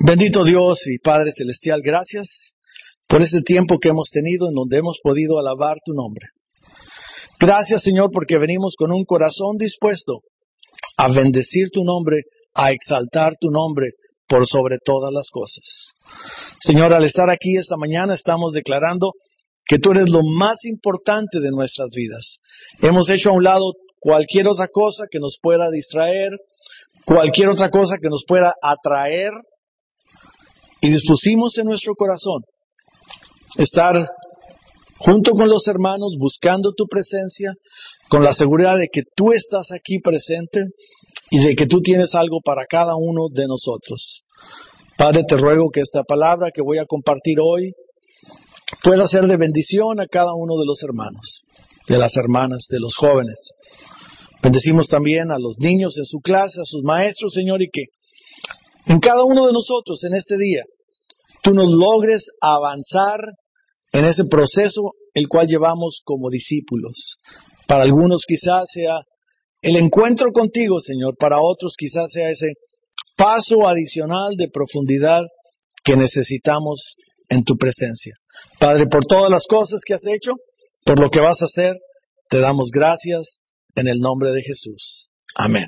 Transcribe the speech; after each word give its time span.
Bendito 0.00 0.44
Dios 0.44 0.86
y 0.86 0.98
Padre 0.98 1.32
Celestial, 1.32 1.80
gracias 1.82 2.52
por 3.08 3.20
este 3.20 3.40
tiempo 3.40 3.78
que 3.80 3.88
hemos 3.88 4.08
tenido 4.10 4.48
en 4.48 4.54
donde 4.54 4.78
hemos 4.78 5.00
podido 5.02 5.40
alabar 5.40 5.78
tu 5.84 5.92
nombre. 5.92 6.26
Gracias 7.40 7.82
Señor 7.82 8.10
porque 8.12 8.38
venimos 8.38 8.76
con 8.78 8.92
un 8.92 9.04
corazón 9.04 9.56
dispuesto 9.58 10.20
a 10.96 11.08
bendecir 11.08 11.70
tu 11.72 11.82
nombre, 11.82 12.22
a 12.54 12.70
exaltar 12.70 13.34
tu 13.40 13.50
nombre 13.50 13.90
por 14.28 14.46
sobre 14.46 14.78
todas 14.84 15.12
las 15.12 15.30
cosas. 15.30 15.94
Señor, 16.60 16.94
al 16.94 17.02
estar 17.02 17.28
aquí 17.28 17.56
esta 17.56 17.76
mañana 17.76 18.14
estamos 18.14 18.52
declarando 18.52 19.14
que 19.66 19.78
tú 19.78 19.90
eres 19.90 20.10
lo 20.10 20.22
más 20.22 20.64
importante 20.64 21.40
de 21.40 21.50
nuestras 21.50 21.88
vidas. 21.90 22.36
Hemos 22.80 23.10
hecho 23.10 23.30
a 23.30 23.34
un 23.34 23.42
lado 23.42 23.72
cualquier 23.98 24.46
otra 24.46 24.68
cosa 24.72 25.06
que 25.10 25.18
nos 25.18 25.38
pueda 25.42 25.70
distraer, 25.72 26.30
cualquier 27.04 27.48
otra 27.48 27.68
cosa 27.68 27.96
que 28.00 28.08
nos 28.08 28.22
pueda 28.28 28.54
atraer 28.62 29.32
y 30.80 30.90
dispusimos 30.90 31.56
en 31.58 31.66
nuestro 31.66 31.94
corazón 31.94 32.42
estar 33.56 34.08
junto 34.98 35.32
con 35.32 35.48
los 35.48 35.66
hermanos 35.68 36.14
buscando 36.18 36.72
tu 36.76 36.86
presencia 36.86 37.54
con 38.08 38.22
la 38.22 38.34
seguridad 38.34 38.76
de 38.78 38.88
que 38.92 39.02
tú 39.14 39.32
estás 39.32 39.70
aquí 39.72 40.00
presente 40.00 40.60
y 41.30 41.44
de 41.44 41.54
que 41.54 41.66
tú 41.66 41.80
tienes 41.80 42.14
algo 42.14 42.40
para 42.44 42.66
cada 42.66 42.94
uno 42.96 43.28
de 43.32 43.46
nosotros. 43.46 44.22
Padre, 44.96 45.22
te 45.28 45.36
ruego 45.36 45.70
que 45.72 45.80
esta 45.80 46.02
palabra 46.02 46.50
que 46.52 46.62
voy 46.62 46.78
a 46.78 46.86
compartir 46.86 47.38
hoy 47.40 47.72
pueda 48.82 49.06
ser 49.06 49.26
de 49.26 49.36
bendición 49.36 50.00
a 50.00 50.06
cada 50.06 50.34
uno 50.34 50.58
de 50.58 50.66
los 50.66 50.82
hermanos, 50.82 51.42
de 51.86 51.98
las 51.98 52.16
hermanas, 52.16 52.66
de 52.68 52.80
los 52.80 52.94
jóvenes. 52.96 53.52
Bendecimos 54.42 54.88
también 54.88 55.30
a 55.30 55.38
los 55.38 55.58
niños 55.58 55.96
en 55.98 56.04
su 56.04 56.18
clase, 56.20 56.60
a 56.60 56.64
sus 56.64 56.82
maestros, 56.82 57.32
Señor, 57.32 57.62
y 57.62 57.70
que 57.72 57.84
en 58.88 59.00
cada 59.00 59.24
uno 59.24 59.46
de 59.46 59.52
nosotros 59.52 60.02
en 60.04 60.14
este 60.14 60.36
día, 60.36 60.64
tú 61.42 61.52
nos 61.52 61.72
logres 61.72 62.24
avanzar 62.40 63.20
en 63.92 64.04
ese 64.04 64.24
proceso 64.30 64.92
el 65.14 65.28
cual 65.28 65.46
llevamos 65.46 66.00
como 66.04 66.30
discípulos. 66.30 67.16
Para 67.66 67.84
algunos 67.84 68.24
quizás 68.26 68.64
sea 68.72 69.00
el 69.60 69.76
encuentro 69.76 70.32
contigo, 70.32 70.80
Señor, 70.80 71.16
para 71.18 71.40
otros 71.40 71.74
quizás 71.76 72.10
sea 72.12 72.30
ese 72.30 72.54
paso 73.16 73.66
adicional 73.66 74.36
de 74.36 74.48
profundidad 74.48 75.22
que 75.84 75.96
necesitamos 75.96 76.94
en 77.28 77.44
tu 77.44 77.56
presencia. 77.56 78.14
Padre, 78.58 78.86
por 78.90 79.04
todas 79.04 79.30
las 79.30 79.46
cosas 79.48 79.80
que 79.84 79.94
has 79.94 80.06
hecho, 80.06 80.32
por 80.84 81.00
lo 81.00 81.10
que 81.10 81.20
vas 81.20 81.42
a 81.42 81.46
hacer, 81.46 81.76
te 82.30 82.38
damos 82.38 82.70
gracias 82.72 83.38
en 83.74 83.88
el 83.88 83.98
nombre 83.98 84.30
de 84.30 84.42
Jesús. 84.42 85.08
Amén. 85.34 85.66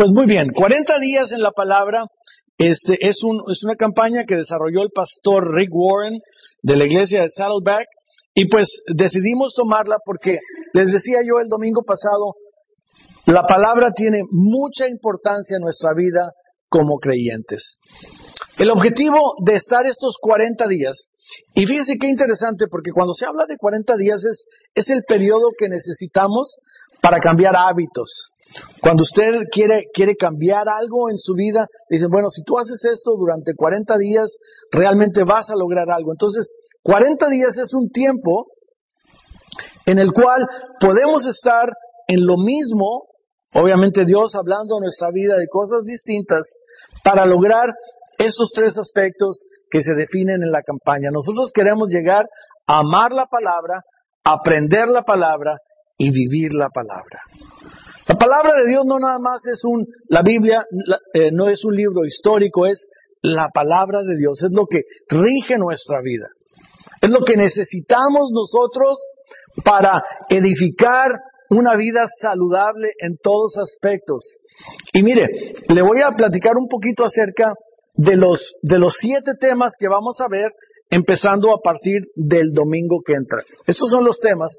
Pues 0.00 0.12
muy 0.12 0.24
bien, 0.24 0.48
40 0.54 0.98
días 0.98 1.30
en 1.30 1.42
la 1.42 1.50
palabra. 1.50 2.06
Este 2.56 2.96
es, 3.06 3.22
un, 3.22 3.42
es 3.52 3.62
una 3.64 3.74
campaña 3.74 4.24
que 4.24 4.34
desarrolló 4.34 4.80
el 4.80 4.88
pastor 4.94 5.54
Rick 5.54 5.68
Warren 5.70 6.20
de 6.62 6.76
la 6.76 6.86
iglesia 6.86 7.20
de 7.20 7.28
Saddleback 7.28 7.86
y 8.32 8.48
pues 8.48 8.80
decidimos 8.96 9.52
tomarla 9.54 9.96
porque 10.02 10.38
les 10.72 10.90
decía 10.90 11.18
yo 11.22 11.38
el 11.38 11.48
domingo 11.48 11.82
pasado, 11.82 12.32
la 13.26 13.42
palabra 13.42 13.92
tiene 13.94 14.22
mucha 14.30 14.88
importancia 14.88 15.58
en 15.58 15.64
nuestra 15.64 15.90
vida 15.94 16.32
como 16.70 16.96
creyentes. 16.96 17.76
El 18.56 18.70
objetivo 18.70 19.34
de 19.44 19.52
estar 19.52 19.84
estos 19.84 20.16
40 20.18 20.66
días, 20.68 21.08
y 21.54 21.66
fíjense 21.66 21.98
qué 22.00 22.08
interesante, 22.08 22.68
porque 22.70 22.90
cuando 22.90 23.12
se 23.12 23.26
habla 23.26 23.44
de 23.44 23.58
40 23.58 23.96
días 23.98 24.24
es, 24.24 24.46
es 24.74 24.88
el 24.88 25.02
periodo 25.06 25.48
que 25.58 25.68
necesitamos 25.68 26.56
para 27.02 27.18
cambiar 27.18 27.54
hábitos. 27.56 28.30
Cuando 28.80 29.02
usted 29.02 29.46
quiere, 29.52 29.84
quiere 29.92 30.16
cambiar 30.16 30.68
algo 30.68 31.08
en 31.08 31.18
su 31.18 31.34
vida, 31.34 31.66
dicen, 31.88 32.08
bueno, 32.10 32.30
si 32.30 32.42
tú 32.42 32.58
haces 32.58 32.84
esto 32.92 33.12
durante 33.16 33.54
40 33.54 33.96
días, 33.98 34.38
realmente 34.72 35.22
vas 35.24 35.50
a 35.50 35.56
lograr 35.56 35.90
algo. 35.90 36.12
Entonces, 36.12 36.48
40 36.82 37.28
días 37.28 37.56
es 37.58 37.74
un 37.74 37.90
tiempo 37.90 38.46
en 39.86 39.98
el 39.98 40.12
cual 40.12 40.46
podemos 40.80 41.26
estar 41.26 41.68
en 42.08 42.26
lo 42.26 42.36
mismo, 42.38 43.06
obviamente 43.54 44.04
Dios 44.04 44.34
hablando 44.34 44.78
en 44.78 44.82
nuestra 44.82 45.10
vida 45.12 45.36
de 45.36 45.46
cosas 45.48 45.82
distintas, 45.84 46.54
para 47.04 47.26
lograr 47.26 47.70
esos 48.18 48.52
tres 48.54 48.76
aspectos 48.78 49.46
que 49.70 49.80
se 49.80 49.94
definen 49.94 50.42
en 50.42 50.50
la 50.50 50.62
campaña. 50.62 51.10
Nosotros 51.12 51.52
queremos 51.54 51.88
llegar 51.88 52.26
a 52.66 52.78
amar 52.80 53.12
la 53.12 53.26
palabra, 53.26 53.82
aprender 54.24 54.88
la 54.88 55.02
palabra 55.02 55.58
y 56.00 56.10
vivir 56.10 56.54
la 56.54 56.70
palabra. 56.70 57.20
La 58.08 58.16
palabra 58.16 58.58
de 58.58 58.66
Dios 58.66 58.84
no 58.86 58.98
nada 58.98 59.18
más 59.20 59.46
es 59.46 59.60
un, 59.64 59.86
la 60.08 60.22
Biblia 60.22 60.64
eh, 61.12 61.30
no 61.30 61.50
es 61.50 61.62
un 61.62 61.76
libro 61.76 62.06
histórico, 62.06 62.66
es 62.66 62.88
la 63.20 63.50
palabra 63.52 64.00
de 64.00 64.16
Dios, 64.16 64.42
es 64.42 64.50
lo 64.56 64.64
que 64.66 64.80
rige 65.08 65.58
nuestra 65.58 66.00
vida. 66.02 66.26
Es 67.02 67.10
lo 67.10 67.20
que 67.20 67.36
necesitamos 67.36 68.30
nosotros 68.32 68.98
para 69.62 70.02
edificar 70.30 71.12
una 71.50 71.76
vida 71.76 72.06
saludable 72.20 72.88
en 72.98 73.18
todos 73.22 73.58
aspectos. 73.58 74.36
Y 74.94 75.02
mire, 75.02 75.26
le 75.68 75.82
voy 75.82 76.00
a 76.00 76.12
platicar 76.12 76.56
un 76.56 76.66
poquito 76.66 77.04
acerca 77.04 77.52
de 77.94 78.16
los, 78.16 78.54
de 78.62 78.78
los 78.78 78.94
siete 78.98 79.32
temas 79.38 79.74
que 79.78 79.88
vamos 79.88 80.18
a 80.20 80.28
ver 80.30 80.50
empezando 80.90 81.52
a 81.52 81.60
partir 81.62 82.02
del 82.14 82.52
domingo 82.52 83.00
que 83.06 83.14
entra. 83.14 83.42
Estos 83.66 83.90
son 83.90 84.04
los 84.04 84.18
temas. 84.20 84.56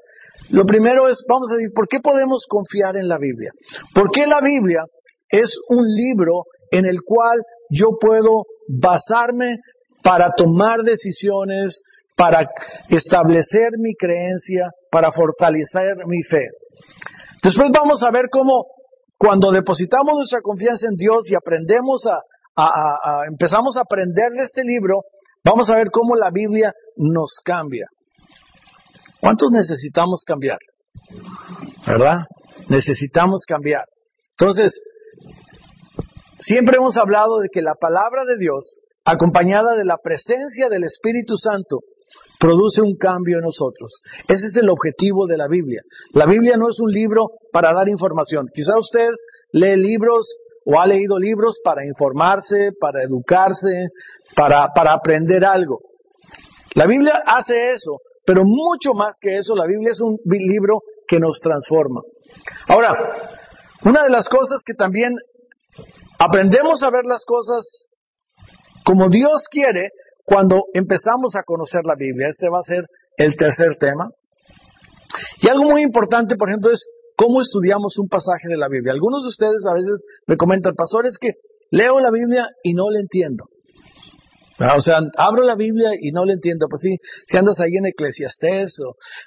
Lo 0.50 0.64
primero 0.64 1.08
es, 1.08 1.24
vamos 1.28 1.52
a 1.52 1.56
decir, 1.56 1.70
¿por 1.74 1.86
qué 1.86 2.00
podemos 2.00 2.46
confiar 2.48 2.96
en 2.96 3.06
la 3.06 3.18
Biblia? 3.18 3.52
Porque 3.94 4.26
la 4.26 4.40
Biblia 4.40 4.84
es 5.28 5.54
un 5.68 5.84
libro 5.84 6.44
en 6.70 6.86
el 6.86 7.02
cual 7.04 7.38
yo 7.70 7.90
puedo 8.00 8.44
basarme 8.66 9.58
para 10.02 10.30
tomar 10.36 10.80
decisiones, 10.84 11.82
para 12.16 12.48
establecer 12.88 13.72
mi 13.78 13.94
creencia, 13.94 14.70
para 14.90 15.12
fortalecer 15.12 15.96
mi 16.06 16.22
fe. 16.22 16.48
Después 17.42 17.70
vamos 17.72 18.02
a 18.02 18.10
ver 18.10 18.26
cómo 18.30 18.66
cuando 19.18 19.52
depositamos 19.52 20.14
nuestra 20.14 20.40
confianza 20.40 20.86
en 20.88 20.96
Dios 20.96 21.30
y 21.30 21.34
aprendemos 21.34 22.04
a, 22.06 22.20
a 22.56 23.26
empezamos 23.28 23.76
a 23.76 23.82
aprender 23.82 24.30
de 24.32 24.42
este 24.42 24.64
libro, 24.64 25.02
vamos 25.44 25.68
a 25.70 25.76
ver 25.76 25.90
cómo 25.90 26.14
la 26.16 26.30
Biblia 26.30 26.72
nos 26.96 27.40
cambia. 27.44 27.86
¿Cuántos 29.20 29.50
necesitamos 29.52 30.24
cambiar? 30.26 30.58
¿Verdad? 31.86 32.26
Necesitamos 32.68 33.44
cambiar. 33.46 33.84
Entonces, 34.38 34.80
siempre 36.38 36.76
hemos 36.78 36.96
hablado 36.96 37.38
de 37.38 37.48
que 37.52 37.62
la 37.62 37.74
palabra 37.74 38.24
de 38.24 38.36
Dios, 38.38 38.80
acompañada 39.04 39.76
de 39.76 39.84
la 39.84 39.98
presencia 39.98 40.68
del 40.68 40.84
Espíritu 40.84 41.36
Santo, 41.36 41.80
produce 42.40 42.82
un 42.82 42.96
cambio 42.96 43.38
en 43.38 43.44
nosotros. 43.44 44.02
Ese 44.28 44.46
es 44.50 44.56
el 44.56 44.68
objetivo 44.68 45.26
de 45.28 45.36
la 45.36 45.46
Biblia. 45.46 45.82
La 46.12 46.26
Biblia 46.26 46.56
no 46.56 46.68
es 46.68 46.80
un 46.80 46.90
libro 46.90 47.30
para 47.52 47.72
dar 47.72 47.88
información. 47.88 48.46
Quizá 48.52 48.76
usted 48.78 49.10
lee 49.52 49.76
libros 49.76 50.26
o 50.64 50.80
ha 50.80 50.86
leído 50.86 51.18
libros 51.18 51.60
para 51.64 51.84
informarse, 51.86 52.70
para 52.78 53.02
educarse, 53.02 53.88
para, 54.34 54.68
para 54.74 54.92
aprender 54.92 55.44
algo. 55.44 55.80
La 56.74 56.86
Biblia 56.86 57.22
hace 57.26 57.72
eso, 57.72 57.98
pero 58.24 58.42
mucho 58.44 58.94
más 58.94 59.16
que 59.20 59.36
eso, 59.36 59.54
la 59.54 59.66
Biblia 59.66 59.90
es 59.90 60.00
un 60.00 60.18
libro 60.24 60.80
que 61.06 61.18
nos 61.18 61.40
transforma. 61.40 62.00
Ahora, 62.68 62.94
una 63.84 64.04
de 64.04 64.10
las 64.10 64.28
cosas 64.28 64.62
que 64.64 64.74
también 64.74 65.14
aprendemos 66.18 66.82
a 66.82 66.90
ver 66.90 67.04
las 67.04 67.24
cosas 67.24 67.86
como 68.84 69.08
Dios 69.08 69.48
quiere 69.50 69.90
cuando 70.24 70.64
empezamos 70.72 71.34
a 71.36 71.42
conocer 71.42 71.82
la 71.84 71.94
Biblia. 71.96 72.28
Este 72.28 72.48
va 72.48 72.60
a 72.60 72.62
ser 72.62 72.84
el 73.16 73.36
tercer 73.36 73.76
tema. 73.78 74.08
Y 75.40 75.48
algo 75.48 75.64
muy 75.64 75.82
importante, 75.82 76.36
por 76.36 76.48
ejemplo, 76.48 76.70
es 76.72 76.88
cómo 77.22 77.40
estudiamos 77.40 77.98
un 77.98 78.08
pasaje 78.08 78.48
de 78.48 78.56
la 78.56 78.68
Biblia. 78.68 78.92
Algunos 78.92 79.22
de 79.22 79.28
ustedes 79.28 79.62
a 79.70 79.74
veces 79.74 80.02
me 80.26 80.36
comentan, 80.36 80.74
pastor, 80.74 81.06
es 81.06 81.18
que 81.18 81.34
leo 81.70 82.00
la 82.00 82.10
Biblia 82.10 82.48
y 82.64 82.74
no 82.74 82.90
la 82.90 82.98
entiendo. 82.98 83.44
Ah, 84.58 84.74
o 84.76 84.80
sea, 84.80 84.98
abro 85.16 85.42
la 85.42 85.54
Biblia 85.54 85.90
y 86.00 86.10
no 86.10 86.24
le 86.24 86.34
entiendo. 86.34 86.66
Pues 86.68 86.82
sí, 86.82 86.96
si 87.26 87.36
andas 87.38 87.58
ahí 87.60 87.76
en 87.76 87.86
Eclesiastés 87.86 88.76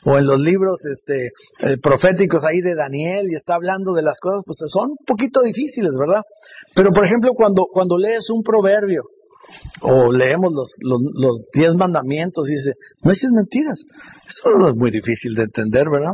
o, 0.03 0.17
en 0.17 0.25
los 0.27 0.39
libros 0.39 0.79
este, 0.91 1.27
eh, 1.59 1.77
proféticos 1.81 2.43
ahí 2.43 2.59
de 2.59 2.75
Daniel 2.75 3.27
y 3.29 3.35
está 3.35 3.55
hablando 3.55 3.93
de 3.93 4.01
las 4.01 4.19
cosas, 4.19 4.41
pues 4.45 4.57
son 4.67 4.91
un 4.91 5.05
poquito 5.05 5.41
difíciles, 5.41 5.91
¿verdad? 5.97 6.21
Pero 6.75 6.91
por 6.91 7.05
ejemplo, 7.05 7.31
cuando 7.33 7.97
lees 7.97 8.29
un 8.29 8.43
proverbio 8.43 9.03
o 9.81 10.11
leemos 10.11 10.53
los, 10.53 10.77
los, 10.81 11.47
diez 11.53 11.75
mandamientos, 11.75 12.47
dice, 12.47 12.73
no 13.03 13.11
dices 13.11 13.31
mentiras. 13.31 13.79
Eso 14.27 14.67
es 14.69 14.75
muy 14.75 14.91
difícil 14.91 15.33
de 15.35 15.43
entender, 15.43 15.89
¿verdad? 15.89 16.13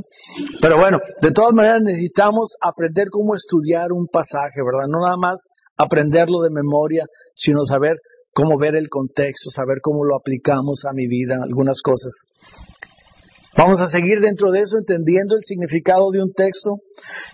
Pero 0.62 0.78
bueno, 0.78 1.00
de 1.22 1.32
todas 1.32 1.54
maneras 1.54 1.82
necesitamos 1.82 2.56
aprender 2.62 3.08
cómo 3.10 3.36
estudiar 3.36 3.92
un 3.92 4.08
pasaje, 4.08 4.62
¿verdad? 4.66 4.88
No 4.90 5.00
nada 5.02 5.18
más 5.18 5.48
aprenderlo 5.78 6.42
de 6.42 6.50
memoria, 6.50 7.06
sino 7.36 7.64
saber 7.66 7.98
cómo 8.34 8.58
ver 8.58 8.76
el 8.76 8.90
contexto, 8.90 9.50
saber 9.50 9.80
cómo 9.82 10.04
lo 10.04 10.16
aplicamos 10.16 10.84
a 10.90 10.94
mi 10.94 11.08
vida, 11.08 11.36
algunas 11.44 11.82
cosas. 11.82 12.14
Vamos 13.58 13.82
a 13.82 13.88
seguir 13.88 14.20
dentro 14.22 14.50
de 14.52 14.62
eso 14.62 14.78
entendiendo 14.78 15.36
el 15.36 15.44
significado 15.44 16.10
de 16.12 16.22
un 16.22 16.32
texto. 16.32 16.78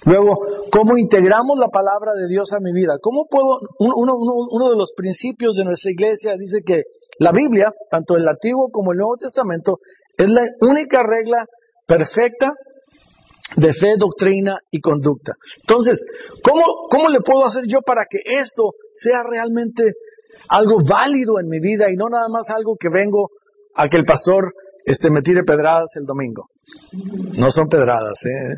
Luego, 0.05 0.39
cómo 0.71 0.97
integramos 0.97 1.57
la 1.59 1.69
palabra 1.69 2.13
de 2.19 2.27
Dios 2.27 2.51
a 2.53 2.59
mi 2.59 2.73
vida. 2.73 2.95
¿Cómo 2.99 3.27
puedo, 3.29 3.59
uno, 3.79 4.13
uno, 4.17 4.69
de 4.69 4.77
los 4.77 4.93
principios 4.95 5.55
de 5.55 5.63
nuestra 5.63 5.91
iglesia 5.91 6.35
dice 6.37 6.61
que 6.65 6.83
la 7.19 7.31
Biblia, 7.31 7.71
tanto 7.89 8.15
el 8.15 8.27
Antiguo 8.27 8.69
como 8.71 8.93
el 8.93 8.97
Nuevo 8.97 9.17
Testamento, 9.17 9.77
es 10.17 10.27
la 10.29 10.41
única 10.61 11.03
regla 11.03 11.45
perfecta 11.85 12.53
de 13.55 13.73
fe, 13.73 13.95
doctrina 13.97 14.57
y 14.71 14.81
conducta. 14.81 15.33
Entonces, 15.61 16.03
¿cómo, 16.43 16.63
¿cómo 16.89 17.09
le 17.09 17.21
puedo 17.21 17.45
hacer 17.45 17.65
yo 17.67 17.81
para 17.81 18.05
que 18.09 18.19
esto 18.41 18.71
sea 18.91 19.21
realmente 19.23 19.83
algo 20.49 20.77
válido 20.87 21.39
en 21.39 21.47
mi 21.47 21.59
vida 21.59 21.89
y 21.91 21.95
no 21.95 22.09
nada 22.09 22.27
más 22.29 22.49
algo 22.49 22.75
que 22.79 22.89
vengo 22.89 23.29
a 23.75 23.87
que 23.87 23.97
el 23.97 24.05
pastor 24.05 24.53
este, 24.87 25.11
me 25.11 25.21
tire 25.21 25.43
pedradas 25.43 25.91
el 25.99 26.05
domingo. 26.05 26.47
No 27.37 27.51
son 27.51 27.67
pedradas, 27.67 28.17
¿eh? 28.25 28.55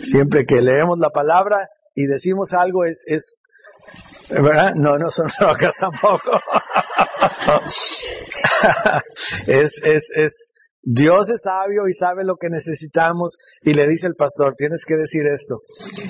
Siempre 0.00 0.44
que 0.44 0.60
leemos 0.60 0.98
la 0.98 1.10
palabra 1.10 1.68
y 1.94 2.06
decimos 2.06 2.52
algo 2.52 2.84
es, 2.84 3.04
es 3.06 3.36
¿verdad? 4.28 4.72
No, 4.74 4.98
no 4.98 5.08
son 5.12 5.28
rocas 5.40 5.76
tampoco. 5.78 6.32
es, 9.46 9.72
es, 9.84 10.02
es, 10.16 10.52
Dios 10.82 11.30
es 11.30 11.42
sabio 11.44 11.86
y 11.86 11.92
sabe 11.92 12.24
lo 12.24 12.34
que 12.40 12.50
necesitamos 12.50 13.36
y 13.62 13.72
le 13.72 13.86
dice 13.86 14.08
el 14.08 14.16
pastor, 14.16 14.54
tienes 14.56 14.84
que 14.84 14.96
decir 14.96 15.26
esto. 15.32 15.60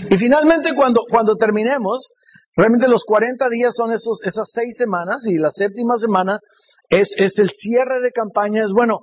Y 0.08 0.16
finalmente 0.16 0.74
cuando, 0.74 1.02
cuando 1.10 1.36
terminemos, 1.36 2.14
realmente 2.56 2.88
los 2.88 3.04
40 3.04 3.50
días 3.50 3.74
son 3.76 3.92
esos, 3.92 4.22
esas 4.24 4.48
seis 4.50 4.78
semanas 4.78 5.26
y 5.26 5.36
la 5.36 5.50
séptima 5.50 5.98
semana 5.98 6.40
es, 6.88 7.12
es 7.18 7.38
el 7.38 7.50
cierre 7.50 8.00
de 8.00 8.12
campaña. 8.12 8.64
Es 8.64 8.72
bueno, 8.74 9.00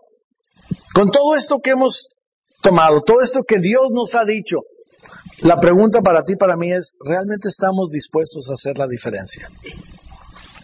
con 0.94 1.12
todo 1.12 1.35
esto 1.35 1.59
que 1.63 1.71
hemos 1.71 2.09
tomado, 2.62 3.01
todo 3.01 3.21
esto 3.21 3.41
que 3.47 3.59
Dios 3.59 3.88
nos 3.91 4.13
ha 4.15 4.23
dicho, 4.25 4.57
la 5.41 5.59
pregunta 5.59 6.01
para 6.01 6.23
ti, 6.23 6.35
para 6.35 6.56
mí 6.56 6.71
es, 6.71 6.95
¿realmente 7.00 7.50
estamos 7.50 7.89
dispuestos 7.91 8.50
a 8.50 8.53
hacer 8.53 8.77
la 8.77 8.88
diferencia? 8.88 9.50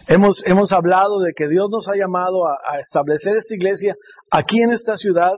Hemos, 0.08 0.42
hemos 0.46 0.72
hablado 0.72 1.20
de 1.20 1.32
que 1.36 1.48
Dios 1.48 1.68
nos 1.70 1.88
ha 1.88 1.96
llamado 1.96 2.46
a, 2.46 2.74
a 2.74 2.78
establecer 2.78 3.36
esta 3.36 3.54
iglesia 3.54 3.94
aquí 4.30 4.60
en 4.62 4.72
esta 4.72 4.96
ciudad 4.96 5.32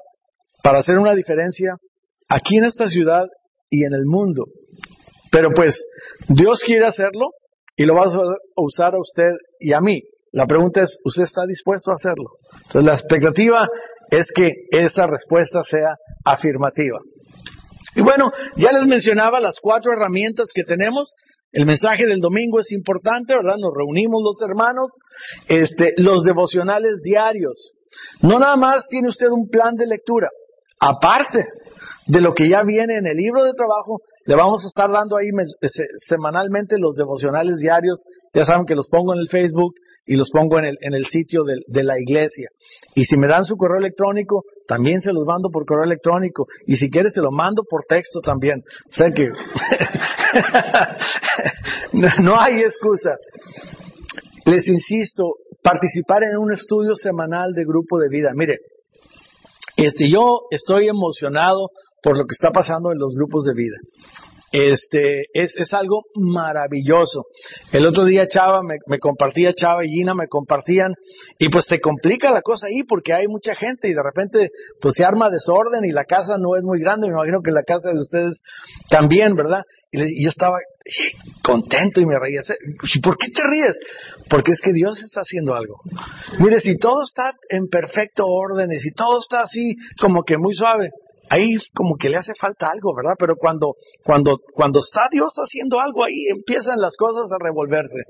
para 0.62 0.78
hacer 0.78 0.98
una 0.98 1.14
diferencia, 1.14 1.76
aquí 2.28 2.56
en 2.56 2.64
esta 2.64 2.88
ciudad 2.88 3.26
y 3.68 3.84
en 3.84 3.92
el 3.92 4.06
mundo. 4.06 4.46
Pero 5.30 5.50
pues 5.54 5.76
Dios 6.28 6.60
quiere 6.64 6.86
hacerlo 6.86 7.30
y 7.76 7.84
lo 7.84 7.94
va 7.94 8.04
a 8.04 8.62
usar 8.62 8.94
a 8.94 9.00
usted 9.00 9.30
y 9.58 9.72
a 9.72 9.80
mí. 9.80 10.00
La 10.32 10.46
pregunta 10.46 10.82
es, 10.82 10.98
¿usted 11.04 11.24
está 11.24 11.44
dispuesto 11.46 11.90
a 11.90 11.94
hacerlo? 11.94 12.30
Entonces 12.66 12.84
la 12.84 12.94
expectativa 12.94 13.68
es 14.10 14.26
que 14.34 14.52
esa 14.70 15.06
respuesta 15.06 15.62
sea 15.62 15.96
afirmativa. 16.24 16.98
Y 17.96 18.02
bueno, 18.02 18.30
ya 18.56 18.72
les 18.72 18.86
mencionaba 18.86 19.40
las 19.40 19.58
cuatro 19.60 19.92
herramientas 19.92 20.46
que 20.54 20.64
tenemos. 20.64 21.14
El 21.52 21.66
mensaje 21.66 22.06
del 22.06 22.20
domingo 22.20 22.58
es 22.58 22.72
importante, 22.72 23.34
¿verdad? 23.34 23.56
Nos 23.58 23.72
reunimos 23.76 24.22
los 24.22 24.48
hermanos. 24.48 24.90
Este, 25.48 25.94
los 25.98 26.24
devocionales 26.24 27.00
diarios. 27.02 27.72
No 28.22 28.40
nada 28.40 28.56
más 28.56 28.86
tiene 28.88 29.08
usted 29.08 29.28
un 29.28 29.48
plan 29.48 29.76
de 29.76 29.86
lectura. 29.86 30.28
Aparte 30.80 31.44
de 32.06 32.20
lo 32.20 32.34
que 32.34 32.48
ya 32.48 32.62
viene 32.64 32.96
en 32.96 33.06
el 33.06 33.16
libro 33.16 33.44
de 33.44 33.52
trabajo, 33.52 34.00
le 34.26 34.34
vamos 34.34 34.64
a 34.64 34.68
estar 34.68 34.90
dando 34.90 35.16
ahí 35.16 35.28
semanalmente 36.08 36.76
los 36.78 36.96
devocionales 36.96 37.58
diarios. 37.58 38.04
Ya 38.32 38.44
saben 38.44 38.66
que 38.66 38.74
los 38.74 38.88
pongo 38.88 39.14
en 39.14 39.20
el 39.20 39.28
Facebook 39.28 39.74
y 40.06 40.16
los 40.16 40.30
pongo 40.30 40.58
en 40.58 40.66
el, 40.66 40.78
en 40.80 40.94
el 40.94 41.06
sitio 41.06 41.42
de, 41.44 41.82
la 41.82 41.98
iglesia. 41.98 42.48
Y 42.94 43.04
si 43.04 43.16
me 43.16 43.26
dan 43.26 43.44
su 43.44 43.56
correo 43.56 43.78
electrónico, 43.78 44.44
también 44.66 45.00
se 45.00 45.12
los 45.12 45.24
mando 45.24 45.48
por 45.50 45.64
correo 45.64 45.84
electrónico. 45.84 46.46
Y 46.66 46.76
si 46.76 46.90
quieres, 46.90 47.14
se 47.14 47.22
lo 47.22 47.30
mando 47.30 47.62
por 47.68 47.84
texto 47.84 48.20
también. 48.20 48.62
O 48.88 48.92
sea 48.92 49.10
que 49.10 49.28
no 52.22 52.40
hay 52.40 52.60
excusa. 52.60 53.16
Les 54.46 54.68
insisto, 54.68 55.36
participar 55.62 56.22
en 56.24 56.36
un 56.38 56.52
estudio 56.52 56.94
semanal 56.94 57.52
de 57.54 57.64
grupo 57.64 57.98
de 57.98 58.08
vida. 58.10 58.30
Mire, 58.34 58.58
este, 59.76 60.10
yo 60.10 60.42
estoy 60.50 60.88
emocionado 60.88 61.70
por 62.02 62.18
lo 62.18 62.24
que 62.24 62.34
está 62.34 62.50
pasando 62.50 62.92
en 62.92 62.98
los 62.98 63.14
grupos 63.14 63.44
de 63.46 63.54
vida. 63.54 63.76
Este, 64.56 65.24
es, 65.32 65.56
es 65.58 65.74
algo 65.74 66.02
maravilloso. 66.14 67.24
El 67.72 67.86
otro 67.86 68.04
día 68.04 68.28
Chava 68.28 68.62
me, 68.62 68.76
me, 68.86 69.00
compartía, 69.00 69.52
Chava 69.52 69.84
y 69.84 69.88
Gina 69.88 70.14
me 70.14 70.28
compartían, 70.28 70.92
y 71.40 71.48
pues 71.48 71.64
se 71.66 71.80
complica 71.80 72.30
la 72.30 72.40
cosa 72.40 72.68
ahí 72.68 72.84
porque 72.84 73.12
hay 73.12 73.26
mucha 73.26 73.56
gente 73.56 73.88
y 73.88 73.94
de 73.94 74.02
repente 74.04 74.50
pues 74.80 74.94
se 74.94 75.04
arma 75.04 75.28
desorden 75.28 75.84
y 75.84 75.90
la 75.90 76.04
casa 76.04 76.36
no 76.38 76.54
es 76.56 76.62
muy 76.62 76.78
grande, 76.78 77.08
me 77.08 77.14
imagino 77.14 77.40
que 77.42 77.50
la 77.50 77.64
casa 77.64 77.90
de 77.90 77.98
ustedes 77.98 78.42
también, 78.88 79.34
¿verdad? 79.34 79.62
Y, 79.90 80.22
yo 80.22 80.28
estaba 80.28 80.58
contento 81.42 82.00
y 82.00 82.06
me 82.06 82.16
reía. 82.16 82.40
¿Y 82.94 83.00
por 83.00 83.16
qué 83.16 83.30
te 83.34 83.42
ríes? 83.50 83.76
Porque 84.30 84.52
es 84.52 84.60
que 84.60 84.72
Dios 84.72 85.02
está 85.02 85.22
haciendo 85.22 85.56
algo. 85.56 85.80
Mire, 86.38 86.60
si 86.60 86.78
todo 86.78 87.02
está 87.02 87.32
en 87.48 87.66
perfecto 87.66 88.24
orden 88.26 88.70
y 88.70 88.78
si 88.78 88.92
todo 88.92 89.18
está 89.18 89.40
así 89.40 89.74
como 90.00 90.22
que 90.22 90.38
muy 90.38 90.54
suave, 90.54 90.90
ahí 91.30 91.56
como 91.74 91.96
que 91.96 92.08
le 92.08 92.18
hace 92.18 92.32
falta 92.38 92.70
algo, 92.70 92.94
¿verdad? 92.94 93.14
Pero 93.18 93.36
cuando, 93.36 93.76
cuando, 94.04 94.38
cuando 94.52 94.80
está 94.80 95.08
Dios 95.10 95.32
haciendo 95.36 95.80
algo, 95.80 96.04
ahí 96.04 96.26
empiezan 96.30 96.80
las 96.80 96.96
cosas 96.96 97.30
a 97.32 97.42
revolverse. 97.42 98.00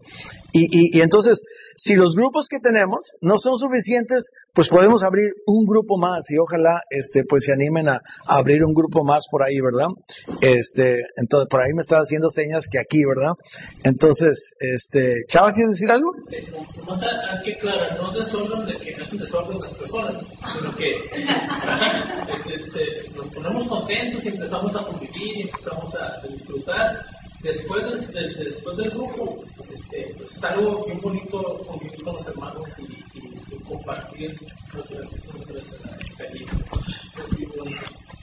Y, 0.53 0.65
y, 0.65 0.99
y 0.99 1.01
entonces, 1.01 1.41
si 1.77 1.95
los 1.95 2.15
grupos 2.15 2.47
que 2.49 2.59
tenemos 2.61 3.05
no 3.21 3.39
son 3.39 3.57
suficientes, 3.59 4.31
pues 4.53 4.69
podemos 4.69 5.03
abrir 5.03 5.33
un 5.47 5.67
grupo 5.67 5.97
más 5.99 6.25
y 6.31 6.39
ojalá, 6.39 6.81
este, 6.91 7.25
pues 7.29 7.45
se 7.45 7.53
animen 7.53 7.89
a, 7.89 8.01
abrir 8.27 8.65
un 8.65 8.73
grupo 8.73 9.05
más 9.05 9.27
por 9.31 9.43
ahí, 9.43 9.61
¿verdad? 9.61 9.89
Este, 10.41 11.01
entonces, 11.17 11.49
por 11.51 11.61
ahí 11.61 11.73
me 11.75 11.83
están 11.83 12.01
haciendo 12.01 12.31
señas 12.31 12.67
que 12.71 12.79
aquí, 12.79 13.05
¿verdad? 13.05 13.33
Entonces, 13.83 14.39
este, 14.61 15.25
Chava, 15.29 15.53
¿quieres 15.53 15.73
decir 15.73 15.91
algo? 15.91 16.11
No 16.87 16.95
está 16.95 17.39
aquí 17.39 17.55
claro, 17.57 18.03
no 18.03 18.13
desorden 18.13 18.67
de 18.67 18.77
que 18.79 18.91
es 18.91 19.11
desorden 19.11 19.61
las 19.61 19.75
personas, 19.75 20.15
sino 20.53 20.77
que 20.77 20.97
este, 22.55 23.11
nos 23.17 23.29
ponemos 23.35 23.69
contentos 23.69 24.25
y 24.25 24.29
empezamos 24.29 24.77
a 24.77 24.85
convivir 24.85 25.37
y 25.37 25.43
empezamos 25.43 25.95
a 25.95 26.27
disfrutar. 26.29 27.05
Después, 27.45 28.11
de, 28.11 28.23
después 28.43 28.77
del 28.79 28.91
grupo, 28.93 29.45
este, 29.71 30.15
pues 30.17 30.35
es 30.35 30.45
algo 30.45 30.83
bien 30.87 30.99
bonito 30.99 31.59
convivir 31.67 32.03
con 32.03 32.17
los 32.17 32.27
hermanos 32.27 32.67
y, 32.79 33.19
y, 33.19 33.59
compartir 33.69 34.35
nuestras, 34.73 35.13
nuestras 35.31 35.67
experiencias. 36.01 36.65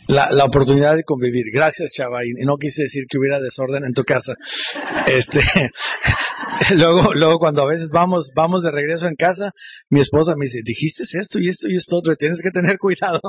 La, 0.07 0.31
la, 0.31 0.45
oportunidad 0.45 0.95
de 0.95 1.03
convivir. 1.03 1.45
Gracias, 1.53 1.91
Chava. 1.95 2.25
Y 2.25 2.45
no 2.45 2.57
quise 2.57 2.83
decir 2.83 3.05
que 3.09 3.17
hubiera 3.17 3.39
desorden 3.39 3.83
en 3.85 3.93
tu 3.93 4.03
casa. 4.03 4.33
Este, 5.07 5.39
luego, 6.75 7.13
luego 7.13 7.39
cuando 7.39 7.63
a 7.63 7.67
veces 7.67 7.89
vamos, 7.93 8.31
vamos 8.35 8.63
de 8.63 8.71
regreso 8.71 9.07
en 9.07 9.15
casa, 9.15 9.51
mi 9.89 9.99
esposa 9.99 10.33
me 10.35 10.45
dice, 10.45 10.59
dijiste 10.63 11.03
esto 11.13 11.39
y 11.39 11.49
esto 11.49 11.67
y 11.69 11.75
esto 11.75 11.97
otro, 11.97 12.13
y 12.13 12.17
tienes 12.17 12.41
que 12.41 12.51
tener 12.51 12.77
cuidado. 12.77 13.19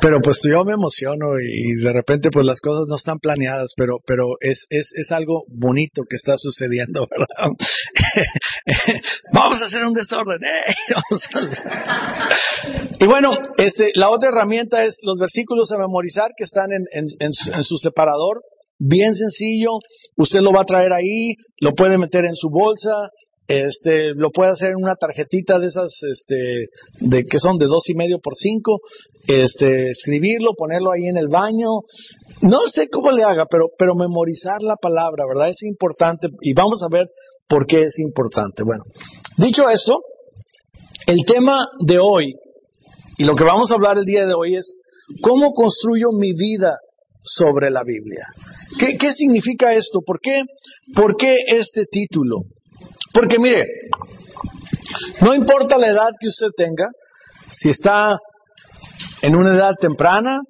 Pero 0.00 0.20
pues 0.22 0.40
yo 0.48 0.64
me 0.64 0.72
emociono 0.72 1.38
y, 1.40 1.82
de 1.82 1.92
repente 1.92 2.30
pues 2.32 2.46
las 2.46 2.60
cosas 2.60 2.84
no 2.88 2.96
están 2.96 3.18
planeadas, 3.18 3.72
pero, 3.76 3.98
pero 4.06 4.36
es, 4.40 4.66
es, 4.70 4.90
es 4.94 5.12
algo 5.12 5.44
bonito 5.48 6.02
que 6.08 6.16
está 6.16 6.34
sucediendo, 6.36 7.06
¿verdad? 7.10 7.26
vamos 9.32 9.60
a 9.62 9.66
hacer 9.66 9.84
un 9.84 9.94
desorden. 9.94 10.40
¿eh? 10.44 10.74
y 13.00 13.06
bueno, 13.06 13.32
este, 13.58 13.90
la 13.94 14.10
otra 14.10 14.30
herramienta 14.30 14.84
es 14.84 14.96
los 15.02 15.18
versículos 15.18 15.71
a 15.72 15.78
memorizar 15.78 16.30
que 16.36 16.44
están 16.44 16.70
en, 16.72 17.06
en, 17.18 17.64
su, 17.64 17.76
separador. 17.76 18.42
Bien 18.78 19.14
sencillo, 19.14 19.70
usted 20.16 20.40
lo 20.40 20.52
va 20.52 20.62
a 20.62 20.66
traer 20.66 20.92
ahí, 20.92 21.34
lo 21.60 21.72
puede 21.72 21.98
meter 21.98 22.24
en 22.24 22.34
su 22.34 22.48
bolsa, 22.50 23.10
este, 23.46 24.14
lo 24.14 24.30
puede 24.30 24.50
hacer 24.50 24.70
en 24.70 24.82
una 24.82 24.96
tarjetita 24.96 25.58
de 25.58 25.68
esas, 25.68 25.92
este, 26.10 26.66
de 27.00 27.24
que 27.24 27.38
son 27.38 27.58
de 27.58 27.66
dos 27.66 27.88
y 27.88 27.94
medio 27.94 28.18
por 28.18 28.34
cinco, 28.34 28.80
este, 29.28 29.90
escribirlo, 29.90 30.54
ponerlo 30.56 30.92
ahí 30.92 31.06
en 31.06 31.16
el 31.16 31.28
baño. 31.28 31.68
No 32.40 32.58
sé 32.72 32.88
cómo 32.88 33.12
le 33.12 33.22
haga, 33.22 33.46
pero, 33.48 33.66
pero 33.78 33.94
memorizar 33.94 34.62
la 34.62 34.76
palabra, 34.76 35.24
¿verdad? 35.28 35.48
Es 35.48 35.62
importante 35.62 36.28
y 36.40 36.52
vamos 36.54 36.82
a 36.82 36.88
ver 36.90 37.08
por 37.48 37.66
qué 37.66 37.82
es 37.82 37.98
importante. 37.98 38.64
Bueno, 38.64 38.84
dicho 39.36 39.68
eso, 39.68 40.00
el 41.06 41.24
tema 41.24 41.66
de 41.86 41.98
hoy 41.98 42.34
y 43.18 43.24
lo 43.24 43.34
que 43.34 43.44
vamos 43.44 43.70
a 43.70 43.74
hablar 43.74 43.98
el 43.98 44.04
día 44.04 44.26
de 44.26 44.34
hoy 44.34 44.56
es 44.56 44.74
¿Cómo 45.22 45.52
construyo 45.52 46.08
mi 46.12 46.32
vida 46.32 46.76
sobre 47.22 47.70
la 47.70 47.82
Biblia? 47.84 48.26
¿Qué, 48.78 48.96
qué 48.98 49.12
significa 49.12 49.72
esto? 49.72 50.00
¿Por 50.04 50.20
qué, 50.20 50.42
¿Por 50.94 51.16
qué 51.16 51.36
este 51.46 51.84
título? 51.90 52.40
Porque 53.12 53.38
mire, 53.38 53.66
no 55.20 55.34
importa 55.34 55.76
la 55.76 55.88
edad 55.88 56.10
que 56.18 56.28
usted 56.28 56.48
tenga, 56.56 56.88
si 57.50 57.68
está 57.70 58.16
en 59.20 59.36
una 59.36 59.54
edad 59.56 59.72
temprana, 59.78 60.40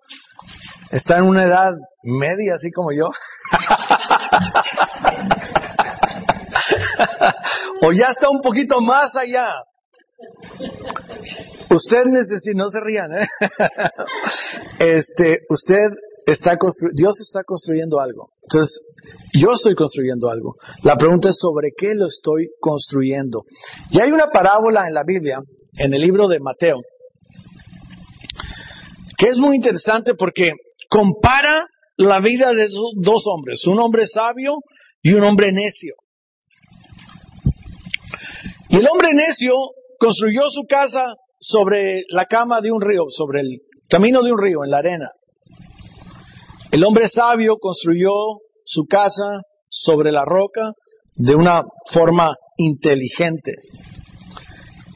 está 0.90 1.18
en 1.18 1.25
una 1.25 1.44
edad 1.44 1.73
media, 2.02 2.54
así 2.54 2.71
como 2.71 2.92
yo, 2.92 3.06
o 7.82 7.92
ya 7.92 8.06
está 8.09 8.30
un 8.30 8.40
poquito 8.40 8.80
más 8.80 9.14
allá, 9.16 9.52
usted 11.71 12.05
necesita, 12.07 12.57
no 12.57 12.69
se 12.69 12.81
rían, 12.81 13.12
¿eh? 13.12 13.26
este, 14.99 15.41
usted 15.49 15.88
está 16.26 16.57
construyendo, 16.57 17.02
Dios 17.02 17.21
está 17.21 17.43
construyendo 17.45 18.00
algo. 18.00 18.31
Entonces, 18.43 18.83
yo 19.33 19.52
estoy 19.52 19.75
construyendo 19.75 20.29
algo. 20.29 20.55
La 20.83 20.97
pregunta 20.97 21.31
es 21.31 21.37
sobre 21.38 21.71
qué 21.76 21.95
lo 21.95 22.07
estoy 22.07 22.50
construyendo. 22.61 23.43
Y 23.91 24.00
hay 24.00 24.11
una 24.11 24.29
parábola 24.29 24.87
en 24.87 24.95
la 24.95 25.02
Biblia, 25.05 25.41
en 25.76 25.95
el 25.95 26.00
libro 26.00 26.29
de 26.29 26.41
Mateo, 26.41 26.81
que 29.17 29.29
es 29.29 29.38
muy 29.38 29.57
interesante 29.57 30.14
porque 30.14 30.52
compara 30.88 31.67
la 31.97 32.21
vida 32.21 32.52
de 32.52 32.67
dos 33.00 33.25
hombres, 33.26 33.67
un 33.67 33.79
hombre 33.79 34.07
sabio 34.07 34.57
y 35.02 35.12
un 35.12 35.25
hombre 35.25 35.52
necio. 35.52 35.95
Y 38.69 38.76
el 38.76 38.88
hombre 38.88 39.12
necio 39.12 39.55
construyó 40.02 40.50
su 40.50 40.62
casa 40.68 41.14
sobre 41.38 42.02
la 42.09 42.26
cama 42.26 42.61
de 42.61 42.73
un 42.73 42.80
río, 42.80 43.04
sobre 43.11 43.40
el 43.42 43.59
camino 43.88 44.21
de 44.23 44.32
un 44.32 44.38
río, 44.42 44.64
en 44.64 44.71
la 44.71 44.78
arena. 44.78 45.11
El 46.73 46.85
hombre 46.85 47.06
sabio 47.06 47.56
construyó 47.61 48.11
su 48.64 48.85
casa 48.88 49.42
sobre 49.68 50.11
la 50.11 50.25
roca 50.25 50.73
de 51.14 51.37
una 51.37 51.62
forma 51.92 52.35
inteligente. 52.56 53.52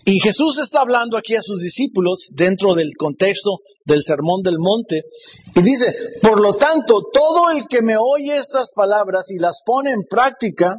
Y 0.05 0.19
Jesús 0.19 0.59
está 0.59 0.81
hablando 0.81 1.17
aquí 1.17 1.37
a 1.37 1.43
sus 1.43 1.61
discípulos 1.61 2.31
dentro 2.35 2.75
del 2.75 2.91
contexto 2.99 3.59
del 3.85 4.03
Sermón 4.03 4.43
del 4.43 4.59
Monte 4.59 5.03
y 5.55 5.63
dice, 5.63 5.87
por 6.21 6.41
lo 6.41 6.55
tanto, 6.55 6.95
todo 7.13 7.51
el 7.51 7.67
que 7.69 7.83
me 7.83 7.97
oye 7.97 8.39
estas 8.39 8.73
palabras 8.75 9.31
y 9.31 9.39
las 9.39 9.61
pone 9.65 9.93
en 9.93 10.03
práctica 10.09 10.77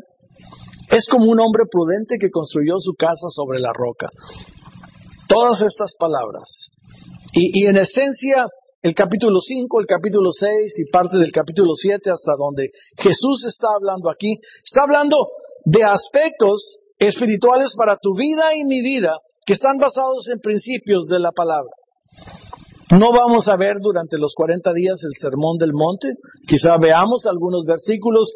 es 0.97 1.07
como 1.07 1.29
un 1.29 1.39
hombre 1.39 1.63
prudente 1.69 2.17
que 2.19 2.29
construyó 2.29 2.75
su 2.79 2.93
casa 2.93 3.29
sobre 3.29 3.59
la 3.59 3.71
roca. 3.73 4.09
Todas 5.27 5.61
estas 5.61 5.93
palabras. 5.99 6.69
Y, 7.33 7.65
en 7.65 7.77
esencia, 7.77 8.47
el 8.81 8.95
capítulo 8.95 9.39
5, 9.39 9.79
el 9.79 9.85
capítulo 9.85 10.31
6 10.31 10.79
y 10.79 10.91
parte 10.91 11.17
del 11.17 11.31
capítulo 11.31 11.73
7 11.75 12.09
hasta 12.09 12.33
donde 12.37 12.69
Jesús 12.97 13.45
está 13.45 13.67
hablando 13.75 14.09
aquí, 14.09 14.39
está 14.63 14.83
hablando 14.83 15.17
de 15.65 15.83
aspectos 15.83 16.77
espirituales 16.97 17.73
para 17.77 17.97
tu 17.97 18.15
vida 18.15 18.55
y 18.55 18.63
mi 18.63 18.81
vida 18.81 19.13
que 19.45 19.53
están 19.53 19.77
basados 19.77 20.27
en 20.31 20.39
principios 20.39 21.07
de 21.07 21.19
la 21.19 21.31
palabra. 21.31 21.71
No 22.91 23.11
vamos 23.11 23.49
a 23.49 23.57
ver 23.57 23.75
durante 23.81 24.17
los 24.17 24.33
40 24.33 24.71
días 24.73 25.03
el 25.03 25.11
sermón 25.19 25.57
del 25.57 25.73
monte, 25.73 26.13
quizá 26.47 26.77
veamos 26.77 27.25
algunos 27.25 27.65
versículos, 27.65 28.31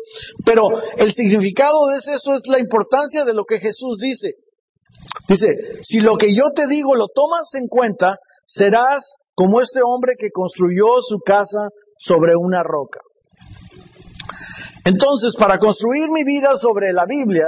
pero 0.46 0.64
el 0.98 1.14
significado 1.14 1.88
de 1.88 2.14
esto 2.14 2.36
es 2.36 2.42
la 2.48 2.60
importancia 2.60 3.24
de 3.24 3.34
lo 3.34 3.46
que 3.46 3.60
Jesús 3.60 3.98
dice. 4.02 4.32
Dice, 5.28 5.56
si 5.82 6.02
lo 6.02 6.18
que 6.18 6.36
yo 6.36 6.52
te 6.54 6.68
digo 6.68 6.96
lo 6.96 7.08
tomas 7.08 7.54
en 7.54 7.68
cuenta, 7.68 8.18
serás 8.46 9.14
como 9.34 9.62
este 9.62 9.80
hombre 9.84 10.14
que 10.20 10.30
construyó 10.32 10.86
su 11.02 11.20
casa 11.20 11.70
sobre 11.98 12.36
una 12.36 12.62
roca. 12.64 13.00
Entonces, 14.84 15.36
para 15.38 15.60
construir 15.60 16.10
mi 16.12 16.24
vida 16.24 16.58
sobre 16.58 16.92
la 16.92 17.06
Biblia, 17.06 17.46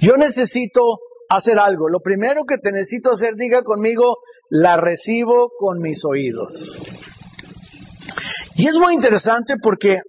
yo 0.00 0.14
necesito 0.16 0.80
hacer 1.28 1.58
algo. 1.58 1.88
Lo 1.88 2.00
primero 2.00 2.42
que 2.48 2.56
te 2.58 2.72
necesito 2.72 3.10
hacer, 3.10 3.34
diga 3.36 3.62
conmigo, 3.62 4.16
la 4.50 4.76
recibo 4.76 5.50
con 5.58 5.80
mis 5.80 6.04
oídos. 6.04 6.78
Y 8.54 8.66
es 8.66 8.76
muy 8.76 8.94
interesante 8.94 9.54
porque 9.62 10.00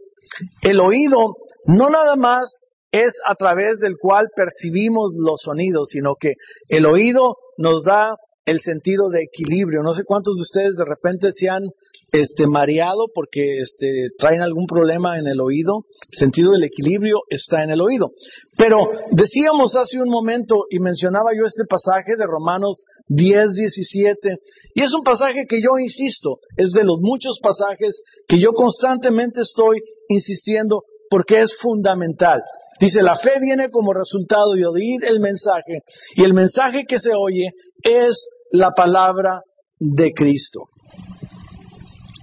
el 0.62 0.79
oído 0.79 1.36
no 1.65 1.89
nada 1.89 2.15
más 2.15 2.62
es 2.91 3.13
a 3.25 3.36
través 3.36 3.79
del 3.79 3.98
cual 4.00 4.29
percibimos 4.36 5.13
los 5.15 5.41
sonidos, 5.43 5.89
sino 5.89 6.15
que 6.19 6.34
el 6.69 6.86
oído 6.86 7.36
nos 7.58 7.84
da 7.84 8.15
el 8.46 8.60
sentido 8.62 9.10
de 9.10 9.22
equilibrio. 9.22 9.84
No 9.84 9.93
sé 9.93 10.03
cuántos 10.03 10.36
de 10.36 10.41
ustedes 10.41 10.75
de 10.75 10.86
repente 10.86 11.31
se 11.31 11.50
han 11.50 11.63
este, 12.12 12.48
mareado 12.48 13.08
porque 13.13 13.60
este, 13.60 14.10
traen 14.18 14.42
algún 14.42 14.66
problema 14.66 15.18
en 15.18 15.28
el 15.28 15.39
oído. 15.42 15.86
El 16.12 16.18
sentido 16.18 16.51
del 16.51 16.63
equilibrio 16.63 17.20
está 17.30 17.63
en 17.63 17.72
el 17.72 17.82
oído. 17.82 18.12
Pero 18.58 18.78
decíamos 19.12 19.75
hace 19.75 20.01
un 20.01 20.10
momento 20.10 20.66
y 20.70 20.80
mencionaba 20.80 21.32
yo 21.38 21.46
este 21.46 21.63
pasaje 21.70 22.13
de 22.18 22.25
Romanos 22.25 22.86
10, 23.08 23.56
17. 23.56 24.38
Y 24.75 24.82
es 24.82 24.94
un 24.94 25.04
pasaje 25.04 25.46
que 25.48 25.62
yo 25.62 25.78
insisto, 25.80 26.39
es 26.58 26.72
de 26.72 26.84
los 26.84 27.00
muchos 27.01 27.39
pasajes 27.42 28.04
que 28.28 28.39
yo 28.39 28.54
constantemente 28.54 29.42
estoy 29.42 29.82
insistiendo 30.10 30.84
porque 31.10 31.39
es 31.39 31.56
fundamental. 31.62 32.42
Dice, 32.80 33.01
la 33.01 33.18
fe 33.18 33.39
viene 33.42 33.70
como 33.70 33.94
resultado 33.94 34.54
de 34.54 34.66
oír 34.66 35.04
el 35.04 35.20
mensaje 35.20 35.84
y 36.16 36.24
el 36.24 36.34
mensaje 36.34 36.86
que 36.86 36.98
se 36.98 37.12
oye 37.13 37.50
es 37.84 38.30
la 38.51 38.72
palabra 38.72 39.42
de 39.80 40.12
Cristo. 40.13 40.70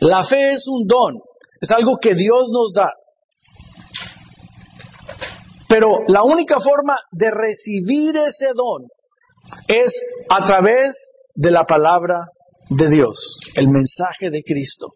La 0.00 0.24
fe 0.24 0.52
es 0.52 0.66
un 0.68 0.86
don, 0.86 1.20
es 1.60 1.70
algo 1.70 1.98
que 2.00 2.14
Dios 2.14 2.48
nos 2.52 2.72
da. 2.72 2.92
Pero 5.68 5.88
la 6.08 6.22
única 6.22 6.60
forma 6.60 6.98
de 7.12 7.30
recibir 7.30 8.16
ese 8.16 8.52
don 8.54 8.86
es 9.66 9.92
a 10.28 10.46
través 10.46 10.94
de 11.34 11.50
la 11.50 11.64
palabra 11.64 12.26
de 12.68 12.88
Dios, 12.88 13.38
el 13.56 13.68
mensaje 13.68 14.30
de 14.30 14.42
Cristo. 14.42 14.88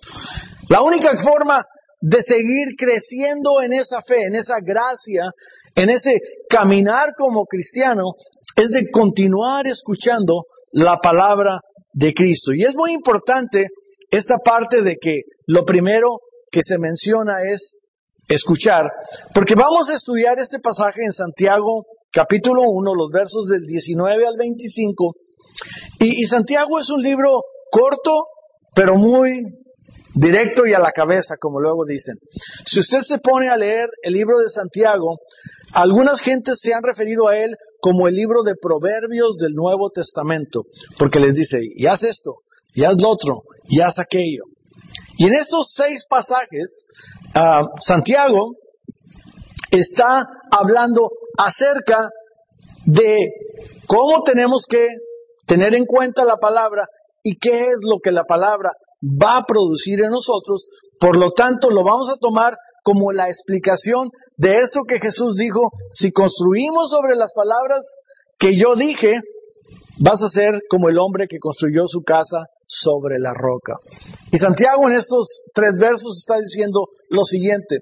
La 0.68 0.82
única 0.82 1.10
forma 1.22 1.64
de 2.00 2.22
seguir 2.22 2.76
creciendo 2.78 3.60
en 3.62 3.72
esa 3.72 4.02
fe, 4.02 4.24
en 4.24 4.34
esa 4.34 4.56
gracia, 4.64 5.30
en 5.74 5.90
ese 5.90 6.20
caminar 6.48 7.10
como 7.16 7.44
cristiano, 7.46 8.14
es 8.56 8.70
de 8.70 8.90
continuar 8.90 9.66
escuchando 9.66 10.46
la 10.72 10.98
palabra 10.98 11.60
de 11.92 12.12
Cristo. 12.14 12.52
Y 12.54 12.64
es 12.64 12.74
muy 12.74 12.92
importante 12.92 13.68
esta 14.10 14.38
parte 14.44 14.82
de 14.82 14.96
que 15.00 15.22
lo 15.46 15.64
primero 15.64 16.18
que 16.50 16.60
se 16.62 16.78
menciona 16.78 17.38
es 17.46 17.76
escuchar, 18.28 18.84
porque 19.34 19.54
vamos 19.56 19.88
a 19.88 19.94
estudiar 19.94 20.38
este 20.38 20.58
pasaje 20.60 21.04
en 21.04 21.12
Santiago 21.12 21.84
capítulo 22.12 22.62
1, 22.66 22.94
los 22.94 23.10
versos 23.12 23.46
del 23.46 23.66
19 23.66 24.26
al 24.26 24.36
25, 24.36 25.14
y, 26.00 26.22
y 26.22 26.26
Santiago 26.26 26.78
es 26.78 26.90
un 26.90 27.02
libro 27.02 27.42
corto, 27.70 28.26
pero 28.74 28.96
muy 28.96 29.42
directo 30.14 30.66
y 30.66 30.74
a 30.74 30.80
la 30.80 30.92
cabeza, 30.92 31.36
como 31.40 31.60
luego 31.60 31.84
dicen. 31.86 32.16
Si 32.64 32.80
usted 32.80 33.00
se 33.00 33.18
pone 33.18 33.48
a 33.48 33.56
leer 33.56 33.88
el 34.02 34.14
libro 34.14 34.38
de 34.38 34.48
Santiago, 34.48 35.18
algunas 35.72 36.20
gentes 36.20 36.58
se 36.60 36.74
han 36.74 36.82
referido 36.82 37.28
a 37.28 37.36
él 37.36 37.54
como 37.80 38.08
el 38.08 38.14
libro 38.14 38.42
de 38.42 38.54
proverbios 38.60 39.38
del 39.38 39.52
Nuevo 39.52 39.90
Testamento, 39.90 40.64
porque 40.98 41.20
les 41.20 41.34
dice, 41.34 41.58
y 41.62 41.86
haz 41.86 42.02
esto, 42.04 42.38
y 42.74 42.84
haz 42.84 42.94
lo 43.00 43.10
otro, 43.10 43.42
y 43.68 43.80
haz 43.80 43.98
aquello. 43.98 44.44
Y 45.16 45.26
en 45.26 45.34
estos 45.34 45.72
seis 45.74 46.04
pasajes, 46.08 46.84
ah, 47.34 47.62
Santiago 47.78 48.52
está 49.70 50.26
hablando 50.50 51.10
acerca 51.36 52.08
de 52.86 53.16
cómo 53.86 54.22
tenemos 54.22 54.64
que 54.68 54.86
tener 55.46 55.74
en 55.74 55.84
cuenta 55.84 56.24
la 56.24 56.36
palabra 56.36 56.86
y 57.22 57.38
qué 57.38 57.60
es 57.60 57.80
lo 57.82 57.98
que 57.98 58.12
la 58.12 58.24
palabra 58.24 58.70
va 59.02 59.38
a 59.38 59.44
producir 59.44 60.00
en 60.00 60.10
nosotros. 60.10 60.68
Por 60.98 61.16
lo 61.16 61.32
tanto, 61.32 61.70
lo 61.70 61.84
vamos 61.84 62.10
a 62.10 62.16
tomar 62.16 62.56
como 62.82 63.12
la 63.12 63.28
explicación 63.28 64.10
de 64.36 64.60
esto 64.60 64.82
que 64.86 65.00
Jesús 65.00 65.36
dijo. 65.36 65.70
Si 65.90 66.12
construimos 66.12 66.90
sobre 66.90 67.16
las 67.16 67.32
palabras 67.32 67.80
que 68.38 68.56
yo 68.56 68.74
dije, 68.76 69.20
vas 69.98 70.22
a 70.22 70.28
ser 70.28 70.60
como 70.68 70.88
el 70.88 70.98
hombre 70.98 71.26
que 71.28 71.38
construyó 71.38 71.86
su 71.86 72.02
casa 72.02 72.46
sobre 72.70 73.18
la 73.18 73.32
roca. 73.34 73.74
Y 74.30 74.38
Santiago 74.38 74.88
en 74.88 74.94
estos 74.94 75.40
tres 75.52 75.76
versos 75.78 76.18
está 76.18 76.40
diciendo 76.40 76.86
lo 77.08 77.24
siguiente. 77.24 77.78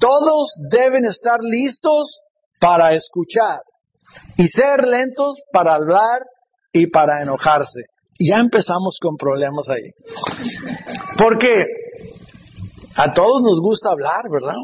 Todos 0.00 0.54
deben 0.70 1.04
estar 1.06 1.38
listos 1.40 2.20
para 2.60 2.94
escuchar 2.94 3.60
y 4.36 4.46
ser 4.48 4.86
lentos 4.86 5.36
para 5.52 5.74
hablar 5.74 6.22
y 6.72 6.88
para 6.88 7.22
enojarse 7.22 7.82
ya 8.18 8.40
empezamos 8.40 8.98
con 9.00 9.16
problemas 9.16 9.68
ahí. 9.68 9.90
Porque 11.16 11.66
a 12.96 13.12
todos 13.12 13.42
nos 13.42 13.60
gusta 13.60 13.90
hablar, 13.90 14.22
¿verdad? 14.30 14.58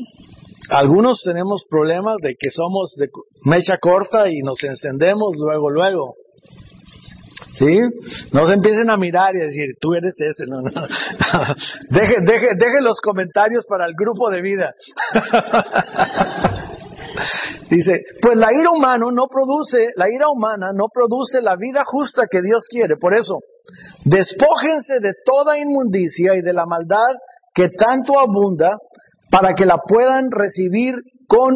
Algunos 0.70 1.22
tenemos 1.22 1.64
problemas 1.68 2.16
de 2.22 2.34
que 2.38 2.50
somos 2.50 2.94
de 2.98 3.08
mecha 3.44 3.78
corta 3.78 4.28
y 4.28 4.38
nos 4.42 4.62
encendemos 4.64 5.36
luego, 5.36 5.70
luego. 5.70 6.14
¿Sí? 7.52 7.78
No 8.32 8.46
se 8.46 8.54
empiecen 8.54 8.90
a 8.90 8.96
mirar 8.96 9.34
y 9.36 9.42
a 9.42 9.46
decir, 9.46 9.76
tú 9.80 9.94
eres 9.94 10.14
ese. 10.18 10.46
No, 10.46 10.62
deje, 11.90 12.16
deje, 12.24 12.54
deje 12.56 12.80
los 12.80 13.00
comentarios 13.00 13.64
para 13.68 13.86
el 13.86 13.94
grupo 13.94 14.30
de 14.30 14.42
vida. 14.42 14.72
Dice, 17.70 18.02
pues 18.20 18.36
la 18.36 18.52
ira 18.52 18.70
humana 18.70 19.06
no 19.12 19.26
produce, 19.28 19.92
la 19.96 20.10
ira 20.10 20.28
humana 20.28 20.72
no 20.74 20.86
produce 20.92 21.40
la 21.40 21.56
vida 21.56 21.82
justa 21.84 22.26
que 22.30 22.42
Dios 22.42 22.66
quiere. 22.68 22.96
Por 22.96 23.14
eso, 23.14 23.40
despójense 24.04 25.00
de 25.00 25.14
toda 25.24 25.58
inmundicia 25.58 26.34
y 26.34 26.42
de 26.42 26.52
la 26.52 26.66
maldad 26.66 27.14
que 27.54 27.70
tanto 27.70 28.18
abunda 28.18 28.78
para 29.30 29.54
que 29.54 29.64
la 29.64 29.78
puedan 29.78 30.30
recibir 30.30 30.96
con, 31.26 31.54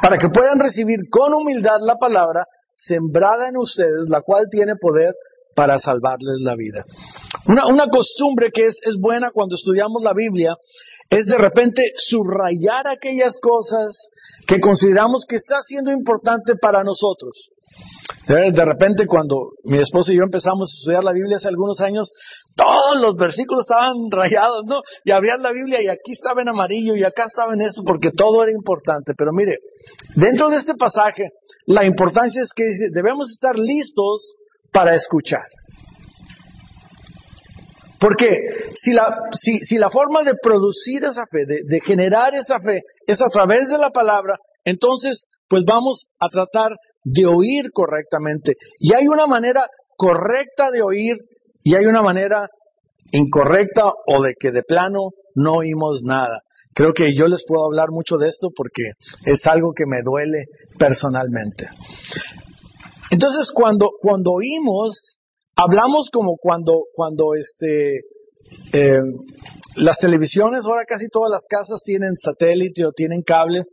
para 0.00 0.16
que 0.18 0.28
puedan 0.28 0.58
recibir 0.58 1.00
con 1.10 1.34
humildad 1.34 1.78
la 1.80 1.96
palabra 1.96 2.44
sembrada 2.86 3.48
en 3.48 3.56
ustedes, 3.56 4.08
la 4.08 4.22
cual 4.22 4.46
tiene 4.50 4.74
poder 4.80 5.14
para 5.54 5.78
salvarles 5.78 6.40
la 6.40 6.56
vida. 6.56 6.84
Una, 7.46 7.86
costumbre 7.88 8.50
que 8.52 8.66
es, 8.66 8.78
es 8.82 8.96
buena 8.98 9.30
cuando 9.30 9.54
estudiamos 9.54 10.02
la 10.02 10.12
Biblia 10.12 10.56
es 11.10 11.26
de 11.26 11.38
repente 11.38 11.82
subrayar 11.96 12.88
aquellas 12.88 13.38
cosas 13.40 14.08
que 14.46 14.58
consideramos 14.60 15.24
que 15.28 15.36
está 15.36 15.62
siendo 15.62 15.92
importante 15.92 16.54
para 16.60 16.82
nosotros. 16.82 17.50
De 18.26 18.64
repente 18.64 19.06
cuando 19.06 19.52
mi 19.64 19.78
esposa 19.78 20.12
y 20.12 20.16
yo 20.16 20.22
empezamos 20.24 20.70
a 20.70 20.74
estudiar 20.80 21.04
la 21.04 21.12
Biblia 21.12 21.36
hace 21.36 21.48
algunos 21.48 21.80
años, 21.80 22.10
todos 22.54 23.00
los 23.00 23.16
versículos 23.16 23.64
estaban 23.64 24.10
rayados, 24.10 24.62
¿no? 24.66 24.80
Y 25.04 25.10
abrían 25.10 25.42
la 25.42 25.52
Biblia 25.52 25.82
y 25.82 25.88
aquí 25.88 26.12
estaba 26.12 26.42
en 26.42 26.48
amarillo 26.48 26.94
y 26.94 27.04
acá 27.04 27.24
estaba 27.26 27.54
en 27.54 27.62
eso 27.62 27.82
porque 27.84 28.10
todo 28.16 28.42
era 28.42 28.52
importante. 28.52 29.12
Pero 29.16 29.32
mire, 29.32 29.58
dentro 30.14 30.48
de 30.50 30.58
este 30.58 30.74
pasaje, 30.74 31.30
la 31.66 31.84
importancia 31.84 32.42
es 32.42 32.52
que 32.54 32.64
dice, 32.64 32.88
debemos 32.92 33.30
estar 33.32 33.56
listos 33.56 34.34
para 34.72 34.94
escuchar. 34.94 35.44
Porque 37.98 38.28
si 38.74 38.92
la, 38.92 39.16
si, 39.32 39.58
si 39.60 39.78
la 39.78 39.88
forma 39.88 40.22
de 40.24 40.34
producir 40.40 41.04
esa 41.04 41.24
fe, 41.30 41.46
de, 41.46 41.60
de 41.64 41.80
generar 41.80 42.34
esa 42.34 42.60
fe, 42.60 42.82
es 43.06 43.20
a 43.22 43.30
través 43.30 43.68
de 43.68 43.78
la 43.78 43.90
palabra, 43.90 44.36
entonces, 44.64 45.26
pues 45.48 45.62
vamos 45.66 46.06
a 46.20 46.28
tratar 46.28 46.72
de 47.02 47.26
oír 47.26 47.70
correctamente. 47.72 48.54
Y 48.78 48.94
hay 48.94 49.08
una 49.08 49.26
manera 49.26 49.66
correcta 49.96 50.70
de 50.70 50.82
oír 50.82 51.16
y 51.64 51.74
hay 51.74 51.86
una 51.86 52.02
manera 52.02 52.48
incorrecta 53.10 53.92
o 54.06 54.22
de 54.22 54.34
que 54.38 54.50
de 54.50 54.62
plano 54.62 55.10
no 55.34 55.54
oímos 55.54 56.02
nada. 56.04 56.42
Creo 56.74 56.92
que 56.92 57.14
yo 57.14 57.26
les 57.26 57.44
puedo 57.46 57.64
hablar 57.64 57.88
mucho 57.90 58.16
de 58.16 58.28
esto 58.28 58.48
porque 58.54 58.82
es 59.24 59.46
algo 59.46 59.72
que 59.74 59.86
me 59.86 60.02
duele 60.04 60.44
personalmente. 60.78 61.68
Entonces, 63.10 63.50
cuando, 63.54 63.90
cuando 64.00 64.32
oímos, 64.32 65.16
hablamos 65.56 66.10
como 66.12 66.36
cuando, 66.36 66.84
cuando 66.94 67.34
este, 67.34 68.00
eh, 68.72 69.00
las 69.76 69.98
televisiones, 69.98 70.66
ahora 70.66 70.84
casi 70.86 71.08
todas 71.08 71.30
las 71.30 71.46
casas 71.48 71.82
tienen 71.84 72.16
satélite 72.16 72.86
o 72.86 72.92
tienen 72.92 73.22
cable, 73.22 73.64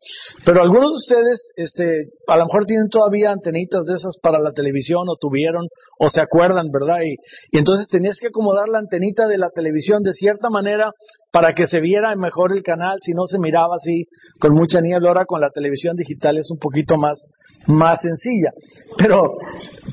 pero 0.46 0.62
algunos 0.62 0.92
de 0.92 0.98
ustedes, 0.98 1.52
este, 1.56 2.12
a 2.28 2.38
lo 2.38 2.46
mejor 2.46 2.66
tienen 2.66 2.90
todavía 2.90 3.32
antenitas 3.32 3.86
de 3.86 3.94
esas 3.94 4.18
para 4.22 4.40
la 4.40 4.52
televisión 4.52 5.04
o 5.08 5.16
tuvieron 5.20 5.68
o 6.00 6.10
se 6.10 6.22
acuerdan, 6.22 6.72
¿verdad? 6.72 7.02
Y, 7.06 7.16
y 7.52 7.60
entonces 7.60 7.88
tenías 7.90 8.18
que 8.20 8.28
acomodar 8.28 8.68
la 8.70 8.80
antenita 8.80 9.28
de 9.28 9.38
la 9.38 9.50
televisión 9.50 10.02
de 10.04 10.14
cierta 10.14 10.50
manera 10.50 10.92
para 11.32 11.54
que 11.54 11.66
se 11.66 11.80
viera 11.80 12.16
mejor 12.16 12.52
el 12.52 12.64
canal, 12.64 12.98
si 13.02 13.14
no 13.14 13.26
se 13.26 13.40
miraba 13.40 13.76
así 13.76 14.06
con 14.40 14.54
mucha 14.54 14.82
niebla. 14.82 15.10
Ahora 15.10 15.26
con 15.26 15.40
la 15.42 15.50
televisión 15.50 15.96
digital 15.96 16.38
es 16.38 16.50
un 16.52 16.60
poquito 16.60 16.98
más, 16.98 17.24
más 17.68 18.02
sencilla. 18.02 18.52
Pero, 18.98 19.38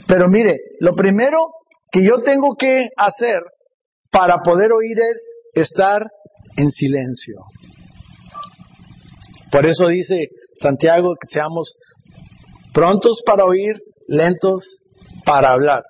pero 0.06 0.28
mire, 0.28 0.58
lo 0.80 0.94
primero 0.94 1.38
que 1.90 2.04
yo 2.04 2.20
tengo 2.22 2.56
que 2.58 2.88
hacer 2.96 3.40
para 4.10 4.38
poder 4.44 4.72
oír 4.72 4.98
es 4.98 5.37
estar 5.60 6.06
en 6.56 6.70
silencio. 6.70 7.36
Por 9.50 9.66
eso 9.66 9.88
dice 9.88 10.28
Santiago 10.54 11.14
que 11.20 11.28
seamos 11.28 11.76
prontos 12.74 13.22
para 13.24 13.44
oír, 13.44 13.76
lentos 14.06 14.80
para 15.24 15.52
hablar. 15.52 15.82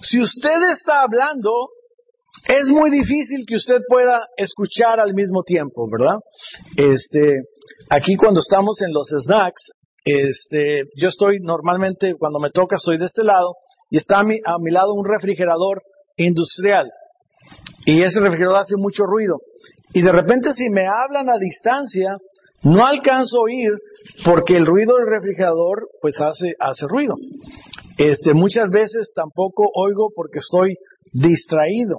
Si 0.00 0.20
usted 0.20 0.70
está 0.70 1.02
hablando, 1.02 1.50
es 2.46 2.68
muy 2.68 2.90
difícil 2.90 3.44
que 3.46 3.56
usted 3.56 3.80
pueda 3.88 4.26
escuchar 4.36 5.00
al 5.00 5.14
mismo 5.14 5.42
tiempo, 5.42 5.88
¿verdad? 5.90 6.18
Este, 6.76 7.42
aquí 7.88 8.16
cuando 8.16 8.40
estamos 8.40 8.80
en 8.82 8.92
los 8.92 9.08
snacks, 9.08 9.70
este, 10.04 10.82
yo 10.96 11.08
estoy 11.08 11.38
normalmente 11.40 12.14
cuando 12.18 12.38
me 12.38 12.50
toca 12.50 12.76
estoy 12.76 12.98
de 12.98 13.06
este 13.06 13.24
lado 13.24 13.54
y 13.90 13.96
está 13.96 14.18
a 14.18 14.24
mi, 14.24 14.38
a 14.44 14.58
mi 14.60 14.70
lado 14.70 14.92
un 14.92 15.06
refrigerador 15.06 15.82
industrial. 16.16 16.90
Y 17.86 18.02
ese 18.02 18.20
refrigerador 18.20 18.58
hace 18.58 18.76
mucho 18.76 19.04
ruido. 19.04 19.36
Y 19.92 20.02
de 20.02 20.12
repente 20.12 20.52
si 20.52 20.68
me 20.70 20.86
hablan 20.86 21.28
a 21.30 21.38
distancia, 21.38 22.16
no 22.62 22.86
alcanzo 22.86 23.38
a 23.38 23.42
oír 23.42 23.70
porque 24.24 24.56
el 24.56 24.66
ruido 24.66 24.96
del 24.96 25.06
refrigerador 25.08 25.88
pues 26.00 26.20
hace, 26.20 26.54
hace 26.58 26.86
ruido. 26.88 27.14
Este, 27.98 28.32
muchas 28.34 28.70
veces 28.70 29.12
tampoco 29.14 29.68
oigo 29.74 30.08
porque 30.14 30.38
estoy 30.38 30.76
distraído. 31.12 31.98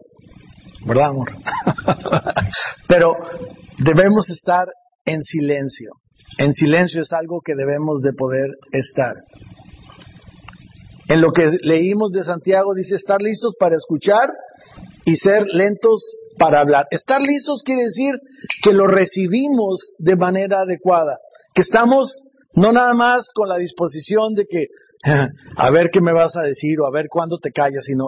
¿Verdad, 0.85 1.09
amor? 1.09 1.29
Pero 2.87 3.13
debemos 3.83 4.29
estar 4.29 4.67
en 5.05 5.21
silencio. 5.21 5.91
En 6.37 6.51
silencio 6.51 7.01
es 7.01 7.13
algo 7.13 7.41
que 7.43 7.53
debemos 7.55 8.01
de 8.01 8.11
poder 8.13 8.49
estar. 8.71 9.15
En 11.07 11.21
lo 11.21 11.31
que 11.31 11.45
leímos 11.61 12.11
de 12.11 12.23
Santiago 12.23 12.73
dice 12.73 12.95
estar 12.95 13.21
listos 13.21 13.53
para 13.59 13.75
escuchar 13.75 14.29
y 15.05 15.15
ser 15.15 15.45
lentos 15.47 16.15
para 16.37 16.59
hablar. 16.59 16.87
Estar 16.91 17.21
listos 17.21 17.63
quiere 17.63 17.83
decir 17.83 18.11
que 18.63 18.73
lo 18.73 18.87
recibimos 18.87 19.93
de 19.97 20.15
manera 20.15 20.61
adecuada, 20.61 21.17
que 21.53 21.61
estamos 21.61 22.21
no 22.53 22.71
nada 22.71 22.93
más 22.93 23.31
con 23.33 23.47
la 23.47 23.57
disposición 23.57 24.33
de 24.33 24.45
que 24.45 24.65
a 25.55 25.71
ver 25.71 25.89
qué 25.91 26.01
me 26.01 26.13
vas 26.13 26.35
a 26.35 26.41
decir 26.41 26.79
o 26.79 26.87
a 26.87 26.91
ver 26.91 27.05
cuándo 27.09 27.37
te 27.37 27.51
callas, 27.51 27.85
sino 27.85 28.05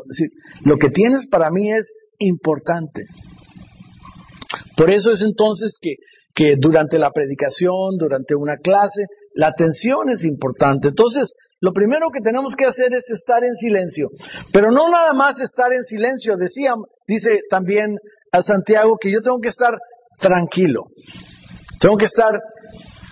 lo 0.64 0.78
que 0.78 0.90
tienes 0.90 1.28
para 1.30 1.52
mí 1.52 1.72
es 1.72 1.96
importante. 2.20 3.04
Por 4.76 4.92
eso 4.92 5.12
es 5.12 5.22
entonces 5.22 5.78
que, 5.82 5.96
que 6.34 6.54
durante 6.60 6.98
la 6.98 7.12
predicación, 7.12 7.98
durante 7.98 8.36
una 8.36 8.58
clase, 8.58 9.06
la 9.38 9.50
atención 9.50 10.10
es 10.12 10.24
importante. 10.24 10.90
Entonces, 10.90 11.32
lo 11.62 11.72
primero 11.72 12.08
que 12.12 12.24
tenemos 12.24 12.56
que 12.58 12.66
hacer 12.66 12.92
es 12.94 13.08
estar 13.10 13.44
en 13.44 13.54
silencio. 13.54 14.10
Pero 14.52 14.72
no 14.72 14.90
nada 14.90 15.14
más 15.14 15.40
estar 15.40 15.72
en 15.74 15.84
silencio. 15.84 16.36
Decía, 16.38 16.74
dice 17.08 17.42
también 17.50 17.98
a 18.32 18.42
Santiago 18.42 18.98
que 19.00 19.14
yo 19.14 19.22
tengo 19.22 19.40
que 19.40 19.50
estar 19.50 19.78
tranquilo. 20.20 20.86
Tengo 21.80 21.98
que 21.98 22.06
estar 22.06 22.40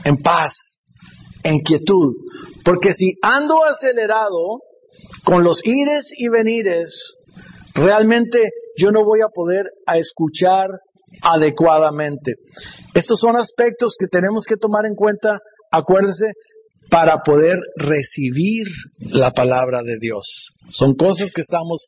en 0.04 0.18
paz, 0.18 0.54
en 1.44 1.60
quietud. 1.60 2.16
Porque 2.64 2.94
si 2.94 3.14
ando 3.22 3.64
acelerado 3.64 4.62
con 5.24 5.44
los 5.44 5.62
ires 5.64 6.12
y 6.18 6.30
venires, 6.30 7.14
realmente 7.76 8.40
yo 8.78 8.90
no 8.90 9.06
voy 9.06 9.22
a 9.22 9.30
poder 9.32 9.66
escuchar 9.94 10.70
adecuadamente. 11.22 12.34
Estos 12.96 13.20
son 13.20 13.36
aspectos 13.36 13.96
que 14.00 14.08
tenemos 14.08 14.46
que 14.46 14.58
tomar 14.58 14.88
en 14.88 14.96
cuenta 14.96 15.40
acuérdese, 15.78 16.32
para 16.90 17.18
poder 17.24 17.58
recibir 17.76 18.68
la 19.00 19.32
palabra 19.32 19.82
de 19.84 19.98
Dios. 20.00 20.52
Son 20.70 20.96
cosas 20.96 21.32
que 21.34 21.42
estamos 21.42 21.88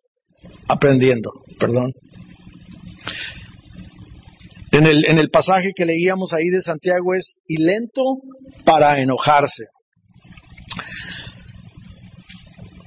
aprendiendo, 0.67 1.29
perdón. 1.59 1.93
En 4.71 4.85
el, 4.85 5.05
en 5.07 5.17
el 5.17 5.29
pasaje 5.29 5.71
que 5.75 5.85
leíamos 5.85 6.33
ahí 6.33 6.49
de 6.49 6.61
Santiago 6.61 7.13
es, 7.15 7.37
y 7.47 7.63
lento 7.63 8.03
para 8.65 9.01
enojarse. 9.01 9.65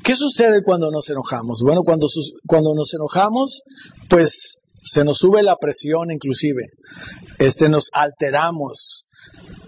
¿Qué 0.04 0.14
sucede 0.14 0.62
cuando 0.64 0.90
nos 0.90 1.08
enojamos? 1.08 1.60
Bueno, 1.64 1.82
cuando, 1.84 2.06
cuando 2.46 2.74
nos 2.74 2.92
enojamos, 2.94 3.60
pues 4.08 4.56
se 4.82 5.04
nos 5.04 5.18
sube 5.18 5.42
la 5.42 5.56
presión 5.56 6.10
inclusive, 6.10 6.62
este, 7.38 7.68
nos 7.68 7.88
alteramos, 7.92 9.04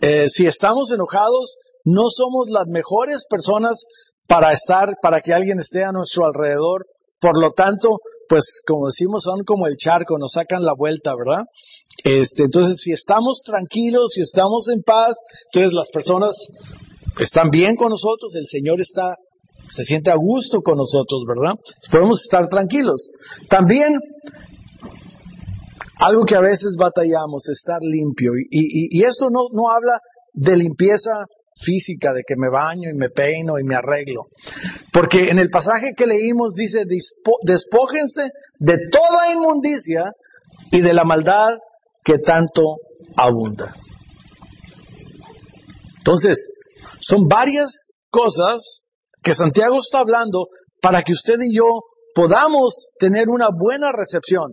eh, 0.01 0.27
si 0.29 0.47
estamos 0.47 0.93
enojados, 0.93 1.57
no 1.85 2.11
somos 2.11 2.49
las 2.51 2.67
mejores 2.67 3.25
personas 3.29 3.85
para 4.27 4.53
estar, 4.53 4.95
para 5.03 5.21
que 5.21 5.33
alguien 5.33 5.61
esté 5.61 5.85
a 5.85 5.93
nuestro 5.93 6.27
alrededor. 6.27 6.87
Por 7.21 7.39
lo 7.41 7.53
tanto, 7.53 7.99
pues 8.29 8.45
como 8.67 8.87
decimos, 8.87 9.23
son 9.23 9.45
como 9.45 9.69
el 9.69 9.77
charco, 9.77 10.19
nos 10.19 10.33
sacan 10.33 10.65
la 10.65 10.75
vuelta, 10.77 11.13
¿verdad? 11.15 11.45
Este, 12.03 12.45
entonces, 12.45 12.81
si 12.83 12.93
estamos 12.93 13.43
tranquilos, 13.45 14.11
si 14.15 14.23
estamos 14.23 14.69
en 14.69 14.83
paz, 14.83 15.15
entonces 15.53 15.73
las 15.73 15.89
personas 15.91 16.35
están 17.21 17.51
bien 17.51 17.77
con 17.77 17.91
nosotros, 17.91 18.35
el 18.35 18.47
Señor 18.47 18.81
está, 18.81 19.15
se 19.71 19.85
siente 19.85 20.11
a 20.11 20.17
gusto 20.17 20.63
con 20.63 20.79
nosotros, 20.79 21.23
¿verdad? 21.29 21.55
Podemos 21.93 22.23
estar 22.25 22.49
tranquilos. 22.49 23.11
También 23.49 23.99
algo 26.07 26.25
que 26.25 26.35
a 26.35 26.41
veces 26.41 26.77
batallamos, 26.79 27.49
estar 27.49 27.81
limpio. 27.81 28.33
Y, 28.51 29.03
esto 29.05 29.29
no, 29.31 29.47
no 29.53 29.71
habla 29.71 29.99
de 30.33 30.57
limpieza 30.57 31.27
física, 31.65 32.13
de 32.13 32.23
que 32.27 32.35
me 32.37 32.49
baño 32.51 32.91
y 32.91 32.97
me 32.97 33.11
peino 33.11 33.59
y 33.59 33.65
me 33.65 33.77
arreglo. 33.77 34.27
Porque 34.93 35.31
en 35.31 35.39
el 35.39 35.51
pasaje 35.51 35.93
que 35.97 36.07
leímos 36.07 36.55
dice, 36.55 36.85
despójense 37.43 38.23
de 38.59 38.79
toda 38.91 39.33
inmundicia 39.33 40.13
y 40.71 40.81
de 40.81 40.95
la 40.95 41.05
maldad 41.05 41.59
que 42.05 42.19
tanto 42.19 42.79
abunda. 43.17 43.75
Entonces, 45.99 46.49
son 47.01 47.29
varias 47.29 47.91
cosas 48.11 48.81
que 49.23 49.35
Santiago 49.35 49.79
está 49.79 50.01
hablando 50.01 50.47
para 50.81 51.03
que 51.03 51.13
usted 51.13 51.37
y 51.41 51.57
yo 51.57 51.65
podamos 52.15 52.89
tener 52.99 53.29
una 53.29 53.49
buena 53.57 53.93
recepción. 53.93 54.53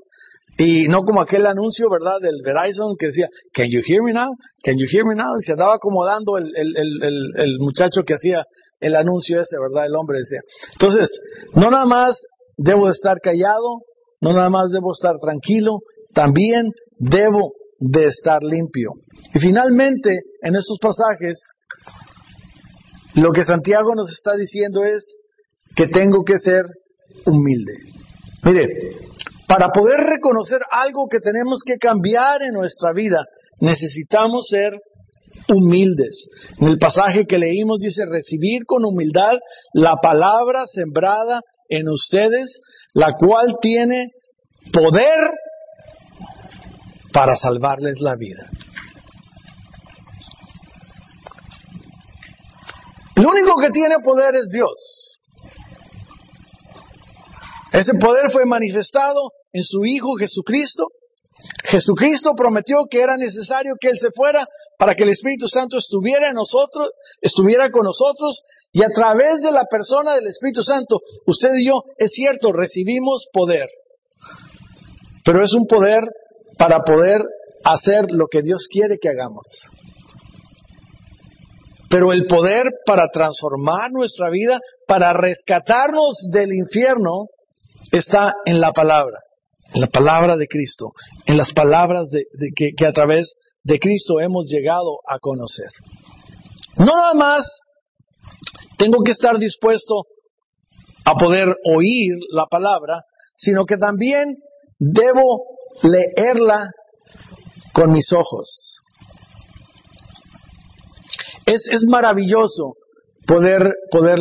Y 0.61 0.89
no 0.89 1.03
como 1.03 1.21
aquel 1.21 1.47
anuncio, 1.47 1.87
¿verdad? 1.89 2.19
Del 2.21 2.41
Verizon 2.43 2.97
que 2.99 3.07
decía, 3.07 3.27
Can 3.53 3.67
you 3.71 3.79
hear 3.87 4.03
me 4.03 4.11
now? 4.11 4.27
Can 4.61 4.75
you 4.77 4.85
hear 4.91 5.05
me 5.05 5.15
now? 5.15 5.31
Y 5.39 5.43
se 5.43 5.53
andaba 5.53 5.75
acomodando 5.75 6.37
el, 6.37 6.51
el, 6.53 6.75
el, 6.75 7.31
el, 7.37 7.59
muchacho 7.59 8.03
que 8.05 8.15
hacía 8.15 8.43
el 8.81 8.93
anuncio 8.95 9.39
ese, 9.39 9.55
¿verdad? 9.57 9.85
El 9.85 9.95
hombre 9.95 10.17
decía. 10.19 10.41
Entonces, 10.73 11.07
no 11.55 11.71
nada 11.71 11.85
más 11.85 12.21
debo 12.57 12.89
estar 12.89 13.19
callado, 13.23 13.83
no 14.19 14.33
nada 14.33 14.49
más 14.49 14.69
debo 14.71 14.91
estar 14.91 15.15
tranquilo, 15.21 15.79
también 16.13 16.71
debo 16.97 17.53
de 17.79 18.07
estar 18.07 18.43
limpio. 18.43 18.91
Y 19.33 19.39
finalmente, 19.39 20.09
en 20.41 20.55
estos 20.55 20.77
pasajes, 20.81 21.41
lo 23.15 23.31
que 23.31 23.43
Santiago 23.43 23.95
nos 23.95 24.11
está 24.11 24.35
diciendo 24.35 24.83
es 24.83 25.15
que 25.73 25.87
tengo 25.87 26.25
que 26.25 26.37
ser 26.37 26.65
humilde. 27.25 27.73
Mire, 28.43 28.67
para 29.49 29.69
poder 29.73 30.01
reconocer 30.01 30.59
algo 30.69 31.07
que 31.09 31.19
tenemos 31.19 31.61
que 31.65 31.77
cambiar 31.77 32.43
en 32.43 32.53
nuestra 32.53 32.93
vida, 32.93 33.25
necesitamos 33.59 34.45
ser 34.47 34.73
humildes. 35.51 36.27
En 36.59 36.67
el 36.67 36.77
pasaje 36.77 37.25
que 37.25 37.39
leímos 37.39 37.79
dice, 37.79 38.05
recibir 38.05 38.65
con 38.67 38.85
humildad 38.85 39.39
la 39.73 39.95
palabra 39.95 40.67
sembrada 40.67 41.41
en 41.67 41.89
ustedes, 41.89 42.61
la 42.93 43.13
cual 43.17 43.55
tiene 43.59 44.11
poder 44.71 45.31
para 47.11 47.35
salvarles 47.35 48.01
la 48.01 48.15
vida. 48.17 48.51
El 53.15 53.25
único 53.25 53.59
que 53.59 53.71
tiene 53.71 53.95
poder 54.03 54.35
es 54.35 54.47
Dios. 54.49 55.17
Ese 57.71 57.93
poder 57.99 58.31
fue 58.31 58.45
manifestado 58.45 59.31
en 59.53 59.63
su 59.63 59.85
Hijo 59.85 60.15
Jesucristo. 60.15 60.87
Jesucristo 61.63 62.33
prometió 62.35 62.79
que 62.89 63.01
era 63.01 63.15
necesario 63.15 63.75
que 63.79 63.89
Él 63.89 63.97
se 63.99 64.11
fuera 64.11 64.45
para 64.77 64.93
que 64.93 65.03
el 65.03 65.09
Espíritu 65.09 65.47
Santo 65.47 65.77
estuviera 65.77 66.29
en 66.29 66.35
nosotros, 66.35 66.91
estuviera 67.21 67.69
con 67.71 67.83
nosotros, 67.83 68.41
y 68.73 68.83
a 68.83 68.89
través 68.89 69.41
de 69.41 69.51
la 69.51 69.63
persona 69.65 70.15
del 70.15 70.27
Espíritu 70.27 70.61
Santo, 70.63 70.99
usted 71.25 71.53
y 71.55 71.67
yo, 71.67 71.83
es 71.97 72.11
cierto, 72.11 72.51
recibimos 72.51 73.25
poder. 73.31 73.67
Pero 75.23 75.43
es 75.43 75.53
un 75.53 75.65
poder 75.65 76.03
para 76.57 76.81
poder 76.83 77.21
hacer 77.63 78.11
lo 78.11 78.27
que 78.27 78.41
Dios 78.41 78.67
quiere 78.69 78.97
que 78.99 79.09
hagamos. 79.09 79.69
Pero 81.89 82.13
el 82.13 82.27
poder 82.27 82.65
para 82.85 83.07
transformar 83.07 83.91
nuestra 83.91 84.29
vida, 84.29 84.59
para 84.87 85.13
rescatarnos 85.13 86.27
del 86.31 86.53
infierno, 86.53 87.25
está 87.91 88.35
en 88.45 88.59
la 88.59 88.71
palabra, 88.71 89.19
en 89.73 89.81
la 89.81 89.87
palabra 89.87 90.37
de 90.37 90.47
Cristo, 90.47 90.91
en 91.25 91.37
las 91.37 91.53
palabras 91.53 92.09
de, 92.09 92.25
que, 92.55 92.71
que 92.77 92.85
a 92.85 92.91
través 92.91 93.33
de 93.63 93.79
Cristo 93.79 94.19
hemos 94.19 94.47
llegado 94.47 94.99
a 95.07 95.19
conocer. 95.19 95.69
No 96.77 96.85
nada 96.85 97.13
más 97.13 97.59
tengo 98.77 99.03
que 99.03 99.11
estar 99.11 99.37
dispuesto 99.37 100.05
a 101.05 101.15
poder 101.15 101.47
oír 101.65 102.15
la 102.31 102.45
palabra, 102.45 103.03
sino 103.35 103.65
que 103.65 103.77
también 103.77 104.35
debo 104.79 105.43
leerla 105.83 106.71
con 107.73 107.91
mis 107.91 108.11
ojos. 108.13 108.79
Es, 111.45 111.67
es 111.71 111.85
maravilloso 111.87 112.75
poder, 113.25 113.73
poder 113.91 114.17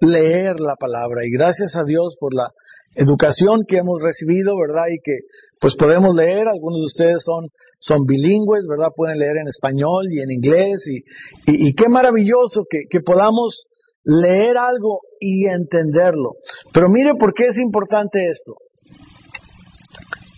leer 0.00 0.60
la 0.60 0.76
palabra 0.76 1.24
y 1.24 1.30
gracias 1.30 1.76
a 1.76 1.84
Dios 1.84 2.16
por 2.18 2.34
la 2.34 2.50
educación 2.94 3.62
que 3.66 3.78
hemos 3.78 4.02
recibido, 4.02 4.54
¿verdad? 4.58 4.84
Y 4.92 4.98
que 5.02 5.12
pues 5.60 5.76
podemos 5.76 6.14
leer, 6.16 6.46
algunos 6.48 6.80
de 6.80 6.86
ustedes 6.86 7.22
son, 7.24 7.48
son 7.78 8.04
bilingües, 8.06 8.64
¿verdad? 8.68 8.88
Pueden 8.94 9.18
leer 9.18 9.36
en 9.40 9.48
español 9.48 10.06
y 10.10 10.20
en 10.20 10.30
inglés 10.30 10.84
y, 10.88 11.68
y, 11.68 11.74
qué 11.74 11.88
maravilloso 11.88 12.64
que, 12.68 12.80
que 12.90 13.00
podamos 13.00 13.64
leer 14.04 14.56
algo 14.56 15.00
y 15.20 15.46
entenderlo. 15.46 16.36
Pero 16.72 16.88
mire 16.88 17.12
por 17.18 17.34
qué 17.34 17.46
es 17.46 17.58
importante 17.58 18.26
esto. 18.26 18.54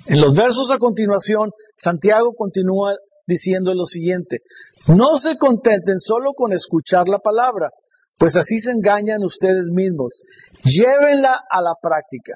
En 0.07 0.21
los 0.21 0.35
versos 0.35 0.71
a 0.73 0.79
continuación, 0.79 1.51
Santiago 1.77 2.35
continúa 2.37 2.95
diciendo 3.27 3.73
lo 3.75 3.85
siguiente, 3.85 4.39
no 4.89 5.17
se 5.17 5.37
contenten 5.39 5.99
solo 6.01 6.33
con 6.33 6.53
escuchar 6.53 7.07
la 7.07 7.21
palabra, 7.21 7.71
pues 8.21 8.37
así 8.37 8.59
se 8.59 8.73
engañan 8.73 9.25
ustedes 9.25 9.71
mismos. 9.73 10.21
Llévenla 10.63 11.41
a 11.51 11.63
la 11.63 11.73
práctica. 11.81 12.35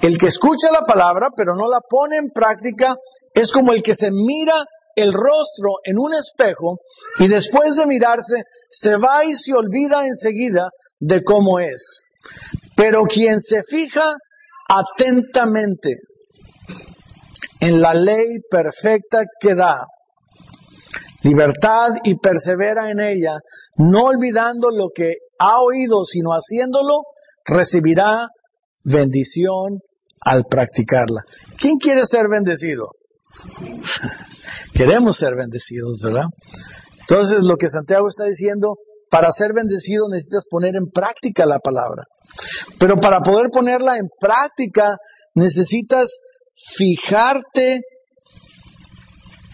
El 0.00 0.16
que 0.16 0.28
escucha 0.28 0.72
la 0.72 0.86
palabra 0.86 1.28
pero 1.36 1.54
no 1.54 1.68
la 1.68 1.80
pone 1.86 2.16
en 2.16 2.30
práctica 2.30 2.96
es 3.34 3.52
como 3.52 3.74
el 3.74 3.82
que 3.82 3.94
se 3.94 4.10
mira 4.10 4.64
el 4.96 5.12
rostro 5.12 5.74
en 5.84 5.98
un 5.98 6.14
espejo 6.14 6.78
y 7.18 7.28
después 7.28 7.76
de 7.76 7.84
mirarse 7.84 8.44
se 8.70 8.96
va 8.96 9.26
y 9.26 9.34
se 9.34 9.52
olvida 9.52 10.06
enseguida 10.06 10.70
de 10.98 11.22
cómo 11.22 11.60
es. 11.60 12.04
Pero 12.74 13.02
quien 13.02 13.40
se 13.40 13.62
fija 13.64 14.14
atentamente 14.68 15.98
en 17.60 17.82
la 17.82 17.92
ley 17.92 18.38
perfecta 18.50 19.24
que 19.38 19.54
da 19.54 19.86
libertad 21.22 21.94
y 22.04 22.16
persevera 22.16 22.90
en 22.90 23.00
ella, 23.00 23.34
no 23.76 24.04
olvidando 24.04 24.70
lo 24.70 24.88
que 24.94 25.14
ha 25.38 25.60
oído, 25.60 26.04
sino 26.04 26.30
haciéndolo, 26.30 27.02
recibirá 27.44 28.28
bendición 28.84 29.80
al 30.20 30.44
practicarla. 30.48 31.22
¿Quién 31.56 31.78
quiere 31.78 32.04
ser 32.04 32.28
bendecido? 32.30 32.88
Queremos 34.74 35.16
ser 35.16 35.34
bendecidos, 35.36 36.00
¿verdad? 36.02 36.26
Entonces 37.00 37.44
lo 37.44 37.56
que 37.56 37.68
Santiago 37.68 38.06
está 38.08 38.24
diciendo, 38.24 38.76
para 39.10 39.30
ser 39.32 39.52
bendecido 39.54 40.08
necesitas 40.10 40.44
poner 40.50 40.76
en 40.76 40.90
práctica 40.90 41.46
la 41.46 41.58
palabra. 41.58 42.04
Pero 42.78 43.00
para 43.00 43.20
poder 43.20 43.48
ponerla 43.50 43.96
en 43.96 44.08
práctica 44.20 44.96
necesitas 45.34 46.10
fijarte 46.76 47.80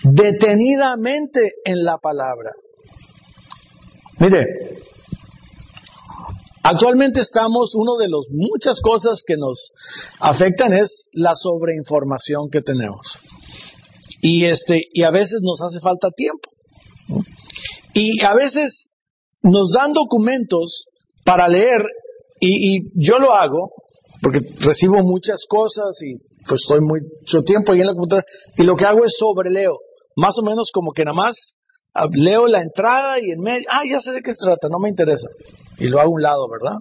detenidamente 0.05 1.41
en 1.65 1.83
la 1.83 1.99
palabra. 1.99 2.53
Mire, 4.21 4.47
actualmente 6.63 7.21
estamos, 7.21 7.75
uno 7.75 7.97
de 7.97 8.09
las 8.09 8.27
muchas 8.31 8.81
cosas 8.81 9.23
que 9.27 9.37
nos 9.37 9.71
afectan 10.21 10.75
es 10.75 11.07
la 11.13 11.35
sobreinformación 11.35 12.51
que 12.51 12.61
tenemos. 12.61 13.19
Y 14.21 14.47
este, 14.47 14.83
y 14.93 15.03
a 15.03 15.11
veces 15.11 15.41
nos 15.43 15.61
hace 15.61 15.81
falta 15.81 16.11
tiempo. 16.11 16.51
Y 17.95 18.23
a 18.25 18.35
veces 18.35 18.87
nos 19.43 19.73
dan 19.73 19.93
documentos 19.93 20.87
para 21.25 21.49
leer, 21.49 21.83
y, 22.41 22.77
y 22.77 22.81
yo 22.95 23.19
lo 23.19 23.33
hago, 23.33 23.71
porque 24.23 24.39
recibo 24.61 25.03
muchas 25.03 25.45
cosas 25.49 25.97
y 26.03 26.15
pues 26.47 26.61
estoy 26.63 26.81
mucho 26.81 27.43
tiempo 27.43 27.73
ahí 27.73 27.81
en 27.81 27.87
la 27.87 27.93
computadora, 27.93 28.27
y 28.57 28.63
lo 28.65 28.77
que 28.77 28.85
hago 28.85 29.05
es 29.05 29.15
sobreleo 29.19 29.79
más 30.17 30.35
o 30.39 30.43
menos 30.45 30.71
como 30.73 30.93
que 30.93 31.05
nada 31.05 31.17
más 31.17 31.57
ah, 31.95 32.09
leo 32.13 32.47
la 32.47 32.61
entrada 32.61 33.21
y 33.21 33.31
en 33.31 33.41
medio, 33.41 33.67
ah, 33.71 33.83
ya 33.89 34.01
sé 34.01 34.13
de 34.13 34.21
qué 34.21 34.33
se 34.33 34.45
trata, 34.45 34.69
no 34.69 34.79
me 34.79 34.89
interesa. 34.89 35.29
Y 35.79 35.89
lo 35.89 36.01
hago 36.01 36.11
a 36.11 36.15
un 36.15 36.23
lado, 36.23 36.47
¿verdad? 36.49 36.79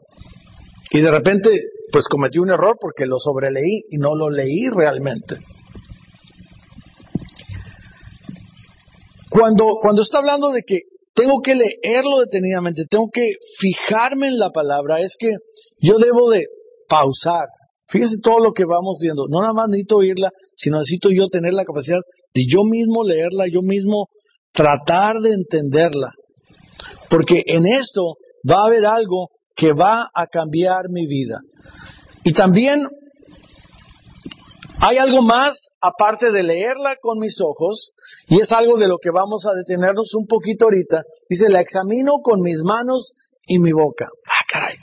Y 0.91 1.02
de 1.02 1.12
repente, 1.12 1.50
pues 1.91 2.06
cometí 2.08 2.39
un 2.39 2.52
error 2.52 2.78
porque 2.80 3.06
lo 3.06 3.17
sobreleí 3.17 3.84
y 3.89 3.98
no 3.98 4.15
lo 4.15 4.30
leí 4.30 4.69
realmente. 4.69 5.38
Cuando, 9.30 9.65
cuando 9.82 10.04
está 10.04 10.19
hablando 10.19 10.52
de 10.52 10.62
que 10.62 10.82
tengo 11.15 11.41
que 11.41 11.56
leerlo 11.56 12.19
detenidamente, 12.19 12.86
tengo 12.88 13.10
que 13.12 13.34
fijarme 13.60 14.28
en 14.28 14.38
la 14.38 14.52
palabra, 14.52 15.02
es 15.02 15.15
que 15.17 15.32
yo 15.80 15.98
debo 15.98 16.30
de 16.30 16.46
pausar. 16.88 17.48
Fíjese 17.93 18.15
todo 18.23 18.39
lo 18.39 18.53
que 18.53 18.65
vamos 18.65 18.97
viendo. 19.03 19.27
No 19.29 19.41
nada 19.41 19.53
más 19.53 19.67
necesito 19.67 19.97
oírla, 19.97 20.32
sino 20.56 20.79
necesito 20.79 21.10
yo 21.12 21.27
tener 21.27 21.53
la 21.53 21.63
capacidad 21.63 21.99
de 22.34 22.41
yo 22.49 22.63
mismo 22.63 23.03
leerla, 23.03 23.45
yo 23.47 23.62
mismo 23.62 24.08
tratar 24.51 25.21
de 25.21 25.34
entenderla. 25.34 26.10
Porque 27.12 27.43
en 27.45 27.67
esto 27.67 28.15
va 28.49 28.63
a 28.63 28.67
haber 28.67 28.88
algo 28.88 29.29
que 29.56 29.73
va 29.73 30.10
a 30.12 30.25
cambiar 30.25 30.89
mi 30.89 31.06
vida. 31.06 31.41
Y 32.23 32.34
también 32.34 32.88
hay 34.79 34.97
algo 34.97 35.21
más 35.21 35.53
aparte 35.79 36.32
de 36.32 36.41
leerla 36.41 36.95
con 36.99 37.19
mis 37.19 37.39
ojos, 37.41 37.91
y 38.27 38.41
es 38.41 38.51
algo 38.51 38.77
de 38.77 38.88
lo 38.88 38.97
que 38.97 39.12
vamos 39.13 39.45
a 39.45 39.56
detenernos 39.56 40.15
un 40.15 40.25
poquito 40.25 40.65
ahorita. 40.65 41.03
Dice, 41.29 41.47
la 41.47 41.62
examino 41.62 42.13
con 42.23 42.41
mis 42.41 42.58
manos 42.63 43.13
y 43.45 43.60
mi 43.60 43.71
boca. 43.71 44.08
Ah, 44.25 44.45
caray. 44.51 44.83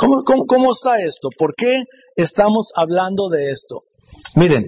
¿Cómo, 0.00 0.22
cómo, 0.24 0.46
cómo 0.46 0.70
está 0.72 0.98
esto? 1.02 1.28
¿Por 1.36 1.54
qué 1.54 1.84
estamos 2.16 2.72
hablando 2.74 3.28
de 3.28 3.50
esto? 3.50 3.82
Miren, 4.34 4.64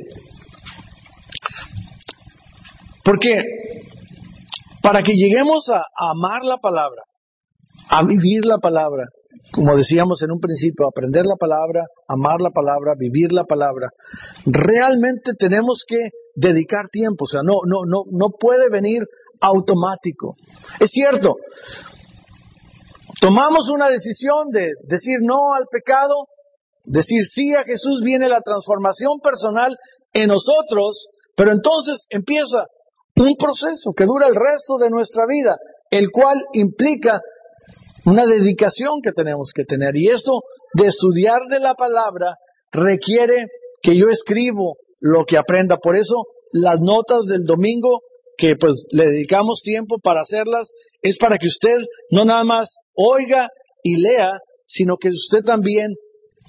porque 3.03 3.43
para 4.83 5.03
que 5.03 5.13
lleguemos 5.15 5.69
a, 5.71 5.83
amar 6.11 6.45
la 6.45 6.59
palabra, 6.59 7.03
a 7.89 8.05
vivir 8.05 8.45
la 8.45 8.59
palabra, 8.59 9.07
como 9.53 9.75
decíamos 9.75 10.23
en 10.23 10.33
un 10.33 10.41
principio, 10.41 10.87
aprender 10.87 11.25
la 11.25 11.37
palabra, 11.37 11.85
amar 12.09 12.41
la 12.41 12.51
palabra, 12.51 12.93
vivir 12.99 13.33
la 13.33 13.45
palabra, 13.45 13.89
realmente 14.45 15.33
tenemos 15.39 15.85
que 15.87 16.11
dedicar 16.35 16.89
tiempo, 16.91 17.25
o 17.25 17.29
sea, 17.29 17.41
no, 17.43 17.61
no, 17.65 17.85
no, 17.87 18.03
no 18.11 18.31
puede 18.39 18.69
venir 18.69 19.03
automático. 19.41 20.37
Es 20.79 20.91
cierto, 20.91 21.37
tomamos 23.23 23.71
una 23.71 23.89
decisión 23.89 24.51
de 24.51 24.67
decir 24.83 25.19
no 25.21 25.55
al 25.55 25.67
pecado, 25.71 26.27
decir 26.83 27.23
sí 27.33 27.55
a 27.55 27.63
Jesús, 27.63 28.01
viene 28.03 28.29
la 28.29 28.41
transformación 28.41 29.21
personal 29.23 29.77
en 30.13 30.27
nosotros, 30.27 31.07
pero 31.37 31.53
entonces 31.53 32.05
empieza 32.11 32.67
un 33.15 33.37
proceso 33.37 33.93
que 33.97 34.07
dura 34.07 34.27
el 34.27 34.35
resto 34.35 34.77
de 34.81 34.91
nuestra 34.91 35.23
vida, 35.29 35.57
el 35.91 36.11
cual 36.11 36.43
implica 36.53 37.21
una 38.07 38.27
dedicación 38.27 39.01
que 39.01 39.13
tenemos 39.13 39.53
que 39.55 39.63
tener. 39.65 39.95
Y 39.95 40.09
esto 40.09 40.41
de 40.75 40.89
estudiar 40.89 41.43
de 41.49 41.61
la 41.61 41.75
palabra 41.75 42.35
requiere 42.73 43.47
que 43.85 43.97
yo 43.97 44.09
escribo 44.11 44.79
lo 45.01 45.25
que 45.25 45.39
aprenda. 45.39 45.77
Por 45.77 45.97
eso 45.97 46.25
las 46.51 46.81
notas 46.81 47.27
del 47.31 47.45
domingo, 47.45 48.01
que 48.37 48.55
pues 48.59 48.85
le 48.91 49.05
dedicamos 49.05 49.61
tiempo 49.63 49.99
para 50.03 50.23
hacerlas, 50.23 50.73
es 51.03 51.19
para 51.19 51.37
que 51.39 51.49
usted 51.49 51.79
no 52.11 52.25
nada 52.25 52.45
más 52.45 52.75
oiga 52.95 53.49
y 53.83 53.97
lea, 54.01 54.31
sino 54.67 54.97
que 54.97 55.11
usted 55.11 55.45
también 55.45 55.93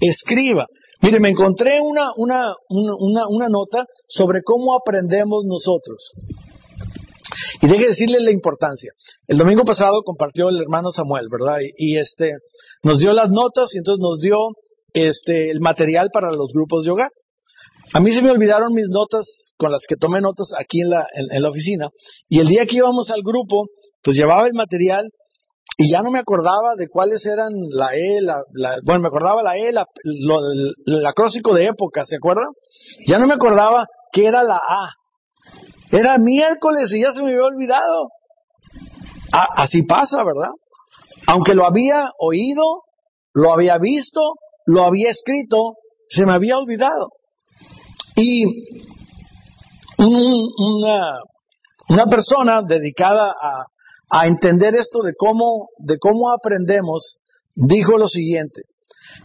escriba. 0.00 0.66
Mire, 1.02 1.20
me 1.20 1.30
encontré 1.30 1.80
una, 1.80 2.12
una, 2.16 2.54
una, 2.68 3.22
una 3.28 3.48
nota 3.48 3.84
sobre 4.08 4.42
cómo 4.42 4.74
aprendemos 4.74 5.44
nosotros. 5.44 6.12
Y 7.60 7.66
deje 7.66 7.88
decirle 7.88 8.20
la 8.20 8.30
importancia. 8.30 8.92
El 9.26 9.38
domingo 9.38 9.64
pasado 9.64 10.02
compartió 10.04 10.48
el 10.48 10.60
hermano 10.60 10.90
Samuel, 10.90 11.26
¿verdad? 11.30 11.58
Y, 11.76 11.96
este 11.98 12.32
nos 12.82 12.98
dio 12.98 13.12
las 13.12 13.30
notas 13.30 13.74
y 13.74 13.78
entonces 13.78 14.00
nos 14.00 14.20
dio 14.20 14.36
este 14.92 15.50
el 15.50 15.60
material 15.60 16.10
para 16.12 16.30
los 16.30 16.52
grupos 16.52 16.84
de 16.84 16.92
hogar. 16.92 17.10
A 17.92 18.00
mí 18.00 18.12
se 18.12 18.22
me 18.22 18.30
olvidaron 18.30 18.72
mis 18.72 18.88
notas 18.88 19.52
con 19.56 19.70
las 19.70 19.84
que 19.88 19.96
tomé 19.96 20.20
notas 20.20 20.48
aquí 20.58 20.80
en 20.80 20.90
la, 20.90 21.06
en, 21.14 21.42
la 21.42 21.48
oficina. 21.48 21.90
Y 22.28 22.40
el 22.40 22.48
día 22.48 22.66
que 22.66 22.76
íbamos 22.76 23.10
al 23.10 23.22
grupo, 23.22 23.66
pues 24.04 24.16
llevaba 24.16 24.46
el 24.46 24.52
material 24.52 25.08
y 25.78 25.90
ya 25.90 26.02
no 26.02 26.10
me 26.10 26.20
acordaba 26.20 26.76
de 26.76 26.88
cuáles 26.88 27.24
eran 27.26 27.50
la 27.70 27.94
E, 27.94 28.20
la, 28.20 28.42
bueno, 28.84 29.00
me 29.00 29.08
acordaba 29.08 29.42
la 29.42 29.56
E, 29.56 29.72
la, 29.72 29.86
el 30.86 31.06
acróstico 31.06 31.54
de 31.54 31.66
época, 31.66 32.04
¿se 32.04 32.16
acuerda? 32.16 32.42
Ya 33.08 33.18
no 33.18 33.26
me 33.26 33.34
acordaba 33.34 33.86
qué 34.12 34.26
era 34.26 34.44
la 34.44 34.56
A. 34.56 34.92
Era 35.90 36.18
miércoles 36.18 36.92
y 36.92 37.02
ya 37.02 37.12
se 37.12 37.22
me 37.22 37.30
había 37.30 37.44
olvidado. 37.44 38.10
así 39.32 39.82
pasa, 39.82 40.18
¿verdad? 40.22 40.50
Aunque 41.26 41.54
lo 41.54 41.66
había 41.66 42.10
oído, 42.18 42.82
lo 43.32 43.52
había 43.52 43.78
visto, 43.78 44.20
lo 44.66 44.84
había 44.84 45.10
escrito, 45.10 45.74
se 46.08 46.26
me 46.26 46.34
había 46.34 46.58
olvidado. 46.58 47.08
Y 48.16 48.44
una, 49.98 51.18
una 51.88 52.06
persona 52.06 52.62
dedicada 52.62 53.30
a, 53.30 53.64
a 54.10 54.26
entender 54.26 54.74
esto 54.74 55.02
de 55.02 55.12
cómo, 55.16 55.68
de 55.78 55.98
cómo 55.98 56.32
aprendemos, 56.32 57.16
dijo 57.54 57.96
lo 57.98 58.08
siguiente, 58.08 58.62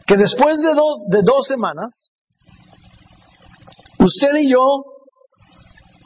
que 0.05 0.17
después 0.17 0.59
de, 0.59 0.73
dos 0.73 1.01
de 1.09 1.21
dos 1.23 1.45
semanas, 1.47 2.09
usted 3.99 4.35
y 4.39 4.49
yo 4.49 4.59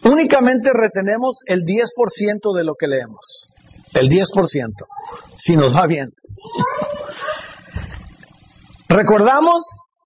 únicamente 0.03 0.71
retenemos 0.73 1.39
el 1.45 1.61
10% 1.61 2.55
de 2.55 2.63
lo 2.63 2.75
que 2.75 2.87
leemos. 2.87 3.47
El 3.93 4.09
10%, 4.09 4.25
si 5.37 5.55
nos 5.55 5.75
va 5.75 5.85
bien. 5.85 6.09
Recordamos 8.89 9.63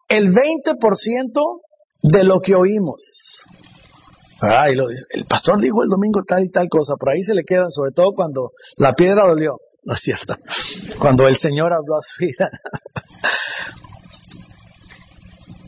el 0.10 0.34
20% 0.34 1.62
de 2.04 2.24
lo 2.24 2.42
que 2.42 2.56
oímos. 2.56 3.02
Ay, 4.42 4.76
lo 4.76 4.88
dice. 4.88 5.04
El 5.10 5.26
pastor 5.26 5.60
dijo 5.60 5.84
el 5.84 5.90
domingo 5.90 6.22
tal 6.28 6.44
y 6.44 6.50
tal 6.50 6.68
cosa, 6.70 6.94
por 7.00 7.10
ahí 7.10 7.22
se 7.24 7.34
le 7.34 7.44
quedan, 7.44 7.70
sobre 7.72 7.92
todo 7.92 8.14
cuando 8.16 8.52
la 8.78 8.94
piedra 8.94 9.28
dolió. 9.28 9.58
No 9.84 9.94
es 9.94 10.02
cierto. 10.02 10.36
Cuando 11.00 11.28
el 11.28 11.38
Señor 11.38 11.72
habló 11.74 11.96
a 11.96 12.02
su 12.02 12.26
vida. 12.26 12.50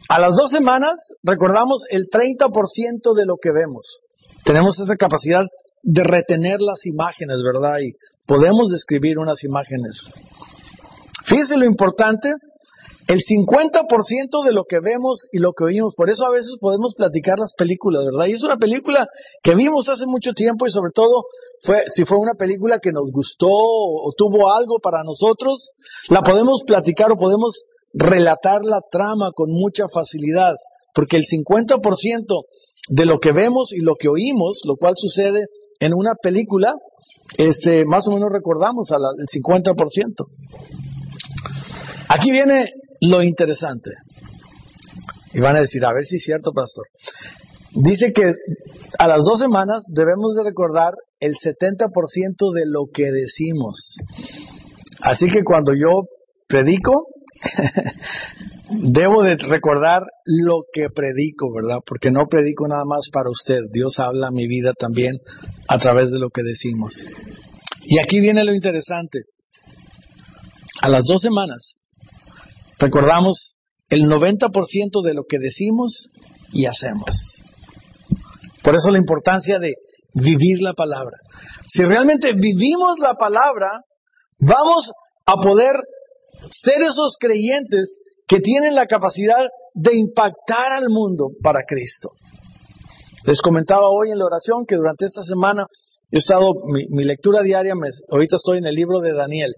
A 0.10 0.20
las 0.20 0.36
dos 0.36 0.52
semanas 0.52 0.98
recordamos 1.24 1.84
el 1.90 2.08
30% 2.10 3.16
de 3.16 3.26
lo 3.26 3.36
que 3.42 3.52
vemos. 3.52 4.02
Tenemos 4.44 4.80
esa 4.80 4.96
capacidad 4.96 5.44
de 5.84 6.04
retener 6.04 6.60
las 6.60 6.86
imágenes, 6.86 7.38
¿verdad? 7.44 7.78
Y 7.80 7.94
podemos 8.26 8.72
describir 8.72 9.20
unas 9.20 9.44
imágenes. 9.44 10.02
Fíjese 11.26 11.58
lo 11.58 11.66
importante, 11.66 12.34
el 13.10 13.22
50% 13.22 14.46
de 14.46 14.54
lo 14.54 14.66
que 14.66 14.78
vemos 14.80 15.26
y 15.32 15.40
lo 15.40 15.54
que 15.54 15.64
oímos, 15.64 15.96
por 15.96 16.12
eso 16.12 16.26
a 16.26 16.30
veces 16.30 16.58
podemos 16.62 16.94
platicar 16.96 17.40
las 17.40 17.56
películas, 17.58 18.06
¿verdad? 18.06 18.28
Y 18.28 18.34
es 18.34 18.44
una 18.44 18.58
película 18.58 19.08
que 19.42 19.56
vimos 19.56 19.90
hace 19.90 20.06
mucho 20.06 20.34
tiempo 20.34 20.68
y 20.68 20.70
sobre 20.70 20.92
todo 20.94 21.24
fue, 21.64 21.86
si 21.88 22.06
fue 22.06 22.20
una 22.20 22.36
película 22.36 22.78
que 22.78 22.92
nos 22.92 23.12
gustó 23.12 23.50
o 23.50 24.14
tuvo 24.16 24.54
algo 24.54 24.78
para 24.78 25.02
nosotros, 25.04 25.72
la 26.10 26.22
podemos 26.22 26.62
platicar 26.68 27.12
o 27.12 27.18
podemos 27.18 27.64
relatar 27.94 28.62
la 28.64 28.82
trama 28.92 29.32
con 29.34 29.50
mucha 29.50 29.88
facilidad, 29.92 30.54
porque 30.94 31.18
el 31.18 31.24
50% 31.24 31.82
de 32.90 33.06
lo 33.08 33.20
que 33.20 33.32
vemos 33.32 33.74
y 33.74 33.80
lo 33.80 33.96
que 33.96 34.08
oímos, 34.08 34.62
lo 34.66 34.76
cual 34.76 34.94
sucede 34.96 35.48
en 35.80 35.96
una 35.96 36.14
película, 36.14 36.76
este, 37.40 37.86
más 37.86 38.08
o 38.08 38.12
menos 38.12 38.30
recordamos 38.32 38.92
al 38.92 39.02
50%. 39.02 40.28
Aquí 42.08 42.32
viene 42.32 42.66
lo 43.02 43.24
interesante. 43.24 43.92
Y 45.34 45.40
van 45.40 45.56
a 45.56 45.62
decir, 45.62 45.86
a 45.86 45.94
ver 45.94 46.04
si 46.06 46.18
es 46.18 46.24
cierto, 46.24 46.52
pastor. 46.54 46.86
Dice 47.74 48.12
que 48.14 48.34
a 48.98 49.08
las 49.08 49.24
dos 49.24 49.40
semanas 49.40 49.84
debemos 49.90 50.36
de 50.36 50.44
recordar 50.44 50.94
el 51.20 51.34
70% 51.34 52.54
de 52.54 52.64
lo 52.66 52.86
que 52.92 53.12
decimos. 53.12 53.98
Así 55.02 55.28
que 55.28 55.44
cuando 55.44 55.74
yo 55.76 56.08
predico, 56.48 57.08
Debo 58.72 59.24
de 59.24 59.36
recordar 59.36 60.04
lo 60.26 60.60
que 60.72 60.90
predico, 60.94 61.52
¿verdad? 61.52 61.80
Porque 61.86 62.12
no 62.12 62.28
predico 62.28 62.68
nada 62.68 62.84
más 62.86 63.10
para 63.12 63.30
usted. 63.30 63.62
Dios 63.72 63.98
habla 63.98 64.30
mi 64.32 64.48
vida 64.48 64.74
también 64.78 65.18
a 65.68 65.80
través 65.80 66.12
de 66.12 66.20
lo 66.20 66.30
que 66.30 66.44
decimos. 66.44 66.94
Y 67.84 68.00
aquí 68.00 68.20
viene 68.20 68.44
lo 68.44 68.54
interesante. 68.54 69.22
A 70.82 70.90
las 70.90 71.04
dos 71.06 71.22
semanas 71.22 71.74
recordamos 72.80 73.56
el 73.90 74.04
90% 74.04 75.04
de 75.04 75.14
lo 75.14 75.24
que 75.28 75.38
decimos 75.40 76.10
y 76.52 76.66
hacemos. 76.66 77.44
Por 78.64 78.76
eso 78.76 78.92
la 78.92 78.98
importancia 78.98 79.60
de 79.60 79.76
vivir 80.14 80.62
la 80.62 80.74
palabra. 80.74 81.18
Si 81.68 81.84
realmente 81.84 82.34
vivimos 82.34 83.00
la 83.00 83.14
palabra, 83.14 83.82
vamos 84.40 84.92
a 85.26 85.36
poder 85.36 85.76
ser 86.52 86.82
esos 86.82 87.16
creyentes 87.20 88.00
que 88.28 88.40
tienen 88.40 88.76
la 88.76 88.86
capacidad 88.86 89.48
de 89.74 89.96
impactar 89.96 90.72
al 90.72 90.90
mundo 90.90 91.30
para 91.44 91.62
Cristo. 91.68 92.10
Les 93.26 93.42
comentaba 93.42 93.90
hoy 93.90 94.12
en 94.12 94.20
la 94.20 94.26
oración 94.26 94.66
que 94.68 94.76
durante 94.76 95.06
esta 95.06 95.24
semana 95.24 95.66
he 96.12 96.18
estado, 96.18 96.52
mi, 96.66 97.04
lectura 97.04 97.44
diaria, 97.44 97.76
me, 97.76 97.90
ahorita 98.10 98.38
estoy 98.38 98.60
en 98.60 98.66
el 98.66 98.76
libro 98.76 99.00
de 99.00 99.14
Daniel. 99.14 99.54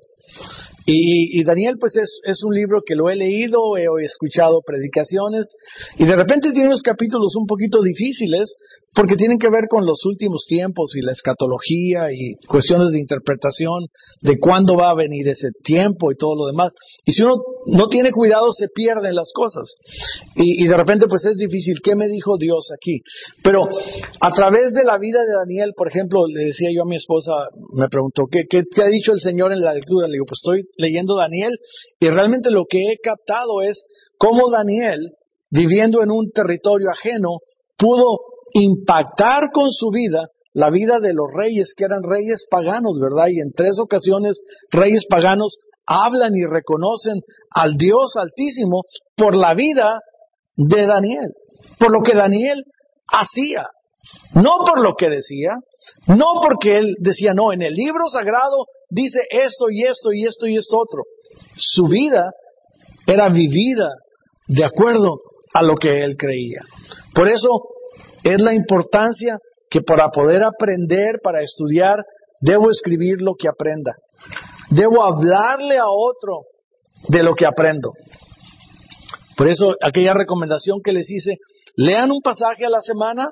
Y, 0.93 1.43
Daniel, 1.43 1.77
pues 1.79 1.93
es, 1.95 2.43
un 2.43 2.53
libro 2.53 2.81
que 2.85 2.95
lo 2.95 3.09
he 3.09 3.15
leído, 3.15 3.77
he, 3.77 3.85
escuchado 4.03 4.61
predicaciones, 4.65 5.55
y 5.97 6.05
de 6.05 6.15
repente 6.15 6.51
tiene 6.51 6.67
unos 6.67 6.81
capítulos 6.81 7.35
un 7.35 7.45
poquito 7.45 7.81
difíciles, 7.81 8.55
porque 8.93 9.15
tienen 9.15 9.39
que 9.39 9.49
ver 9.49 9.67
con 9.69 9.85
los 9.85 10.05
últimos 10.05 10.45
tiempos 10.47 10.95
y 10.95 11.01
la 11.01 11.13
escatología 11.13 12.11
y 12.11 12.35
cuestiones 12.47 12.91
de 12.91 12.99
interpretación 12.99 13.87
de 14.21 14.37
cuándo 14.37 14.75
va 14.75 14.89
a 14.89 14.95
venir 14.95 15.29
ese 15.29 15.49
tiempo 15.63 16.11
y 16.11 16.17
todo 16.17 16.35
lo 16.35 16.47
demás. 16.47 16.73
Y 17.05 17.13
si 17.13 17.23
uno 17.23 17.41
no 17.67 17.87
tiene 17.87 18.11
cuidado, 18.11 18.51
se 18.51 18.67
pierden 18.67 19.15
las 19.15 19.31
cosas. 19.33 19.75
Y, 20.35 20.67
de 20.67 20.75
repente, 20.75 21.05
pues 21.07 21.23
es 21.25 21.37
difícil. 21.37 21.77
¿Qué 21.81 21.95
me 21.95 22.09
dijo 22.09 22.37
Dios 22.37 22.69
aquí? 22.75 23.01
Pero 23.43 23.63
a 24.19 24.31
través 24.31 24.73
de 24.73 24.83
la 24.83 24.97
vida 24.97 25.23
de 25.23 25.33
Daniel, 25.39 25.73
por 25.75 25.87
ejemplo, 25.87 26.27
le 26.27 26.45
decía 26.45 26.69
yo 26.75 26.83
a 26.83 26.85
mi 26.85 26.97
esposa, 26.97 27.31
me 27.73 27.87
preguntó, 27.87 28.23
¿qué, 28.29 28.43
qué, 28.49 28.63
qué 28.69 28.81
ha 28.81 28.87
dicho 28.87 29.13
el 29.13 29.19
Señor 29.19 29.53
en 29.53 29.61
la 29.61 29.73
lectura? 29.73 30.07
Le 30.07 30.13
digo, 30.13 30.25
pues 30.25 30.39
estoy 30.43 30.67
leyendo 30.81 31.15
Daniel 31.15 31.57
y 31.99 32.09
realmente 32.09 32.51
lo 32.51 32.65
que 32.69 32.79
he 32.91 32.97
captado 33.01 33.61
es 33.61 33.83
cómo 34.17 34.49
Daniel, 34.51 34.99
viviendo 35.49 36.03
en 36.03 36.11
un 36.11 36.31
territorio 36.31 36.89
ajeno, 36.91 37.39
pudo 37.77 38.19
impactar 38.53 39.51
con 39.53 39.71
su 39.71 39.89
vida 39.89 40.27
la 40.53 40.69
vida 40.69 40.99
de 40.99 41.13
los 41.13 41.27
reyes, 41.33 41.73
que 41.75 41.85
eran 41.85 42.03
reyes 42.03 42.45
paganos, 42.49 42.99
¿verdad? 42.99 43.27
Y 43.29 43.39
en 43.39 43.53
tres 43.53 43.79
ocasiones 43.79 44.39
reyes 44.69 45.05
paganos 45.09 45.57
hablan 45.85 46.33
y 46.35 46.43
reconocen 46.45 47.21
al 47.49 47.75
Dios 47.77 48.15
altísimo 48.17 48.83
por 49.15 49.35
la 49.35 49.53
vida 49.53 49.99
de 50.55 50.85
Daniel, 50.85 51.31
por 51.79 51.91
lo 51.91 52.01
que 52.01 52.15
Daniel 52.15 52.63
hacía, 53.07 53.67
no 54.33 54.51
por 54.65 54.81
lo 54.81 54.95
que 54.95 55.09
decía, 55.09 55.51
no 56.07 56.25
porque 56.41 56.77
él 56.77 56.95
decía, 56.99 57.33
no, 57.33 57.53
en 57.53 57.61
el 57.61 57.73
libro 57.73 58.05
sagrado 58.11 58.65
dice 58.89 59.21
esto 59.29 59.69
y 59.69 59.83
esto 59.83 60.13
y 60.13 60.25
esto 60.25 60.47
y 60.47 60.57
esto 60.57 60.77
otro, 60.77 61.03
su 61.57 61.87
vida 61.87 62.31
era 63.05 63.29
vivida 63.29 63.89
de 64.47 64.63
acuerdo 64.63 65.19
a 65.53 65.63
lo 65.63 65.75
que 65.75 66.03
él 66.03 66.15
creía. 66.17 66.61
Por 67.13 67.27
eso 67.27 67.49
es 68.23 68.41
la 68.41 68.53
importancia 68.53 69.37
que 69.69 69.81
para 69.81 70.09
poder 70.09 70.43
aprender, 70.43 71.19
para 71.23 71.41
estudiar, 71.41 72.03
debo 72.41 72.69
escribir 72.69 73.21
lo 73.21 73.33
que 73.37 73.47
aprenda. 73.47 73.95
Debo 74.69 75.03
hablarle 75.03 75.77
a 75.77 75.87
otro 75.87 76.43
de 77.07 77.23
lo 77.23 77.33
que 77.33 77.45
aprendo. 77.45 77.91
Por 79.37 79.47
eso 79.49 79.75
aquella 79.81 80.13
recomendación 80.13 80.81
que 80.83 80.91
les 80.91 81.09
hice, 81.09 81.37
lean 81.75 82.11
un 82.11 82.21
pasaje 82.21 82.65
a 82.65 82.69
la 82.69 82.81
semana, 82.81 83.29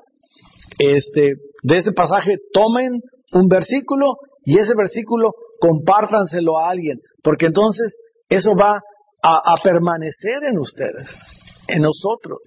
este, 0.80 1.34
de 1.62 1.76
ese 1.76 1.92
pasaje 1.92 2.36
tomen 2.52 3.00
un 3.32 3.48
versículo 3.48 4.16
y 4.44 4.58
ese 4.58 4.72
versículo 4.74 5.32
compártanselo 5.60 6.58
a 6.58 6.70
alguien, 6.70 6.98
porque 7.22 7.46
entonces 7.46 7.98
eso 8.30 8.52
va 8.58 8.80
a, 9.22 9.54
permanecer 9.62 10.44
en 10.48 10.58
ustedes, 10.58 11.06
en 11.68 11.82
nosotros. 11.82 12.38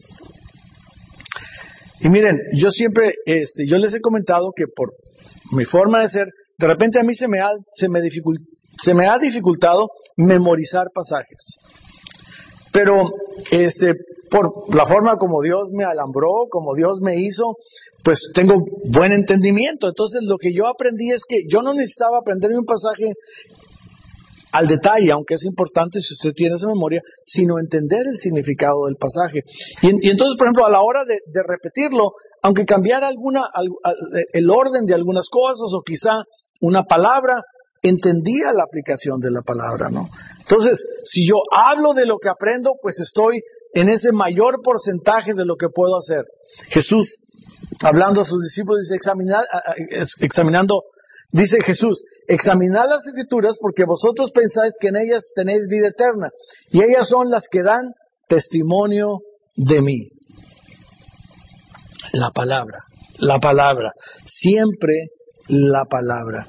Y 2.00 2.10
miren, 2.10 2.40
yo 2.58 2.70
siempre, 2.70 3.14
este, 3.26 3.66
yo 3.68 3.78
les 3.78 3.94
he 3.94 4.02
comentado 4.02 4.52
que 4.56 4.66
por 4.76 4.94
mi 5.52 5.66
forma 5.66 6.02
de 6.02 6.10
ser, 6.10 6.28
de 6.58 6.68
repente 6.68 7.00
a 7.00 7.04
mí 7.04 7.14
se 7.14 7.28
me 7.28 7.40
ha, 7.40 7.52
se 7.76 7.88
me 7.88 8.00
se 8.84 8.94
me 8.96 9.08
ha 9.08 9.20
dificultado 9.20 9.90
memorizar 10.18 10.88
pasajes. 10.92 11.58
Pero 12.72 13.04
este, 13.52 13.94
por 14.34 14.76
la 14.76 14.84
forma 14.88 15.18
como 15.18 15.44
Dios 15.44 15.70
me 15.72 15.86
alambró, 15.86 16.50
como 16.50 16.74
Dios 16.74 16.98
me 17.02 17.22
hizo, 17.22 17.56
pues 18.04 18.32
tengo 18.34 18.66
buen 18.90 19.12
entendimiento. 19.12 19.88
Entonces 19.88 20.22
lo 20.28 20.38
que 20.40 20.52
yo 20.52 20.66
aprendí 20.66 21.12
es 21.12 21.22
que 21.28 21.44
yo 21.48 21.62
no 21.62 21.72
necesitaba 21.74 22.18
aprenderme 22.18 22.58
un 22.58 22.66
pasaje 22.66 23.14
al 24.52 24.66
detalle, 24.66 25.12
aunque 25.14 25.36
es 25.36 25.46
importante 25.46 26.00
si 26.00 26.16
usted 26.16 26.34
tiene 26.34 26.56
esa 26.56 26.68
memoria, 26.68 27.02
sino 27.26 27.60
entender 27.60 28.08
el 28.08 28.18
significado 28.18 28.86
del 28.88 28.96
pasaje. 28.96 29.42
Y, 29.84 30.10
entonces, 30.10 30.36
por 30.38 30.48
ejemplo, 30.48 30.66
a 30.66 30.72
la 30.72 30.82
hora 30.82 31.06
de, 31.06 31.20
de 31.26 31.42
repetirlo, 31.48 32.14
aunque 32.42 32.66
cambiara 32.66 33.08
alguna, 33.08 33.46
el 34.34 34.50
orden 34.50 34.86
de 34.88 34.96
algunas 34.96 35.28
cosas 35.30 35.70
o 35.78 35.82
quizá 35.84 36.24
una 36.60 36.84
palabra, 36.84 37.42
entendía 37.84 38.54
la 38.54 38.64
aplicación 38.64 39.20
de 39.20 39.30
la 39.30 39.42
palabra, 39.42 39.90
¿no? 39.90 40.08
Entonces, 40.40 40.78
si 41.04 41.28
yo 41.28 41.36
hablo 41.52 41.94
de 41.94 42.06
lo 42.06 42.18
que 42.18 42.30
aprendo, 42.30 42.72
pues 42.82 43.00
estoy 43.00 43.42
en 43.74 43.90
ese 43.90 44.12
mayor 44.12 44.62
porcentaje 44.64 45.34
de 45.34 45.46
lo 45.46 45.56
que 45.56 45.68
puedo 45.74 45.98
hacer. 45.98 46.26
Jesús, 46.70 47.18
hablando 47.84 48.22
a 48.22 48.26
sus 48.26 48.42
discípulos, 48.42 48.82
dice, 48.84 48.96
examinando, 50.20 50.84
dice 51.32 51.58
Jesús, 51.62 52.04
examinad 52.28 52.88
las 52.88 53.06
escrituras 53.08 53.58
porque 53.60 53.84
vosotros 53.86 54.32
pensáis 54.32 54.74
que 54.80 54.90
en 54.90 54.98
ellas 54.98 55.26
tenéis 55.36 55.68
vida 55.70 55.88
eterna 55.88 56.30
y 56.72 56.84
ellas 56.84 57.10
son 57.10 57.30
las 57.30 57.48
que 57.50 57.64
dan 57.64 57.84
testimonio 58.28 59.20
de 59.56 59.82
mí. 59.82 60.10
La 62.14 62.30
palabra, 62.30 62.84
la 63.18 63.40
palabra, 63.40 63.92
siempre 64.26 65.08
la 65.48 65.86
palabra. 65.86 66.48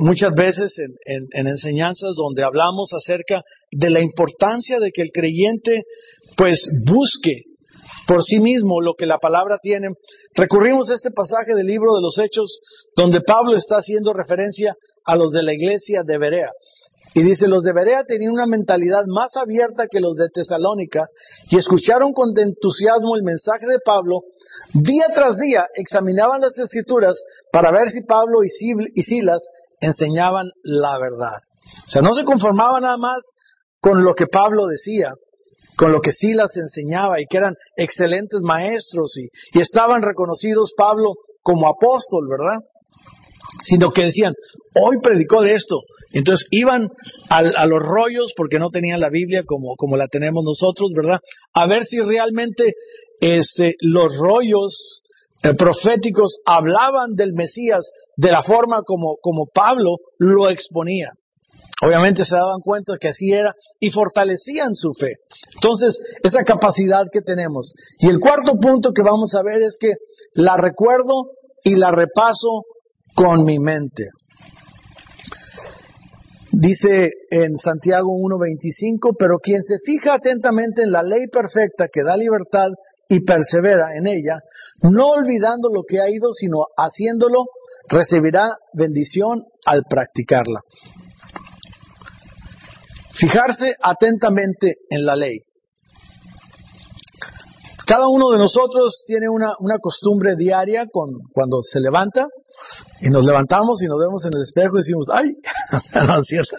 Muchas 0.00 0.32
veces 0.34 0.74
en, 0.78 1.46
enseñanzas 1.46 2.14
donde 2.16 2.42
hablamos 2.42 2.90
acerca 2.92 3.42
de 3.70 3.90
la 3.90 4.00
importancia 4.00 4.78
de 4.78 4.90
que 4.90 5.02
el 5.02 5.10
creyente 5.12 5.82
pues 6.36 6.58
busque 6.84 7.42
por 8.06 8.22
sí 8.22 8.38
mismo 8.40 8.80
lo 8.80 8.94
que 8.94 9.06
la 9.06 9.18
palabra 9.18 9.58
tiene, 9.62 9.88
recurrimos 10.34 10.90
a 10.90 10.94
este 10.94 11.10
pasaje 11.10 11.54
del 11.54 11.66
libro 11.66 11.94
de 11.94 12.02
los 12.02 12.18
Hechos 12.18 12.60
donde 12.96 13.20
Pablo 13.20 13.56
está 13.56 13.76
haciendo 13.76 14.12
referencia 14.12 14.74
a 15.06 15.16
los 15.16 15.32
de 15.32 15.42
la 15.42 15.54
iglesia 15.54 16.02
de 16.04 16.18
Berea. 16.18 16.50
Y 17.14 17.22
dice, 17.22 17.46
los 17.46 17.62
de 17.62 17.72
Berea 17.72 18.02
tenían 18.04 18.32
una 18.32 18.46
mentalidad 18.46 19.04
más 19.06 19.36
abierta 19.36 19.86
que 19.88 20.00
los 20.00 20.16
de 20.16 20.28
Tesalónica 20.30 21.06
y 21.48 21.56
escucharon 21.56 22.12
con 22.12 22.36
entusiasmo 22.36 23.14
el 23.14 23.22
mensaje 23.22 23.66
de 23.68 23.78
Pablo. 23.84 24.22
Día 24.74 25.06
tras 25.14 25.38
día 25.38 25.64
examinaban 25.76 26.40
las 26.40 26.58
escrituras 26.58 27.16
para 27.52 27.70
ver 27.70 27.90
si 27.90 28.02
Pablo 28.02 28.40
y 28.42 29.02
Silas 29.02 29.46
enseñaban 29.80 30.50
la 30.64 30.98
verdad. 30.98 31.38
O 31.86 31.88
sea, 31.88 32.02
no 32.02 32.14
se 32.14 32.24
conformaban 32.24 32.82
nada 32.82 32.98
más 32.98 33.24
con 33.80 34.02
lo 34.02 34.14
que 34.14 34.26
Pablo 34.26 34.66
decía, 34.66 35.12
con 35.76 35.92
lo 35.92 36.00
que 36.00 36.10
Silas 36.10 36.56
enseñaba 36.56 37.20
y 37.20 37.26
que 37.26 37.36
eran 37.36 37.54
excelentes 37.76 38.40
maestros 38.42 39.16
y, 39.18 39.28
y 39.56 39.60
estaban 39.62 40.02
reconocidos 40.02 40.72
Pablo 40.76 41.14
como 41.42 41.68
apóstol, 41.68 42.26
¿verdad? 42.28 42.58
Sino 43.62 43.92
que 43.92 44.02
decían, 44.02 44.34
hoy 44.74 44.96
predicó 45.02 45.42
de 45.42 45.54
esto, 45.54 45.76
entonces 46.14 46.46
iban 46.50 46.88
a, 47.28 47.66
los 47.66 47.82
rollos, 47.82 48.32
porque 48.36 48.58
no 48.58 48.70
tenían 48.70 49.00
la 49.00 49.10
Biblia 49.10 49.42
como, 49.44 49.74
como 49.76 49.96
la 49.96 50.06
tenemos 50.06 50.44
nosotros, 50.44 50.90
¿verdad? 50.94 51.18
A 51.52 51.66
ver 51.66 51.84
si 51.84 52.00
realmente 52.00 52.74
este, 53.20 53.74
los 53.80 54.16
rollos 54.16 55.02
eh, 55.42 55.54
proféticos 55.54 56.38
hablaban 56.46 57.14
del 57.16 57.32
Mesías 57.32 57.90
de 58.16 58.30
la 58.30 58.42
forma 58.44 58.82
como, 58.82 59.16
como 59.20 59.46
Pablo 59.52 59.96
lo 60.18 60.48
exponía. 60.50 61.10
Obviamente 61.84 62.24
se 62.24 62.36
daban 62.36 62.60
cuenta 62.60 62.96
que 62.98 63.08
así 63.08 63.32
era 63.32 63.52
y 63.80 63.90
fortalecían 63.90 64.74
su 64.74 64.92
fe. 64.94 65.16
Entonces, 65.56 66.00
esa 66.22 66.44
capacidad 66.44 67.04
que 67.12 67.20
tenemos. 67.20 67.72
Y 67.98 68.08
el 68.08 68.20
cuarto 68.20 68.54
punto 68.60 68.92
que 68.94 69.02
vamos 69.02 69.34
a 69.34 69.42
ver 69.42 69.62
es 69.62 69.76
que 69.80 69.94
la 70.34 70.56
recuerdo 70.56 71.32
y 71.64 71.74
la 71.74 71.90
repaso 71.90 72.62
con 73.16 73.44
mi 73.44 73.58
mente. 73.58 74.04
Dice 76.56 77.10
en 77.30 77.56
Santiago 77.56 78.10
1.25, 78.12 79.16
pero 79.18 79.38
quien 79.42 79.60
se 79.62 79.78
fija 79.84 80.14
atentamente 80.14 80.82
en 80.82 80.92
la 80.92 81.02
ley 81.02 81.26
perfecta 81.26 81.88
que 81.92 82.04
da 82.04 82.16
libertad 82.16 82.68
y 83.08 83.24
persevera 83.24 83.96
en 83.96 84.06
ella, 84.06 84.38
no 84.82 85.08
olvidando 85.08 85.68
lo 85.74 85.82
que 85.82 86.00
ha 86.00 86.08
ido, 86.08 86.32
sino 86.32 86.66
haciéndolo, 86.76 87.46
recibirá 87.88 88.56
bendición 88.72 89.42
al 89.66 89.82
practicarla. 89.88 90.60
Fijarse 93.14 93.74
atentamente 93.82 94.76
en 94.90 95.04
la 95.04 95.16
ley. 95.16 95.40
Cada 97.84 98.08
uno 98.08 98.30
de 98.30 98.38
nosotros 98.38 99.02
tiene 99.04 99.28
una, 99.28 99.54
una 99.58 99.78
costumbre 99.78 100.36
diaria 100.36 100.86
con, 100.86 101.10
cuando 101.32 101.58
se 101.62 101.80
levanta 101.80 102.28
y 103.00 103.08
nos 103.08 103.24
levantamos 103.24 103.82
y 103.82 103.86
nos 103.86 103.98
vemos 103.98 104.24
en 104.24 104.32
el 104.34 104.42
espejo 104.42 104.76
y 104.76 104.80
decimos, 104.80 105.08
ay, 105.12 105.36
no 106.06 106.20
es 106.20 106.26
cierto. 106.26 106.56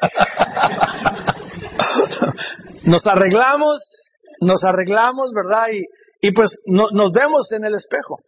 nos 2.84 3.06
arreglamos, 3.08 3.80
nos 4.42 4.64
arreglamos, 4.64 5.32
¿verdad? 5.34 5.68
Y, 5.74 6.28
y 6.28 6.32
pues 6.32 6.58
no, 6.66 6.88
nos 6.92 7.12
vemos 7.12 7.52
en 7.52 7.66
el 7.66 7.76
espejo. 7.76 8.20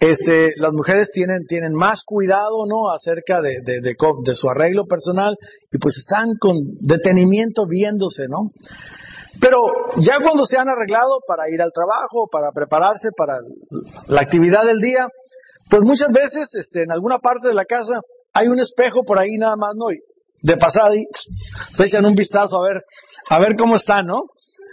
Este, 0.00 0.50
las 0.56 0.72
mujeres 0.72 1.10
tienen, 1.12 1.46
tienen 1.46 1.74
más 1.74 2.02
cuidado, 2.04 2.66
¿no? 2.66 2.90
Acerca 2.90 3.40
de, 3.40 3.58
de, 3.64 3.80
de 3.80 4.34
su 4.34 4.48
arreglo 4.50 4.86
personal 4.86 5.36
y 5.70 5.78
pues 5.78 5.96
están 5.98 6.34
con 6.40 6.56
detenimiento 6.80 7.66
viéndose, 7.68 8.26
¿no? 8.28 8.50
Pero 9.40 9.58
ya 9.98 10.18
cuando 10.22 10.44
se 10.44 10.58
han 10.58 10.68
arreglado 10.68 11.20
para 11.26 11.48
ir 11.48 11.62
al 11.62 11.72
trabajo, 11.72 12.28
para 12.30 12.50
prepararse 12.52 13.08
para 13.16 13.38
la 14.08 14.20
actividad 14.20 14.64
del 14.64 14.80
día, 14.80 15.06
pues 15.70 15.82
muchas 15.82 16.08
veces 16.10 16.50
este, 16.54 16.84
en 16.84 16.92
alguna 16.92 17.18
parte 17.18 17.48
de 17.48 17.54
la 17.54 17.64
casa 17.64 18.00
hay 18.32 18.48
un 18.48 18.60
espejo 18.60 19.04
por 19.04 19.18
ahí 19.18 19.36
nada 19.36 19.56
más, 19.56 19.72
¿no? 19.76 19.86
De 20.42 20.56
pasada 20.56 20.96
y 20.96 21.04
se 21.76 21.84
echan 21.84 22.04
un 22.04 22.14
vistazo 22.14 22.62
a 22.62 22.68
ver, 22.68 22.84
a 23.30 23.38
ver 23.38 23.54
cómo 23.56 23.76
están, 23.76 24.06
¿no? 24.06 24.22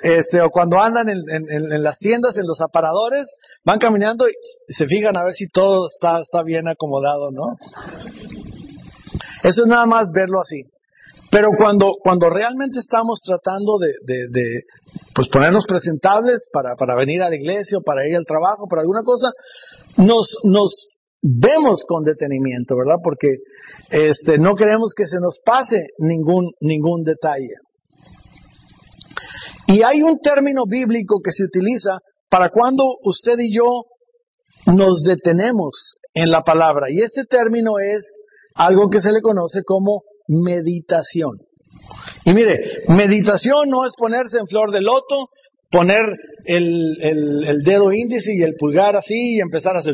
Este, 0.01 0.41
o 0.41 0.49
cuando 0.49 0.79
andan 0.79 1.09
en, 1.09 1.19
en, 1.27 1.83
las 1.83 1.97
tiendas, 1.99 2.37
en 2.37 2.47
los 2.47 2.61
aparadores, 2.61 3.25
van 3.65 3.79
caminando 3.79 4.27
y 4.29 4.73
se 4.73 4.85
fijan 4.87 5.17
a 5.17 5.23
ver 5.25 5.33
si 5.33 5.47
todo 5.49 5.87
está, 5.87 6.21
está 6.21 6.41
bien 6.41 6.69
acomodado, 6.69 7.31
¿no? 7.31 7.57
Eso 9.43 9.63
es 9.63 9.67
nada 9.67 9.85
más 9.85 10.07
verlo 10.13 10.39
así. 10.41 10.63
Pero 11.31 11.49
cuando, 11.55 11.93
cuando 12.01 12.29
realmente 12.29 12.79
estamos 12.79 13.21
tratando 13.23 13.73
de, 13.77 14.63
pues 15.13 15.29
ponernos 15.29 15.65
presentables 15.67 16.47
para, 16.51 16.75
para 16.75 16.95
venir 16.95 17.21
a 17.21 17.29
la 17.29 17.35
iglesia 17.35 17.77
o 17.77 17.83
para 17.83 18.07
ir 18.07 18.15
al 18.15 18.25
trabajo, 18.25 18.67
para 18.67 18.81
alguna 18.81 19.01
cosa, 19.03 19.29
nos, 19.97 20.37
nos 20.43 20.87
vemos 21.21 21.83
con 21.87 22.03
detenimiento, 22.03 22.75
¿verdad? 22.75 22.99
Porque 23.03 23.27
este, 23.91 24.39
no 24.39 24.55
queremos 24.55 24.93
que 24.95 25.05
se 25.05 25.19
nos 25.19 25.39
pase 25.45 25.89
ningún, 25.99 26.51
ningún 26.61 27.03
detalle. 27.03 27.55
Y 29.67 29.83
hay 29.83 30.01
un 30.01 30.17
término 30.17 30.63
bíblico 30.67 31.19
que 31.23 31.31
se 31.31 31.43
utiliza 31.43 31.99
para 32.29 32.49
cuando 32.49 32.83
usted 33.03 33.37
y 33.37 33.55
yo 33.55 33.85
nos 34.65 35.03
detenemos 35.03 35.95
en 36.13 36.31
la 36.31 36.41
palabra. 36.41 36.87
Y 36.89 37.01
este 37.01 37.25
término 37.25 37.73
es 37.79 38.19
algo 38.55 38.89
que 38.89 38.99
se 38.99 39.11
le 39.11 39.21
conoce 39.21 39.61
como 39.63 40.01
meditación. 40.29 41.41
Y 42.23 42.33
mire, 42.33 42.59
meditación 42.87 43.69
no 43.69 43.85
es 43.85 43.93
ponerse 43.97 44.37
en 44.39 44.47
flor 44.47 44.71
de 44.71 44.81
loto, 44.81 45.29
poner 45.71 46.01
el, 46.45 46.97
el, 47.01 47.61
dedo 47.63 47.91
índice 47.91 48.33
y 48.33 48.41
el 48.41 48.55
pulgar 48.55 48.95
así 48.95 49.35
y 49.35 49.39
empezar 49.39 49.75
a 49.75 49.79
hacer... 49.79 49.93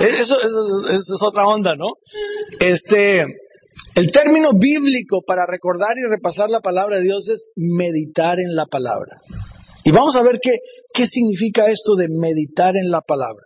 Eso, 0.00 0.34
eso, 0.40 0.90
es 0.90 1.22
otra 1.22 1.46
onda, 1.46 1.74
¿no? 1.76 1.94
Este, 2.60 3.24
El 3.94 4.10
término 4.10 4.50
bíblico 4.58 5.22
para 5.26 5.46
recordar 5.46 5.96
y 5.98 6.08
repasar 6.08 6.50
la 6.50 6.60
palabra 6.60 6.96
de 6.96 7.02
Dios 7.02 7.28
es 7.28 7.50
meditar 7.56 8.38
en 8.38 8.54
la 8.54 8.66
palabra. 8.66 9.18
Y 9.84 9.92
vamos 9.92 10.16
a 10.16 10.22
ver 10.22 10.38
qué, 10.42 10.58
qué 10.92 11.06
significa 11.06 11.66
esto 11.70 11.94
de 11.94 12.08
meditar 12.08 12.76
en 12.76 12.90
la 12.90 13.00
palabra. 13.02 13.45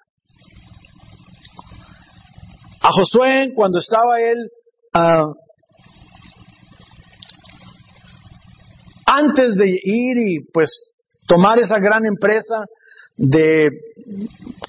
A 2.81 2.91
Josué, 2.93 3.53
cuando 3.55 3.79
estaba 3.79 4.21
él 4.21 4.39
uh, 4.95 5.35
antes 9.07 9.57
de 9.57 9.69
ir 9.69 10.17
y 10.19 10.41
pues 10.53 10.93
tomar 11.27 11.59
esa 11.59 11.79
gran 11.79 12.07
empresa 12.07 12.65
de 13.17 13.69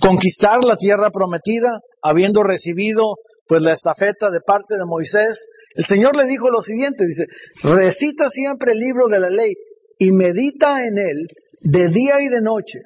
conquistar 0.01 0.63
la 0.63 0.75
tierra 0.75 1.09
prometida, 1.11 1.79
habiendo 2.01 2.43
recibido 2.43 3.15
pues 3.47 3.61
la 3.61 3.73
estafeta 3.73 4.29
de 4.29 4.39
parte 4.45 4.75
de 4.75 4.85
Moisés, 4.85 5.45
el 5.75 5.85
Señor 5.85 6.15
le 6.15 6.25
dijo 6.25 6.49
lo 6.49 6.61
siguiente, 6.61 7.05
dice, 7.05 7.25
recita 7.63 8.29
siempre 8.29 8.73
el 8.73 8.79
libro 8.79 9.07
de 9.07 9.19
la 9.19 9.29
ley 9.29 9.53
y 9.99 10.11
medita 10.11 10.85
en 10.85 10.97
él 10.97 11.27
de 11.61 11.87
día 11.89 12.21
y 12.21 12.27
de 12.27 12.41
noche. 12.41 12.79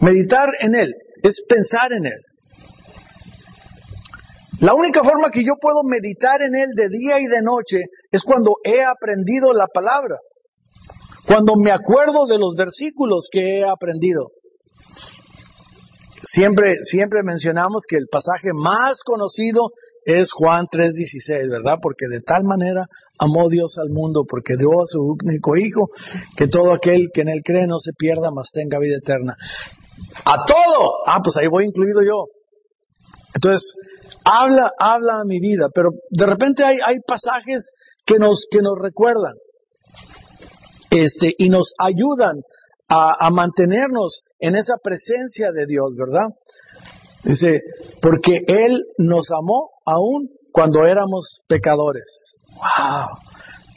Meditar 0.00 0.48
en 0.60 0.74
él 0.74 0.94
es 1.22 1.44
pensar 1.48 1.92
en 1.92 2.06
él. 2.06 2.20
La 4.60 4.74
única 4.74 5.02
forma 5.02 5.30
que 5.30 5.42
yo 5.42 5.54
puedo 5.60 5.82
meditar 5.84 6.42
en 6.42 6.54
él 6.54 6.68
de 6.74 6.88
día 6.88 7.18
y 7.18 7.26
de 7.26 7.42
noche 7.42 7.78
es 8.10 8.22
cuando 8.22 8.56
he 8.62 8.82
aprendido 8.82 9.52
la 9.54 9.66
palabra, 9.66 10.18
cuando 11.26 11.54
me 11.56 11.72
acuerdo 11.72 12.26
de 12.26 12.38
los 12.38 12.56
versículos 12.56 13.28
que 13.32 13.60
he 13.60 13.64
aprendido. 13.64 14.28
Siempre, 16.24 16.74
siempre 16.82 17.22
mencionamos 17.24 17.84
que 17.88 17.96
el 17.96 18.06
pasaje 18.10 18.50
más 18.52 19.02
conocido 19.02 19.70
es 20.04 20.30
Juan 20.32 20.66
3:16, 20.70 21.48
¿verdad? 21.50 21.78
Porque 21.80 22.06
de 22.10 22.20
tal 22.20 22.44
manera 22.44 22.84
amó 23.18 23.48
Dios 23.48 23.76
al 23.80 23.90
mundo, 23.90 24.24
porque 24.28 24.54
dio 24.58 24.70
a 24.80 24.86
su 24.86 25.16
único 25.24 25.56
Hijo, 25.56 25.88
que 26.36 26.48
todo 26.48 26.72
aquel 26.72 27.08
que 27.12 27.22
en 27.22 27.30
él 27.30 27.40
cree 27.44 27.66
no 27.66 27.78
se 27.78 27.92
pierda, 27.96 28.30
mas 28.30 28.50
tenga 28.52 28.78
vida 28.78 28.96
eterna. 28.98 29.34
A 30.24 30.44
todo. 30.44 30.92
Ah, 31.06 31.20
pues 31.22 31.36
ahí 31.36 31.48
voy 31.48 31.64
incluido 31.64 32.02
yo. 32.02 32.26
Entonces, 33.34 33.62
habla, 34.24 34.72
habla 34.78 35.20
a 35.20 35.24
mi 35.26 35.40
vida, 35.40 35.68
pero 35.74 35.90
de 36.10 36.26
repente 36.26 36.64
hay, 36.64 36.78
hay 36.84 37.00
pasajes 37.06 37.72
que 38.04 38.18
nos, 38.18 38.46
que 38.50 38.60
nos 38.60 38.78
recuerdan 38.80 39.34
este, 40.90 41.34
y 41.38 41.48
nos 41.48 41.72
ayudan 41.78 42.40
a, 42.88 43.26
a 43.26 43.30
mantenernos 43.30 44.22
en 44.38 44.56
esa 44.56 44.74
presencia 44.82 45.52
de 45.52 45.66
Dios, 45.66 45.90
¿verdad? 45.96 46.28
Dice, 47.22 47.60
porque 48.00 48.40
Él 48.46 48.84
nos 48.98 49.30
amó 49.30 49.70
aún 49.84 50.30
cuando 50.52 50.84
éramos 50.86 51.42
pecadores. 51.46 52.34
¡Wow! 52.54 53.08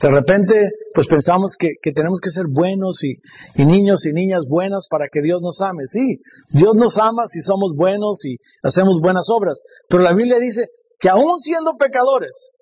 De 0.04 0.12
repente, 0.12 0.72
pues 0.93 1.08
pensamos 1.08 1.56
que, 1.58 1.76
que 1.82 1.93
tenemos 1.93 2.20
que 2.20 2.30
ser 2.30 2.43
buenos 2.51 3.01
y, 3.06 3.16
y, 3.56 3.66
niños 3.66 4.06
y 4.06 4.12
niñas 4.12 4.41
buenas 4.49 4.88
para 4.89 5.08
que 5.10 5.22
Dios 5.22 5.39
nos 5.41 5.62
ame. 5.62 5.84
Sí, 5.88 6.20
Dios 6.49 6.76
nos 6.76 6.97
ama 6.97 7.24
si 7.28 7.39
somos 7.39 7.72
buenos 7.74 8.20
y 8.26 8.36
hacemos 8.64 8.99
buenas 9.01 9.28
obras. 9.30 9.62
Pero 9.88 10.04
la 10.04 10.14
Biblia 10.14 10.39
dice 10.39 10.68
que 10.99 11.08
aún 11.08 11.39
siendo 11.39 11.78
pecadores, 11.80 12.54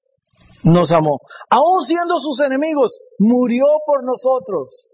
nos 0.64 0.92
amó. 0.92 1.20
Aún 1.50 1.82
siendo 1.88 2.20
sus 2.20 2.40
enemigos, 2.42 3.00
murió 3.18 3.66
por 3.88 4.06
nosotros. 4.06 4.88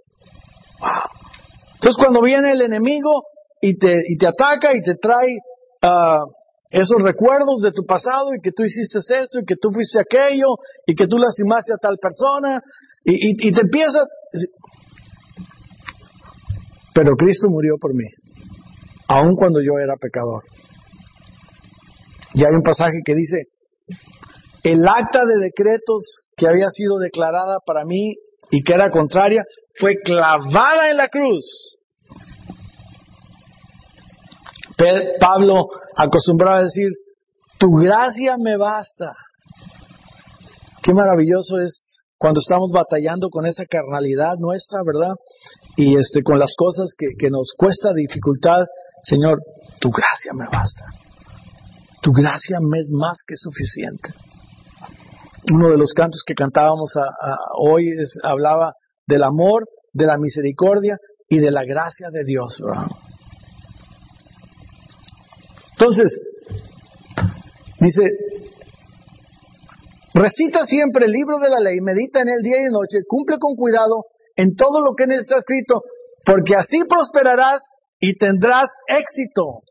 Entonces 1.73 1.97
cuando 2.01 2.21
viene 2.21 2.53
el 2.53 2.61
enemigo 2.61 3.23
y 3.59 3.77
te, 3.77 4.03
y 4.07 4.17
te 4.17 4.25
ataca 4.25 4.73
y 4.73 4.81
te 4.81 4.95
trae 4.95 5.35
uh, 5.83 6.31
esos 6.69 7.01
recuerdos 7.01 7.61
de 7.61 7.71
tu 7.71 7.85
pasado 7.85 8.33
y 8.35 8.41
que 8.41 8.51
tú 8.51 8.63
hiciste 8.63 8.99
esto 8.99 9.39
y 9.39 9.45
que 9.45 9.55
tú 9.55 9.71
fuiste 9.71 9.99
aquello 9.99 10.47
y 10.85 10.95
que 10.95 11.07
tú 11.07 11.17
lastimaste 11.17 11.73
a 11.73 11.77
tal 11.81 11.97
persona 11.97 12.61
y, 13.03 13.51
te 13.53 13.61
empieza... 13.61 13.99
Pero 16.93 17.15
Cristo 17.15 17.47
murió 17.49 17.75
por 17.79 17.93
mí, 17.93 18.05
aun 19.07 19.35
cuando 19.35 19.59
yo 19.61 19.77
era 19.81 19.95
pecador. 19.95 20.43
Y 22.33 22.43
hay 22.43 22.53
un 22.53 22.63
pasaje 22.63 22.97
que 23.05 23.13
dice, 23.13 23.43
el 24.63 24.83
acta 24.87 25.21
de 25.25 25.39
decretos 25.39 26.27
que 26.35 26.47
había 26.47 26.69
sido 26.69 26.97
declarada 26.97 27.59
para 27.65 27.85
mí 27.85 28.15
y 28.49 28.63
que 28.63 28.73
era 28.73 28.89
contraria, 28.89 29.43
fue 29.79 29.95
clavada 30.03 30.89
en 30.89 30.97
la 30.97 31.07
cruz. 31.07 31.76
Pablo 35.19 35.69
acostumbraba 35.95 36.59
a 36.59 36.63
decir, 36.63 36.89
tu 37.57 37.71
gracia 37.71 38.35
me 38.37 38.57
basta. 38.57 39.13
Qué 40.83 40.93
maravilloso 40.93 41.59
es 41.59 42.01
cuando 42.17 42.39
estamos 42.39 42.69
batallando 42.71 43.29
con 43.29 43.45
esa 43.45 43.65
carnalidad 43.65 44.37
nuestra, 44.39 44.81
¿verdad? 44.85 45.15
Y 45.75 45.97
este, 45.97 46.23
con 46.23 46.39
las 46.39 46.53
cosas 46.57 46.93
que, 46.97 47.29
nos 47.29 47.53
cuesta 47.57 47.93
dificultad, 47.93 48.65
Señor, 49.03 49.39
tu 49.79 49.89
gracia 49.89 50.33
me 50.33 50.45
basta. 50.45 50.85
Tu 52.01 52.11
gracia 52.11 52.57
me 52.61 52.79
es 52.79 52.89
más 52.91 53.19
que 53.25 53.35
suficiente. 53.35 54.13
Uno 55.53 55.69
de 55.69 55.77
los 55.77 55.93
cantos 55.93 56.23
que 56.25 56.33
cantábamos 56.33 56.93
hoy 57.59 57.89
es, 57.89 58.19
hablaba 58.23 58.73
del 59.07 59.23
amor, 59.23 59.65
de 59.93 60.05
la 60.05 60.17
misericordia 60.17 60.97
y 61.29 61.39
de 61.39 61.51
la 61.51 61.63
gracia 61.63 62.09
de 62.11 62.23
Dios. 62.25 62.59
¿verdad? 62.63 62.87
Entonces, 65.79 66.21
dice, 67.79 68.01
recita 70.13 70.65
siempre 70.65 71.05
el 71.05 71.11
libro 71.11 71.37
de 71.37 71.49
la 71.49 71.59
ley, 71.59 71.79
medita 71.81 72.21
en 72.21 72.29
él 72.29 72.41
día 72.41 72.57
y 72.67 72.71
noche, 72.71 73.05
cumple 73.07 73.37
con 73.39 73.55
cuidado 73.55 74.05
en 74.35 74.55
todo 74.55 74.81
lo 74.81 74.93
que 74.95 75.03
en 75.03 75.11
él 75.11 75.19
está 75.19 75.37
escrito, 75.37 75.81
porque 76.25 76.55
así 76.55 76.79
prosperarás 76.89 77.59
y 77.99 78.17
tendrás 78.17 78.69
éxito. 78.87 79.61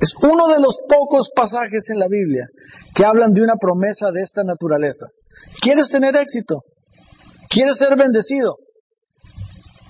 Es 0.00 0.14
uno 0.22 0.48
de 0.48 0.60
los 0.60 0.78
pocos 0.88 1.30
pasajes 1.34 1.88
en 1.90 2.00
la 2.00 2.08
Biblia 2.08 2.46
que 2.94 3.04
hablan 3.04 3.32
de 3.32 3.42
una 3.42 3.54
promesa 3.60 4.10
de 4.12 4.22
esta 4.22 4.42
naturaleza. 4.42 5.06
¿Quieres 5.60 5.90
tener 5.90 6.16
éxito? 6.16 6.62
¿Quieres 7.48 7.76
ser 7.78 7.96
bendecido? 7.96 8.56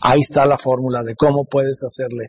Ahí 0.03 0.21
está 0.21 0.45
la 0.45 0.59
fórmula 0.59 1.03
de 1.03 1.15
cómo 1.15 1.45
puedes 1.51 1.81
hacerle. 1.83 2.27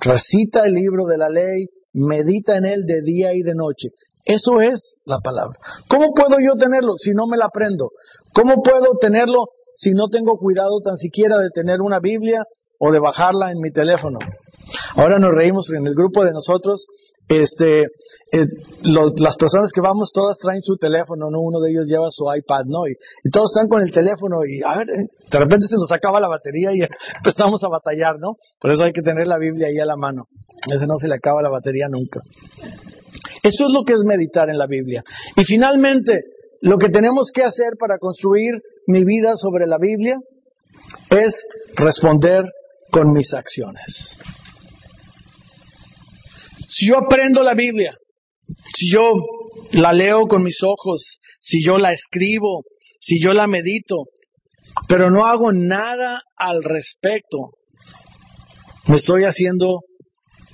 Recita 0.00 0.64
el 0.64 0.72
libro 0.72 1.04
de 1.04 1.18
la 1.18 1.28
ley, 1.28 1.66
medita 1.92 2.56
en 2.56 2.64
él 2.64 2.84
de 2.86 3.02
día 3.02 3.34
y 3.34 3.42
de 3.42 3.54
noche. 3.54 3.88
Eso 4.24 4.60
es 4.60 4.96
la 5.04 5.18
palabra. 5.18 5.58
¿Cómo 5.88 6.12
puedo 6.14 6.36
yo 6.40 6.54
tenerlo 6.58 6.94
si 6.96 7.12
no 7.12 7.26
me 7.26 7.36
la 7.36 7.46
aprendo? 7.46 7.90
¿Cómo 8.34 8.62
puedo 8.62 8.96
tenerlo 9.00 9.46
si 9.74 9.92
no 9.92 10.08
tengo 10.08 10.36
cuidado 10.36 10.80
tan 10.84 10.96
siquiera 10.96 11.36
de 11.38 11.50
tener 11.50 11.80
una 11.80 12.00
Biblia 12.00 12.44
o 12.78 12.92
de 12.92 13.00
bajarla 13.00 13.50
en 13.50 13.58
mi 13.60 13.72
teléfono? 13.72 14.18
Ahora 14.94 15.18
nos 15.18 15.34
reímos 15.34 15.70
en 15.76 15.86
el 15.86 15.94
grupo 15.94 16.24
de 16.24 16.32
nosotros, 16.32 16.86
este, 17.30 17.82
eh, 17.82 18.46
las 18.82 19.36
personas 19.36 19.70
que 19.72 19.80
vamos 19.80 20.10
todas 20.12 20.36
traen 20.38 20.62
su 20.62 20.76
teléfono, 20.76 21.30
¿no? 21.30 21.40
Uno 21.40 21.60
de 21.60 21.70
ellos 21.70 21.86
lleva 21.88 22.08
su 22.10 22.24
iPad, 22.24 22.64
¿no? 22.66 22.88
Y, 22.88 23.30
todos 23.30 23.52
están 23.54 23.68
con 23.68 23.82
el 23.82 23.90
teléfono 23.92 24.38
y 24.44 24.62
a 24.66 24.78
ver, 24.78 24.88
eh, 24.88 25.06
de 25.30 25.38
repente 25.38 25.68
se 25.68 25.76
nos 25.76 25.90
acaba 25.92 26.18
la 26.18 26.26
batería 26.26 26.72
y 26.72 26.80
empezamos 27.16 27.62
a 27.62 27.68
batallar, 27.68 28.18
¿no? 28.18 28.36
Por 28.60 28.72
eso 28.72 28.84
hay 28.84 28.92
que 28.92 29.02
tener 29.02 29.28
la 29.28 29.38
Biblia 29.38 29.68
ahí 29.68 29.78
a 29.78 29.86
la 29.86 29.96
mano. 29.96 30.24
Ese 30.66 30.86
no 30.86 30.96
se 31.00 31.06
le 31.06 31.14
acaba 31.14 31.40
la 31.40 31.50
batería 31.50 31.86
nunca. 31.88 32.20
Eso 33.42 33.66
es 33.66 33.72
lo 33.72 33.84
que 33.84 33.92
es 33.92 34.02
meditar 34.04 34.50
en 34.50 34.58
la 34.58 34.66
Biblia. 34.66 35.04
Y 35.36 35.44
finalmente, 35.44 36.24
lo 36.60 36.78
que 36.78 36.88
tenemos 36.88 37.30
que 37.32 37.44
hacer 37.44 37.74
para 37.78 37.98
construir 37.98 38.60
mi 38.88 39.04
vida 39.04 39.36
sobre 39.36 39.66
la 39.66 39.78
Biblia 39.78 40.18
es 41.10 41.46
responder 41.76 42.44
con 42.90 43.12
mis 43.12 43.32
acciones. 43.34 44.18
Si 46.70 46.86
yo 46.86 46.98
aprendo 46.98 47.42
la 47.42 47.54
Biblia, 47.54 47.92
si 48.74 48.92
yo 48.92 49.12
la 49.72 49.92
leo 49.92 50.26
con 50.28 50.42
mis 50.42 50.62
ojos, 50.62 51.18
si 51.40 51.64
yo 51.64 51.78
la 51.78 51.92
escribo, 51.92 52.62
si 53.00 53.20
yo 53.20 53.32
la 53.32 53.48
medito, 53.48 54.04
pero 54.88 55.10
no 55.10 55.26
hago 55.26 55.52
nada 55.52 56.22
al 56.36 56.62
respecto, 56.62 57.50
me 58.86 58.96
estoy 58.96 59.24
haciendo 59.24 59.80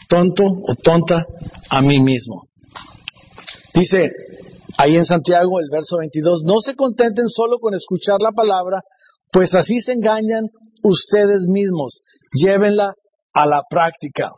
tonto 0.09 0.45
o 0.45 0.75
tonta 0.83 1.27
a 1.69 1.83
mí 1.83 2.01
mismo. 2.01 2.49
Dice 3.75 4.11
ahí 4.79 4.97
en 4.97 5.05
Santiago 5.05 5.61
el 5.61 5.69
verso 5.71 5.99
22, 5.99 6.45
no 6.45 6.61
se 6.61 6.75
contenten 6.75 7.29
solo 7.29 7.59
con 7.59 7.75
escuchar 7.75 8.21
la 8.21 8.33
palabra, 8.33 8.81
pues 9.31 9.55
así 9.55 9.81
se 9.81 9.93
engañan 9.93 10.45
ustedes 10.83 11.47
mismos, 11.47 12.01
llévenla 12.33 12.95
a 13.35 13.47
la 13.47 13.63
práctica. 13.69 14.31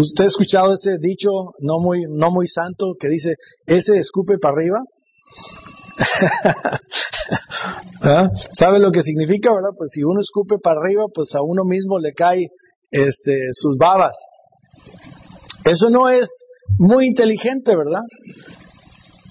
¿Usted 0.00 0.24
ha 0.24 0.28
escuchado 0.28 0.72
ese 0.72 0.96
dicho 0.98 1.28
no 1.58 1.78
muy, 1.78 2.04
no 2.08 2.30
muy 2.30 2.46
santo 2.46 2.94
que 2.98 3.08
dice, 3.08 3.34
ese 3.66 3.98
escupe 3.98 4.38
para 4.38 4.54
arriba? 4.54 4.78
¿Ah? 8.02 8.30
¿Sabe 8.54 8.78
lo 8.78 8.90
que 8.92 9.02
significa, 9.02 9.50
verdad? 9.50 9.76
Pues 9.76 9.90
si 9.92 10.02
uno 10.02 10.20
escupe 10.20 10.56
para 10.62 10.80
arriba, 10.80 11.04
pues 11.12 11.34
a 11.34 11.42
uno 11.42 11.64
mismo 11.64 11.98
le 11.98 12.12
cae 12.14 12.46
este, 12.90 13.48
sus 13.52 13.76
babas. 13.76 14.16
Eso 15.64 15.90
no 15.90 16.08
es 16.08 16.30
muy 16.78 17.06
inteligente, 17.06 17.76
¿verdad? 17.76 18.02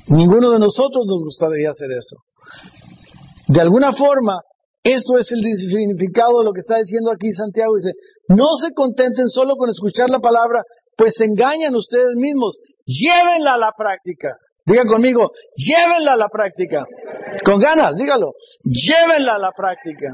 Ninguno 0.08 0.52
de 0.52 0.60
nosotros 0.60 1.06
nos 1.08 1.24
gustaría 1.24 1.72
hacer 1.72 1.90
eso. 1.92 2.18
De 3.48 3.62
alguna 3.62 3.92
forma, 3.92 4.40
esto 4.84 5.18
es 5.18 5.32
el 5.32 5.42
significado 5.44 6.40
de 6.40 6.46
lo 6.46 6.54
que 6.54 6.60
está 6.60 6.78
diciendo 6.78 7.12
aquí 7.12 7.30
Santiago. 7.32 7.76
Dice, 7.76 7.92
no 8.30 8.56
se 8.62 8.74
contenten 8.74 9.28
solo 9.28 9.56
con 9.56 9.70
escuchar 9.70 10.10
la 10.10 10.20
palabra, 10.20 10.64
pues 10.96 11.20
engañan 11.20 11.76
ustedes 11.76 12.16
mismos. 12.16 12.58
Llévenla 12.86 13.54
a 13.54 13.58
la 13.58 13.72
práctica. 13.78 14.36
Diga 14.66 14.86
conmigo, 14.86 15.32
llévenla 15.56 16.14
a 16.14 16.18
la 16.18 16.30
práctica. 16.30 16.86
Con 17.44 17.60
ganas, 17.60 17.96
dígalo. 17.96 18.34
Llévenla 18.64 19.36
a 19.36 19.40
la 19.40 19.52
práctica. 19.52 20.14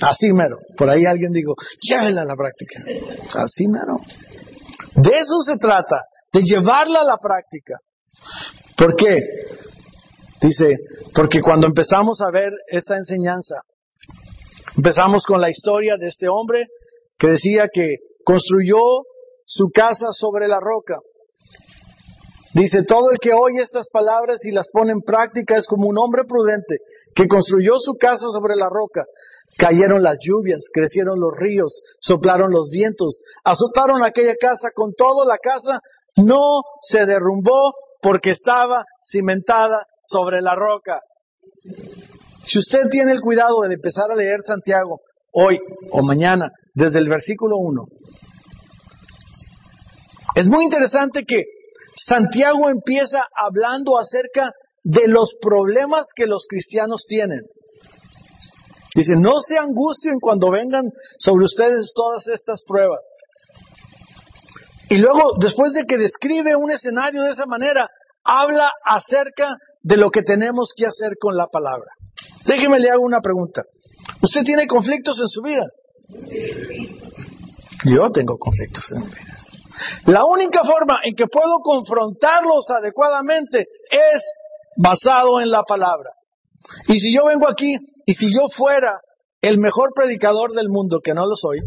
Así 0.00 0.32
mero. 0.32 0.58
Por 0.76 0.90
ahí 0.90 1.04
alguien 1.06 1.32
dijo, 1.32 1.54
llévenla 1.80 2.22
a 2.22 2.24
la 2.24 2.34
práctica. 2.36 2.80
Así 3.34 3.66
mero. 3.68 3.98
De 4.94 5.10
eso 5.10 5.40
se 5.46 5.56
trata, 5.58 6.02
de 6.32 6.42
llevarla 6.42 7.00
a 7.00 7.04
la 7.04 7.16
práctica. 7.16 7.76
¿Por 8.76 8.94
qué? 8.96 9.16
Dice, 10.42 10.78
porque 11.14 11.40
cuando 11.40 11.68
empezamos 11.68 12.20
a 12.20 12.32
ver 12.32 12.50
esta 12.66 12.96
enseñanza, 12.96 13.62
empezamos 14.76 15.22
con 15.24 15.40
la 15.40 15.48
historia 15.48 15.96
de 15.96 16.08
este 16.08 16.26
hombre 16.28 16.66
que 17.16 17.28
decía 17.28 17.68
que 17.72 17.98
construyó 18.24 18.80
su 19.44 19.70
casa 19.72 20.06
sobre 20.10 20.48
la 20.48 20.58
roca. 20.58 20.98
Dice, 22.54 22.82
todo 22.82 23.12
el 23.12 23.18
que 23.18 23.30
oye 23.32 23.62
estas 23.62 23.88
palabras 23.90 24.44
y 24.44 24.50
las 24.50 24.68
pone 24.70 24.92
en 24.92 25.00
práctica 25.00 25.56
es 25.56 25.66
como 25.66 25.88
un 25.88 25.96
hombre 25.96 26.24
prudente 26.28 26.78
que 27.14 27.28
construyó 27.28 27.74
su 27.78 27.94
casa 27.94 28.26
sobre 28.28 28.56
la 28.56 28.68
roca. 28.68 29.04
Cayeron 29.56 30.02
las 30.02 30.18
lluvias, 30.20 30.68
crecieron 30.72 31.20
los 31.20 31.32
ríos, 31.36 31.80
soplaron 32.00 32.50
los 32.50 32.68
vientos, 32.68 33.22
azotaron 33.44 34.02
aquella 34.02 34.34
casa, 34.40 34.70
con 34.74 34.92
todo 34.94 35.24
la 35.24 35.38
casa 35.38 35.80
no 36.16 36.62
se 36.82 37.06
derrumbó 37.06 37.74
porque 38.02 38.30
estaba 38.30 38.84
cimentada 39.08 39.86
sobre 40.02 40.42
la 40.42 40.54
roca. 40.54 41.00
Si 42.44 42.58
usted 42.58 42.88
tiene 42.90 43.12
el 43.12 43.20
cuidado 43.20 43.60
de 43.62 43.74
empezar 43.74 44.10
a 44.10 44.16
leer 44.16 44.40
Santiago 44.44 45.00
hoy 45.32 45.58
o 45.92 46.02
mañana, 46.02 46.50
desde 46.74 46.98
el 46.98 47.08
versículo 47.08 47.56
1, 47.58 47.84
es 50.34 50.46
muy 50.48 50.64
interesante 50.64 51.24
que 51.24 51.44
Santiago 51.94 52.68
empieza 52.70 53.24
hablando 53.34 53.98
acerca 53.98 54.50
de 54.82 55.06
los 55.06 55.34
problemas 55.40 56.08
que 56.16 56.26
los 56.26 56.46
cristianos 56.48 57.04
tienen. 57.06 57.42
Dice, 58.94 59.16
no 59.16 59.40
se 59.40 59.58
angustien 59.58 60.18
cuando 60.20 60.50
vengan 60.50 60.84
sobre 61.18 61.44
ustedes 61.44 61.92
todas 61.94 62.26
estas 62.28 62.62
pruebas. 62.66 63.00
Y 64.90 64.98
luego, 64.98 65.36
después 65.40 65.72
de 65.72 65.86
que 65.86 65.96
describe 65.96 66.56
un 66.56 66.70
escenario 66.70 67.22
de 67.22 67.30
esa 67.30 67.46
manera, 67.46 67.88
habla 68.24 68.70
acerca 68.84 69.56
de 69.82 69.96
lo 69.96 70.10
que 70.10 70.22
tenemos 70.22 70.72
que 70.76 70.86
hacer 70.86 71.16
con 71.18 71.36
la 71.36 71.46
palabra. 71.46 71.90
Déjeme 72.46 72.78
le 72.78 72.90
hago 72.90 73.02
una 73.02 73.20
pregunta. 73.20 73.62
¿Usted 74.22 74.42
tiene 74.44 74.66
conflictos 74.66 75.20
en 75.20 75.28
su 75.28 75.42
vida? 75.42 75.66
Yo 77.84 78.10
tengo 78.10 78.38
conflictos 78.38 78.84
en 78.92 79.00
mi 79.00 79.06
vida. 79.06 79.36
La 80.06 80.24
única 80.24 80.62
forma 80.64 81.00
en 81.04 81.14
que 81.14 81.26
puedo 81.26 81.58
confrontarlos 81.62 82.70
adecuadamente 82.70 83.66
es 83.90 84.22
basado 84.76 85.40
en 85.40 85.50
la 85.50 85.62
palabra. 85.62 86.10
Y 86.88 86.98
si 87.00 87.12
yo 87.12 87.24
vengo 87.26 87.48
aquí 87.48 87.76
y 88.06 88.14
si 88.14 88.32
yo 88.32 88.48
fuera 88.48 88.92
el 89.40 89.58
mejor 89.58 89.90
predicador 89.94 90.52
del 90.52 90.68
mundo, 90.68 91.00
que 91.02 91.14
no 91.14 91.26
lo 91.26 91.34
soy, 91.34 91.60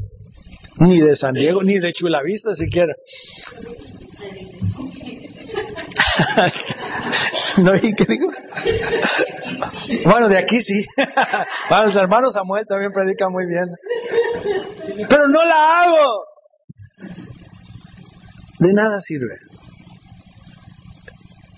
ni 0.78 1.01
de 1.01 1.16
San 1.16 1.34
Diego, 1.34 1.63
ni 1.63 1.80
de 1.80 1.93
Chulavista 1.93 2.55
siquiera. 2.55 2.93
¿No 7.57 7.71
qué 7.73 8.05
digo? 8.07 8.27
Bueno, 10.05 10.27
de 10.27 10.37
aquí 10.37 10.61
sí. 10.61 10.85
Bueno, 11.69 11.85
los 11.85 11.95
hermanos 11.95 12.33
Samuel 12.33 12.65
también 12.67 12.91
predica 12.91 13.29
muy 13.29 13.45
bien. 13.45 13.69
Pero 15.09 15.27
no 15.27 15.45
la 15.45 15.81
hago. 15.81 16.23
De 18.59 18.73
nada 18.73 18.99
sirve. 18.99 19.35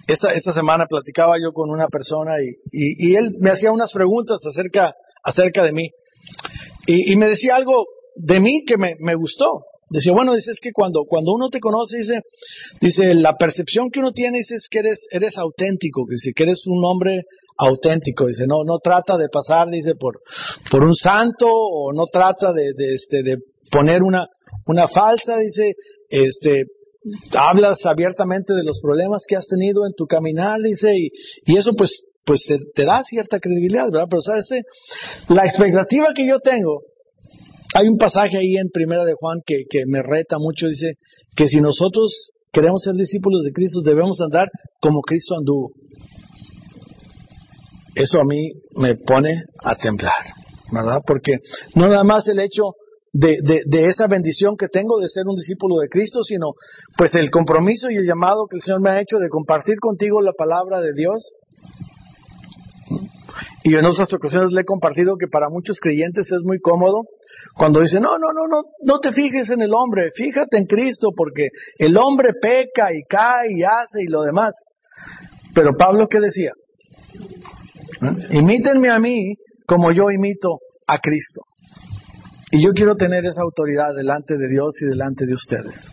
Esta, 0.08 0.54
semana 0.54 0.86
platicaba 0.86 1.36
yo 1.42 1.52
con 1.52 1.70
una 1.70 1.88
persona 1.88 2.36
y, 2.72 3.16
él 3.16 3.36
me 3.40 3.52
hacía 3.52 3.72
unas 3.72 3.92
preguntas 3.92 4.40
acerca, 4.46 4.94
acerca 5.24 5.64
de 5.64 5.74
mí. 5.74 5.90
Y, 6.86 7.16
me 7.18 7.28
decía 7.28 7.56
algo 7.56 7.86
de 8.16 8.40
mí 8.40 8.64
que 8.66 8.78
me 8.78 9.16
gustó. 9.16 9.66
Decía, 9.90 10.12
bueno, 10.14 10.34
dice, 10.34 10.52
es 10.52 10.60
que 10.60 10.72
cuando, 10.74 11.06
cuando 11.08 11.32
uno 11.34 11.50
te 11.50 11.60
conoce, 11.60 11.98
dice, 11.98 12.22
dice, 12.82 13.14
la 13.16 13.38
percepción 13.38 13.90
que 13.90 14.00
uno 14.00 14.12
tiene 14.12 14.40
dice, 14.40 14.56
es 14.56 14.68
que 14.70 14.80
eres, 14.80 15.00
eres 15.12 15.38
auténtico, 15.38 16.06
dice, 16.10 16.34
que 16.36 16.44
eres 16.44 16.64
un 16.66 16.84
hombre 16.84 17.24
auténtico, 17.58 18.28
dice, 18.28 18.46
no, 18.48 18.64
no 18.66 18.80
trata 18.80 19.18
de 19.18 19.30
pasar, 19.30 19.70
dice, 19.70 19.96
por, 19.96 20.20
por 20.70 20.84
un 20.84 20.94
santo, 20.94 21.48
o 21.50 21.94
no 21.94 22.06
trata 22.12 22.52
de, 22.52 22.74
de, 22.76 22.94
este, 22.94 23.24
de 23.24 23.38
poner 23.72 24.04
una, 24.04 24.28
una 24.66 24.88
falsa, 24.88 25.38
dice, 25.38 25.74
este, 26.10 26.66
hablas 27.32 27.86
abiertamente 27.86 28.54
de 28.54 28.64
los 28.64 28.80
problemas 28.82 29.24
que 29.28 29.36
has 29.36 29.48
tenido 29.48 29.86
en 29.86 29.94
tu 29.94 30.06
caminar, 30.06 30.60
dice, 30.62 30.92
y, 30.96 31.10
y 31.46 31.58
eso 31.58 31.74
pues, 31.78 32.04
pues 32.26 32.46
te, 32.76 32.84
da 32.84 33.04
cierta 33.04 33.40
credibilidad, 33.40 33.86
¿verdad? 33.92 34.08
Pero 34.10 34.22
sabes, 34.22 34.50
la 35.30 35.46
expectativa 35.46 36.08
que 36.14 36.28
yo 36.28 36.40
tengo, 36.40 36.82
hay 37.78 37.88
un 37.90 37.98
pasaje 37.98 38.38
ahí 38.38 38.58
en 38.58 38.70
Primera 38.74 39.06
de 39.06 39.14
Juan 39.14 39.42
que, 39.46 39.84
me 39.86 40.02
reta 40.02 40.40
mucho, 40.40 40.66
dice, 40.66 40.94
que 41.36 41.48
si 41.48 41.62
nosotros 41.62 42.32
queremos 42.52 42.82
ser 42.82 42.96
discípulos 42.96 43.44
de 43.44 43.52
Cristo, 43.52 43.82
debemos 43.86 44.20
andar 44.20 44.50
como 44.82 45.02
Cristo 45.02 45.36
anduvo. 45.38 45.74
Eso 47.94 48.20
a 48.20 48.26
mí 48.26 48.52
me 48.76 48.96
pone 48.96 49.44
a 49.64 49.76
temblar, 49.76 50.26
¿verdad? 50.74 51.02
Porque 51.06 51.34
no 51.76 51.88
nada 51.88 52.04
más 52.04 52.28
el 52.28 52.40
hecho 52.40 52.64
de, 53.14 53.38
de, 53.44 53.86
esa 53.86 54.08
bendición 54.08 54.56
que 54.58 54.70
tengo 54.70 55.00
de 55.00 55.08
ser 55.08 55.26
un 55.28 55.36
discípulo 55.36 55.78
de 55.78 55.88
Cristo, 55.88 56.24
sino 56.24 56.54
pues 56.98 57.14
el 57.14 57.30
compromiso 57.30 57.92
y 57.92 57.98
el 57.98 58.08
llamado 58.08 58.48
que 58.50 58.58
el 58.58 58.62
Señor 58.64 58.82
me 58.82 58.90
ha 58.90 59.02
hecho 59.02 59.18
de 59.18 59.30
compartir 59.30 59.78
contigo 59.80 60.22
la 60.22 60.34
palabra 60.34 60.82
de 60.82 60.94
Dios. 60.96 61.32
Y 63.64 63.76
en 63.76 63.86
otras 63.86 64.12
ocasiones 64.14 64.52
le 64.52 64.62
he 64.62 64.66
compartido 64.66 65.16
que 65.18 65.28
para 65.28 65.50
muchos 65.50 65.80
creyentes 65.80 66.26
es 66.32 66.42
muy 66.44 66.60
cómodo 66.60 67.04
cuando 67.54 67.82
dicen, 67.82 68.02
no, 68.02 68.18
no, 68.18 68.28
no, 68.34 68.48
no, 68.48 68.64
no 68.84 69.00
te 69.00 69.12
fijes 69.12 69.50
en 69.50 69.62
el 69.62 69.74
hombre, 69.74 70.10
fíjate 70.16 70.58
en 70.58 70.66
Cristo, 70.66 71.10
porque 71.16 71.50
el 71.78 71.98
hombre 71.98 72.34
peca 72.42 72.94
y 72.94 73.04
cae 73.04 73.48
y 73.56 73.64
hace 73.64 74.04
y 74.04 74.08
lo 74.08 74.22
demás. 74.22 74.54
Pero 75.54 75.76
Pablo, 75.78 76.08
¿qué 76.08 76.20
decía? 76.20 76.52
¿Eh? 78.02 78.28
Imítenme 78.32 78.90
a 78.90 79.00
mí 79.00 79.36
como 79.66 79.92
yo 79.92 80.12
imito 80.12 80.60
a 80.88 81.00
Cristo. 81.00 81.42
Y 82.52 82.64
yo 82.64 82.72
quiero 82.72 82.96
tener 82.96 83.26
esa 83.26 83.42
autoridad 83.42 83.94
delante 83.96 84.38
de 84.38 84.48
Dios 84.48 84.82
y 84.82 84.86
delante 84.86 85.26
de 85.26 85.34
ustedes. 85.34 85.92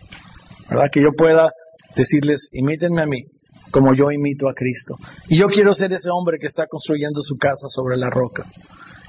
¿Verdad? 0.69 0.89
Que 0.91 1.01
yo 1.01 1.09
pueda 1.17 1.51
decirles, 1.95 2.49
imítenme 2.53 3.01
a 3.01 3.05
mí, 3.05 3.23
como 3.71 3.93
yo 3.93 4.11
imito 4.11 4.47
a 4.47 4.53
Cristo. 4.53 4.95
Y 5.27 5.37
yo 5.37 5.47
quiero 5.47 5.73
ser 5.73 5.91
ese 5.91 6.09
hombre 6.09 6.37
que 6.39 6.47
está 6.47 6.67
construyendo 6.67 7.21
su 7.21 7.35
casa 7.35 7.67
sobre 7.67 7.97
la 7.97 8.09
roca. 8.09 8.45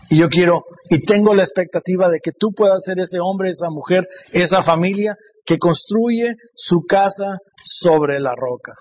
Y 0.09 0.21
yo 0.21 0.29
quiero, 0.29 0.65
y 0.89 1.05
tengo 1.05 1.35
la 1.35 1.43
expectativa 1.43 2.09
de 2.09 2.21
que 2.23 2.31
tú 2.39 2.53
puedas 2.57 2.85
ser 2.85 2.99
ese 2.99 3.19
hombre, 3.21 3.51
esa 3.51 3.71
mujer, 3.71 4.07
esa 4.33 4.63
familia 4.63 5.17
que 5.45 5.59
construye 5.59 6.35
su 6.55 6.83
casa 6.89 7.39
sobre 7.65 8.21
la 8.21 8.33
roca. 8.37 8.73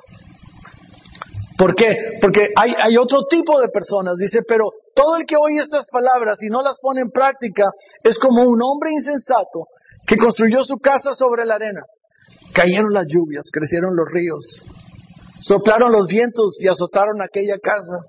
¿Por 1.58 1.74
qué? 1.74 1.96
Porque 2.22 2.50
hay, 2.56 2.74
hay 2.84 2.98
otro 2.98 3.24
tipo 3.30 3.60
de 3.62 3.70
personas, 3.70 4.16
dice, 4.18 4.40
pero 4.48 4.66
todo 4.94 5.16
el 5.18 5.26
que 5.26 5.38
oye 5.38 5.62
estas 5.62 5.88
palabras 5.88 6.38
y 6.44 6.50
no 6.50 6.62
las 6.62 6.78
pone 6.82 7.02
en 7.02 7.12
práctica 7.12 7.64
es 8.04 8.20
como 8.20 8.44
un 8.44 8.62
hombre 8.62 8.92
insensato 8.92 9.68
que 10.06 10.18
construyó 10.18 10.64
su 10.64 10.78
casa 10.78 11.14
sobre 11.14 11.46
la 11.46 11.56
arena. 11.56 11.82
Cayeron 12.54 12.94
las 12.94 13.08
lluvias, 13.08 13.50
crecieron 13.52 13.96
los 13.96 14.06
ríos, 14.12 14.62
soplaron 15.40 15.92
los 15.92 16.08
vientos 16.08 16.58
y 16.62 16.68
azotaron 16.68 17.22
aquella 17.22 17.58
casa. 17.62 18.04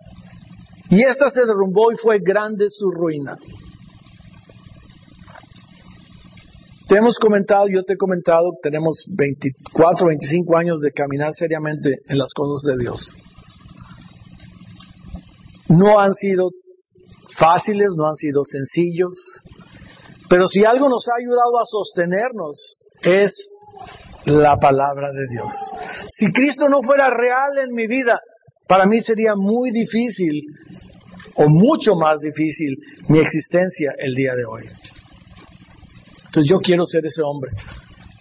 Y 0.96 1.02
ésta 1.02 1.28
se 1.28 1.44
derrumbó 1.44 1.92
y 1.92 1.96
fue 1.98 2.20
grande 2.20 2.70
su 2.70 2.90
ruina. 2.90 3.36
Te 6.88 6.96
hemos 6.96 7.18
comentado, 7.18 7.66
yo 7.68 7.82
te 7.82 7.92
he 7.92 7.96
comentado, 7.98 8.44
tenemos 8.62 9.04
24, 9.14 10.06
25 10.06 10.56
años 10.56 10.80
de 10.80 10.92
caminar 10.92 11.34
seriamente 11.34 11.98
en 12.08 12.16
las 12.16 12.32
cosas 12.32 12.62
de 12.72 12.82
Dios. 12.82 13.14
No 15.68 16.00
han 16.00 16.14
sido 16.14 16.48
fáciles, 17.38 17.88
no 17.94 18.06
han 18.06 18.16
sido 18.16 18.42
sencillos, 18.44 19.42
pero 20.30 20.46
si 20.46 20.64
algo 20.64 20.88
nos 20.88 21.06
ha 21.08 21.20
ayudado 21.20 21.58
a 21.60 21.66
sostenernos 21.66 22.78
es 23.02 23.50
la 24.24 24.56
palabra 24.56 25.10
de 25.12 25.26
Dios. 25.30 25.52
Si 26.08 26.32
Cristo 26.32 26.70
no 26.70 26.80
fuera 26.80 27.10
real 27.10 27.58
en 27.58 27.74
mi 27.74 27.86
vida, 27.86 28.18
para 28.66 28.86
mí 28.86 29.00
sería 29.02 29.34
muy 29.36 29.70
difícil 29.72 30.40
o 31.36 31.48
mucho 31.48 31.94
más 31.94 32.20
difícil 32.20 32.76
mi 33.08 33.18
existencia 33.18 33.92
el 33.98 34.14
día 34.14 34.34
de 34.34 34.44
hoy. 34.44 34.64
Entonces 36.26 36.50
yo 36.50 36.58
quiero 36.58 36.84
ser 36.84 37.04
ese 37.06 37.22
hombre 37.22 37.52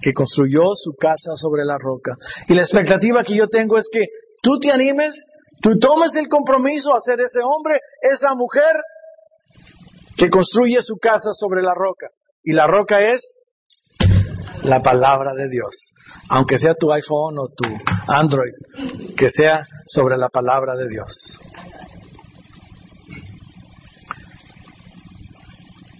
que 0.01 0.13
construyó 0.13 0.75
su 0.75 0.93
casa 0.93 1.35
sobre 1.35 1.65
la 1.65 1.77
roca. 1.77 2.13
Y 2.47 2.53
la 2.53 2.61
expectativa 2.61 3.23
que 3.23 3.35
yo 3.35 3.47
tengo 3.47 3.77
es 3.77 3.89
que 3.91 4.05
tú 4.41 4.59
te 4.59 4.71
animes, 4.71 5.15
tú 5.61 5.77
tomes 5.79 6.15
el 6.15 6.27
compromiso 6.27 6.93
a 6.93 7.01
ser 7.01 7.19
ese 7.19 7.39
hombre, 7.43 7.79
esa 8.01 8.35
mujer 8.35 8.75
que 10.17 10.29
construye 10.29 10.81
su 10.81 10.97
casa 10.97 11.31
sobre 11.33 11.61
la 11.61 11.73
roca. 11.73 12.07
Y 12.43 12.53
la 12.53 12.67
roca 12.67 13.01
es 13.01 13.21
la 14.63 14.81
palabra 14.81 15.33
de 15.33 15.49
Dios. 15.49 15.93
Aunque 16.29 16.57
sea 16.57 16.75
tu 16.75 16.91
iPhone 16.91 17.37
o 17.39 17.47
tu 17.47 17.67
Android, 18.07 18.53
que 19.17 19.29
sea 19.29 19.65
sobre 19.87 20.17
la 20.17 20.29
palabra 20.29 20.75
de 20.75 20.87
Dios. 20.87 21.39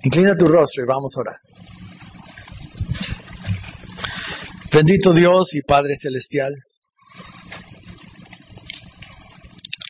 Inclina 0.06 0.38
tu 0.38 0.46
rostro 0.46 0.84
y 0.84 0.88
vamos 0.88 1.14
a 1.18 1.22
orar. 1.22 1.40
Bendito 4.72 5.14
Dios 5.14 5.56
y 5.56 5.62
Padre 5.62 5.96
Celestial, 6.00 6.54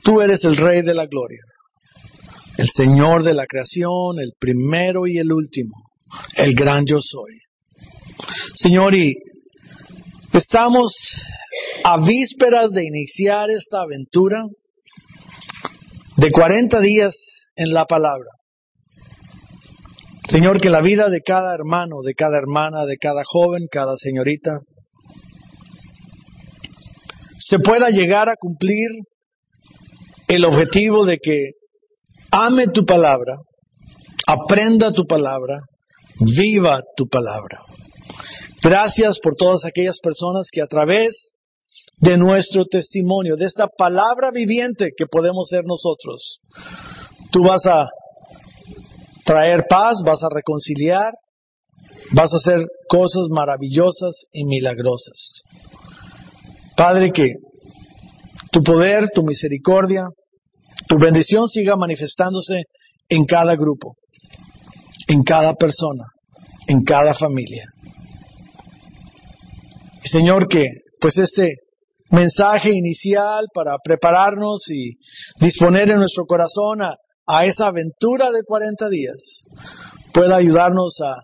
tú 0.04 0.22
eres 0.22 0.46
el 0.46 0.56
Rey 0.56 0.84
de 0.84 0.94
la 0.94 1.06
Gloria, 1.08 1.42
el 2.58 2.70
Señor 2.70 3.24
de 3.24 3.34
la 3.34 3.46
creación, 3.46 4.20
el 4.20 4.32
primero 4.40 5.06
y 5.06 5.18
el 5.18 5.34
último, 5.34 5.76
el 6.38 6.54
gran 6.54 6.86
yo 6.86 6.98
soy. 7.02 7.42
Señor, 8.56 8.96
y 8.96 9.16
estamos 10.32 10.94
a 11.84 12.00
vísperas 12.00 12.72
de 12.72 12.86
iniciar 12.86 13.50
esta 13.50 13.82
aventura 13.82 14.44
de 16.16 16.32
40 16.32 16.80
días 16.80 17.16
en 17.58 17.74
la 17.74 17.86
palabra. 17.86 18.30
Señor, 20.36 20.60
que 20.60 20.70
la 20.70 20.82
vida 20.82 21.10
de 21.10 21.22
cada 21.22 21.54
hermano, 21.54 22.02
de 22.04 22.14
cada 22.14 22.38
hermana, 22.38 22.86
de 22.86 22.98
cada 22.98 23.22
joven, 23.26 23.68
cada 23.72 23.96
señorita, 23.96 24.60
se 27.40 27.58
pueda 27.60 27.90
llegar 27.90 28.28
a 28.28 28.36
cumplir 28.38 28.90
el 30.28 30.44
objetivo 30.44 31.06
de 31.06 31.20
que 31.24 31.52
ame 32.32 32.68
tu 32.68 32.86
palabra, 32.86 33.38
aprenda 34.28 34.92
tu 34.92 35.06
palabra, 35.06 35.60
viva 36.20 36.82
tu 36.98 37.08
palabra. 37.08 37.62
Gracias 38.62 39.20
por 39.24 39.36
todas 39.38 39.64
aquellas 39.64 40.00
personas 40.04 40.50
que 40.52 40.62
a 40.62 40.68
través 40.68 41.32
de 42.02 42.18
nuestro 42.18 42.66
testimonio, 42.66 43.38
de 43.38 43.46
esta 43.46 43.68
palabra 43.70 44.32
viviente 44.34 44.90
que 44.98 45.06
podemos 45.06 45.48
ser 45.48 45.64
nosotros, 45.64 46.42
tú 47.32 47.42
vas 47.42 47.66
a 47.68 47.88
traer 49.26 49.66
paz, 49.68 49.96
vas 50.06 50.24
a 50.24 50.30
reconciliar, 50.34 51.12
vas 52.14 52.32
a 52.32 52.38
hacer 52.38 52.66
cosas 52.88 53.28
maravillosas 53.30 54.28
y 54.32 54.46
milagrosas. 54.46 55.42
Padre, 56.78 57.12
que 57.12 57.34
tu 58.52 58.62
poder, 58.64 59.10
tu 59.14 59.24
misericordia, 59.24 60.08
tu 60.88 60.98
bendición 60.98 61.48
siga 61.48 61.76
manifestándose 61.76 62.64
en 63.10 63.26
cada 63.26 63.56
grupo, 63.56 63.96
en 65.08 65.24
cada 65.24 65.54
persona, 65.56 66.06
en 66.68 66.84
cada 66.84 67.14
familia. 67.16 67.66
Señor, 70.04 70.48
que 70.48 70.66
pues 71.02 71.18
este 71.18 71.56
mensaje 72.12 72.72
inicial 72.72 73.48
para 73.54 73.78
prepararnos 73.84 74.70
y 74.70 74.98
disponer 75.44 75.90
en 75.90 75.98
nuestro 75.98 76.26
corazón 76.26 76.84
a, 76.84 76.96
a 77.28 77.46
esa 77.46 77.68
aventura 77.68 78.32
de 78.32 78.44
40 78.44 78.90
días 78.90 79.44
pueda 80.14 80.38
ayudarnos 80.38 80.98
a 81.02 81.24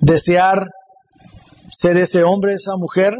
desear 0.00 0.66
ser 1.70 1.96
ese 1.96 2.22
hombre, 2.22 2.54
esa 2.54 2.76
mujer 2.76 3.14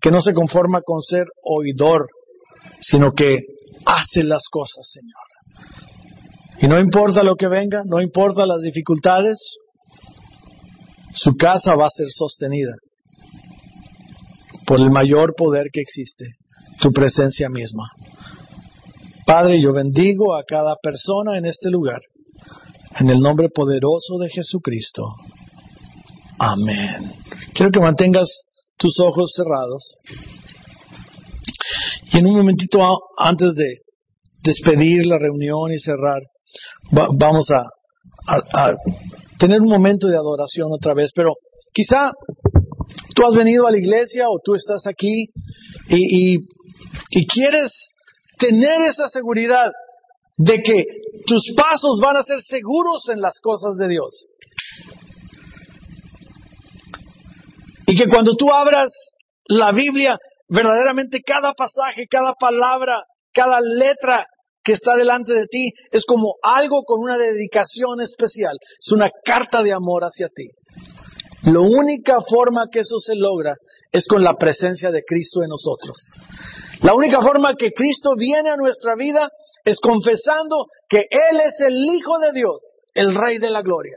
que 0.00 0.10
no 0.10 0.20
se 0.20 0.32
conforma 0.32 0.82
con 0.82 1.00
ser 1.02 1.26
oidor, 1.42 2.06
sino 2.80 3.12
que 3.12 3.40
hace 3.84 4.22
las 4.22 4.44
cosas, 4.50 4.88
Señor. 4.92 5.26
Y 6.60 6.68
no 6.68 6.78
importa 6.78 7.22
lo 7.22 7.36
que 7.36 7.48
venga, 7.48 7.82
no 7.84 8.00
importa 8.00 8.46
las 8.46 8.62
dificultades, 8.62 9.38
su 11.12 11.34
casa 11.36 11.74
va 11.74 11.86
a 11.86 11.90
ser 11.90 12.06
sostenida 12.08 12.72
por 14.66 14.80
el 14.80 14.90
mayor 14.90 15.34
poder 15.36 15.66
que 15.72 15.80
existe, 15.80 16.26
tu 16.80 16.90
presencia 16.92 17.48
misma. 17.48 17.90
Padre, 19.26 19.60
yo 19.60 19.72
bendigo 19.72 20.36
a 20.36 20.44
cada 20.44 20.76
persona 20.80 21.36
en 21.36 21.46
este 21.46 21.68
lugar, 21.68 21.98
en 23.00 23.10
el 23.10 23.18
nombre 23.18 23.48
poderoso 23.48 24.18
de 24.20 24.28
Jesucristo. 24.30 25.02
Amén. 26.38 27.12
Quiero 27.52 27.72
que 27.72 27.80
mantengas 27.80 28.28
tus 28.78 29.00
ojos 29.00 29.32
cerrados. 29.34 29.96
Y 32.12 32.18
en 32.18 32.26
un 32.26 32.36
momentito 32.36 32.78
antes 33.18 33.52
de 33.56 33.80
despedir 34.44 35.06
la 35.06 35.18
reunión 35.18 35.72
y 35.72 35.78
cerrar, 35.80 36.22
vamos 36.92 37.48
a, 37.50 37.64
tener 39.40 39.60
un 39.60 39.68
momento 39.68 40.06
de 40.06 40.16
adoración 40.16 40.68
otra 40.70 40.94
vez, 40.94 41.10
pero 41.16 41.32
quizá 41.72 42.12
tú 43.12 43.26
has 43.26 43.34
venido 43.34 43.66
a 43.66 43.72
la 43.72 43.78
iglesia 43.78 44.26
o 44.28 44.38
tú 44.42 44.54
estás 44.54 44.86
aquí 44.86 45.30
y, 45.88 46.36
y 47.10 47.26
quieres 47.26 47.88
tener 48.38 48.82
esa 48.82 49.08
seguridad 49.08 49.70
de 50.36 50.62
que 50.62 50.84
tus 51.26 51.54
pasos 51.56 51.98
van 52.02 52.16
a 52.16 52.22
ser 52.22 52.40
seguros 52.40 53.08
en 53.08 53.20
las 53.20 53.40
cosas 53.40 53.76
de 53.78 53.88
Dios. 53.88 54.28
Y 57.86 57.96
que 57.96 58.08
cuando 58.08 58.36
tú 58.36 58.52
abras 58.52 58.92
la 59.48 59.72
Biblia, 59.72 60.18
verdaderamente 60.48 61.20
cada 61.24 61.52
pasaje, 61.54 62.06
cada 62.10 62.34
palabra, 62.34 63.02
cada 63.32 63.60
letra 63.60 64.26
que 64.62 64.72
está 64.72 64.96
delante 64.96 65.32
de 65.32 65.46
ti 65.46 65.70
es 65.92 66.04
como 66.04 66.34
algo 66.42 66.82
con 66.84 67.00
una 67.00 67.16
dedicación 67.16 68.00
especial. 68.00 68.56
Es 68.78 68.90
una 68.92 69.10
carta 69.24 69.62
de 69.62 69.72
amor 69.72 70.02
hacia 70.02 70.28
ti. 70.28 70.48
La 71.46 71.60
única 71.60 72.18
forma 72.28 72.66
que 72.72 72.80
eso 72.80 72.98
se 72.98 73.14
logra 73.14 73.54
es 73.92 74.08
con 74.08 74.24
la 74.24 74.34
presencia 74.34 74.90
de 74.90 75.04
Cristo 75.06 75.44
en 75.44 75.48
nosotros. 75.48 75.96
La 76.82 76.92
única 76.92 77.22
forma 77.22 77.54
que 77.56 77.70
Cristo 77.70 78.14
viene 78.16 78.50
a 78.50 78.56
nuestra 78.56 78.96
vida 78.96 79.30
es 79.64 79.78
confesando 79.78 80.66
que 80.88 81.06
Él 81.08 81.40
es 81.44 81.60
el 81.60 81.76
Hijo 81.76 82.18
de 82.18 82.32
Dios, 82.32 82.76
el 82.94 83.14
Rey 83.14 83.38
de 83.38 83.50
la 83.50 83.62
Gloria, 83.62 83.96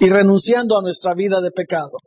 y 0.00 0.08
renunciando 0.08 0.78
a 0.78 0.82
nuestra 0.82 1.12
vida 1.12 1.42
de 1.42 1.50
pecado. 1.50 1.98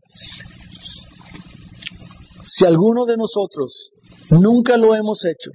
Si 2.41 2.65
alguno 2.65 3.05
de 3.05 3.17
nosotros 3.17 3.91
nunca 4.31 4.77
lo 4.77 4.95
hemos 4.95 5.23
hecho 5.25 5.51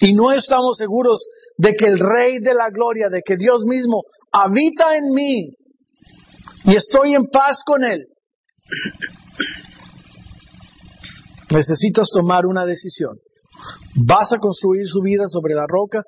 y 0.00 0.14
no 0.14 0.32
estamos 0.32 0.78
seguros 0.78 1.28
de 1.58 1.74
que 1.74 1.86
el 1.86 1.98
Rey 1.98 2.38
de 2.38 2.54
la 2.54 2.70
Gloria, 2.72 3.10
de 3.10 3.20
que 3.22 3.36
Dios 3.36 3.62
mismo 3.66 4.04
habita 4.32 4.96
en 4.96 5.12
mí 5.12 5.50
y 6.64 6.76
estoy 6.76 7.14
en 7.14 7.26
paz 7.26 7.62
con 7.66 7.84
Él, 7.84 8.06
necesitas 11.54 12.08
tomar 12.12 12.46
una 12.46 12.64
decisión. 12.64 13.18
Vas 14.06 14.32
a 14.32 14.38
construir 14.38 14.86
su 14.86 15.00
vida 15.00 15.24
sobre 15.26 15.54
la 15.54 15.66
roca. 15.66 16.02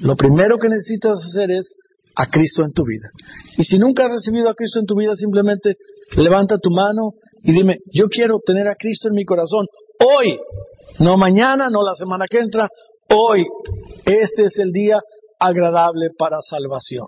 Lo 0.00 0.16
primero 0.16 0.58
que 0.58 0.68
necesitas 0.68 1.18
hacer 1.18 1.50
es 1.50 1.74
a 2.16 2.26
Cristo 2.26 2.64
en 2.64 2.72
tu 2.72 2.84
vida. 2.84 3.08
Y 3.56 3.64
si 3.64 3.78
nunca 3.78 4.04
has 4.04 4.12
recibido 4.12 4.48
a 4.48 4.54
Cristo 4.54 4.80
en 4.80 4.86
tu 4.86 4.96
vida, 4.96 5.14
simplemente 5.14 5.76
levanta 6.16 6.58
tu 6.58 6.70
mano 6.70 7.12
y 7.42 7.52
dime, 7.52 7.78
yo 7.92 8.06
quiero 8.06 8.38
tener 8.44 8.68
a 8.68 8.74
Cristo 8.74 9.08
en 9.08 9.14
mi 9.14 9.24
corazón 9.24 9.66
hoy, 9.98 10.38
no 10.98 11.16
mañana, 11.16 11.68
no 11.70 11.82
la 11.82 11.94
semana 11.94 12.26
que 12.28 12.40
entra, 12.40 12.68
hoy. 13.08 13.46
Este 14.04 14.44
es 14.44 14.58
el 14.58 14.72
día 14.72 15.00
agradable 15.38 16.08
para 16.18 16.36
salvación. 16.40 17.06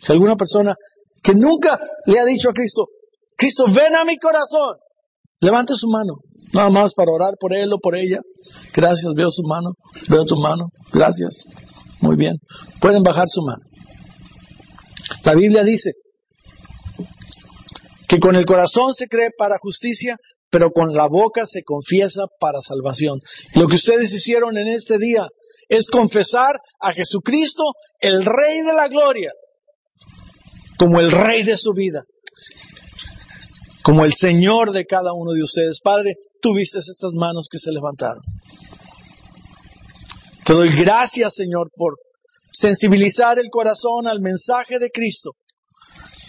Si 0.00 0.12
alguna 0.12 0.36
persona 0.36 0.74
que 1.22 1.34
nunca 1.34 1.78
le 2.06 2.18
ha 2.18 2.24
dicho 2.24 2.50
a 2.50 2.52
Cristo, 2.52 2.86
Cristo, 3.42 3.64
ven 3.74 3.96
a 3.96 4.04
mi 4.04 4.18
corazón, 4.18 4.76
levante 5.40 5.74
su 5.74 5.88
mano, 5.88 6.18
nada 6.52 6.70
más 6.70 6.94
para 6.94 7.10
orar 7.10 7.34
por 7.40 7.52
él 7.52 7.72
o 7.72 7.78
por 7.82 7.96
ella. 7.96 8.20
Gracias, 8.72 9.12
veo 9.16 9.30
su 9.32 9.42
mano, 9.42 9.72
veo 10.08 10.24
tu 10.24 10.36
mano, 10.36 10.68
gracias. 10.92 11.42
Muy 12.00 12.14
bien, 12.14 12.36
pueden 12.80 13.02
bajar 13.02 13.24
su 13.26 13.42
mano. 13.42 13.62
La 15.24 15.34
Biblia 15.34 15.64
dice 15.64 15.90
que 18.08 18.20
con 18.20 18.36
el 18.36 18.46
corazón 18.46 18.92
se 18.92 19.08
cree 19.08 19.30
para 19.36 19.58
justicia, 19.58 20.16
pero 20.48 20.70
con 20.70 20.94
la 20.94 21.08
boca 21.08 21.42
se 21.44 21.64
confiesa 21.64 22.22
para 22.38 22.60
salvación. 22.60 23.18
Lo 23.56 23.66
que 23.66 23.74
ustedes 23.74 24.12
hicieron 24.12 24.56
en 24.56 24.68
este 24.68 24.98
día 24.98 25.26
es 25.68 25.88
confesar 25.90 26.60
a 26.80 26.92
Jesucristo, 26.92 27.64
el 27.98 28.24
Rey 28.24 28.60
de 28.60 28.72
la 28.72 28.86
Gloria, 28.86 29.32
como 30.78 31.00
el 31.00 31.10
Rey 31.10 31.42
de 31.42 31.56
su 31.56 31.72
vida, 31.72 32.04
como 33.82 34.04
el 34.04 34.12
Señor 34.14 34.72
de 34.72 34.84
cada 34.86 35.12
uno 35.12 35.32
de 35.32 35.42
ustedes. 35.42 35.80
Padre, 35.82 36.14
tú 36.40 36.54
viste 36.54 36.78
estas 36.78 37.12
manos 37.12 37.48
que 37.50 37.58
se 37.58 37.72
levantaron. 37.72 38.22
Te 40.44 40.54
doy 40.54 40.68
gracias, 40.70 41.34
Señor, 41.34 41.70
por 41.74 41.94
sensibilizar 42.52 43.38
el 43.38 43.48
corazón 43.50 44.06
al 44.06 44.20
mensaje 44.20 44.78
de 44.78 44.90
Cristo. 44.90 45.32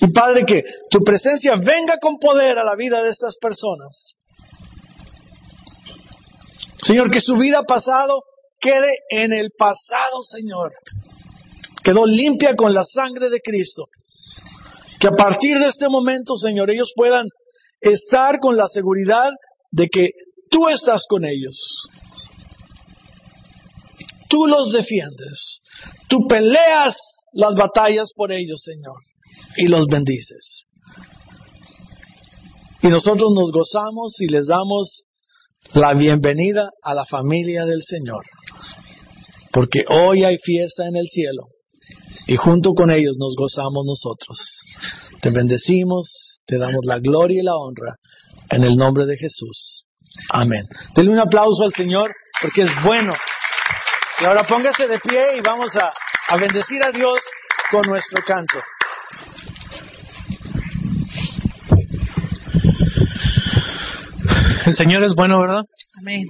Y 0.01 0.07
Padre, 0.11 0.43
que 0.45 0.63
tu 0.89 0.99
presencia 0.99 1.55
venga 1.55 1.97
con 2.01 2.17
poder 2.17 2.57
a 2.57 2.63
la 2.63 2.75
vida 2.75 3.01
de 3.03 3.09
estas 3.09 3.37
personas. 3.37 4.13
Señor, 6.83 7.09
que 7.09 7.21
su 7.21 7.35
vida 7.37 7.63
pasado 7.63 8.21
quede 8.59 8.97
en 9.09 9.31
el 9.31 9.51
pasado, 9.57 10.21
Señor. 10.23 10.73
Quedó 11.83 12.05
limpia 12.05 12.55
con 12.55 12.73
la 12.73 12.83
sangre 12.83 13.29
de 13.29 13.39
Cristo. 13.39 13.83
Que 14.99 15.07
a 15.07 15.11
partir 15.11 15.57
de 15.59 15.67
este 15.67 15.87
momento, 15.89 16.35
Señor, 16.35 16.69
ellos 16.71 16.91
puedan 16.95 17.27
estar 17.83 18.39
con 18.39 18.55
la 18.55 18.67
seguridad 18.67 19.29
de 19.71 19.87
que 19.87 20.09
tú 20.49 20.69
estás 20.69 21.03
con 21.09 21.25
ellos. 21.25 21.87
Tú 24.29 24.47
los 24.47 24.71
defiendes. 24.71 25.59
Tú 26.07 26.27
peleas 26.27 26.95
las 27.33 27.55
batallas 27.55 28.11
por 28.15 28.31
ellos, 28.31 28.61
Señor, 28.63 28.97
y 29.57 29.67
los 29.67 29.85
bendices. 29.87 30.65
Y 32.81 32.87
nosotros 32.87 33.31
nos 33.33 33.51
gozamos 33.51 34.19
y 34.19 34.27
les 34.27 34.47
damos 34.47 35.03
la 35.73 35.93
bienvenida 35.93 36.69
a 36.81 36.93
la 36.93 37.05
familia 37.05 37.65
del 37.65 37.81
Señor. 37.81 38.25
Porque 39.51 39.81
hoy 39.89 40.23
hay 40.23 40.37
fiesta 40.37 40.85
en 40.87 40.95
el 40.95 41.07
cielo 41.07 41.47
y 42.27 42.35
junto 42.35 42.71
con 42.73 42.91
ellos 42.91 43.15
nos 43.17 43.35
gozamos 43.37 43.85
nosotros. 43.85 44.37
Te 45.23 45.31
bendecimos, 45.31 46.41
te 46.45 46.57
damos 46.57 46.81
la 46.83 46.99
gloria 46.99 47.39
y 47.39 47.45
la 47.45 47.55
honra 47.55 47.95
en 48.49 48.65
el 48.65 48.75
nombre 48.75 49.05
de 49.05 49.15
Jesús. 49.15 49.85
Amén. 50.29 50.65
Denle 50.97 51.13
un 51.13 51.19
aplauso 51.19 51.63
al 51.63 51.71
Señor 51.71 52.13
porque 52.41 52.63
es 52.63 52.69
bueno. 52.83 53.13
Y 54.19 54.25
ahora 54.25 54.43
póngase 54.43 54.85
de 54.85 54.99
pie 54.99 55.37
y 55.37 55.41
vamos 55.41 55.73
a, 55.77 55.93
a 56.27 56.37
bendecir 56.37 56.83
a 56.83 56.91
Dios 56.91 57.19
con 57.71 57.83
nuestro 57.87 58.21
canto. 58.27 58.59
El 64.65 64.73
Señor 64.73 65.03
es 65.03 65.15
bueno, 65.15 65.39
¿verdad? 65.39 65.63
Amén. 66.01 66.23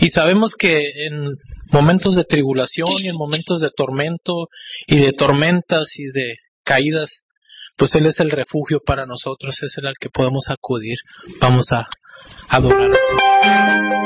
Y 0.00 0.08
sabemos 0.08 0.56
que 0.58 0.80
en 1.06 1.28
momentos 1.70 2.16
de 2.16 2.24
tribulación 2.24 2.88
y 2.98 3.08
en 3.08 3.14
momentos 3.14 3.60
de 3.60 3.70
tormento 3.70 4.48
y 4.88 4.96
de 4.98 5.12
tormentas 5.12 5.92
y 5.96 6.06
de 6.06 6.34
caídas, 6.64 7.22
pues 7.76 7.94
Él 7.94 8.06
es 8.06 8.20
el 8.20 8.30
refugio 8.30 8.80
para 8.84 9.06
nosotros, 9.06 9.54
es 9.62 9.78
el 9.78 9.86
al 9.86 9.96
que 10.00 10.10
podemos 10.10 10.46
acudir. 10.50 10.98
Vamos 11.40 11.66
a 11.72 11.86
adorar 12.48 12.90
al 12.90 12.92
Señor. 12.92 13.96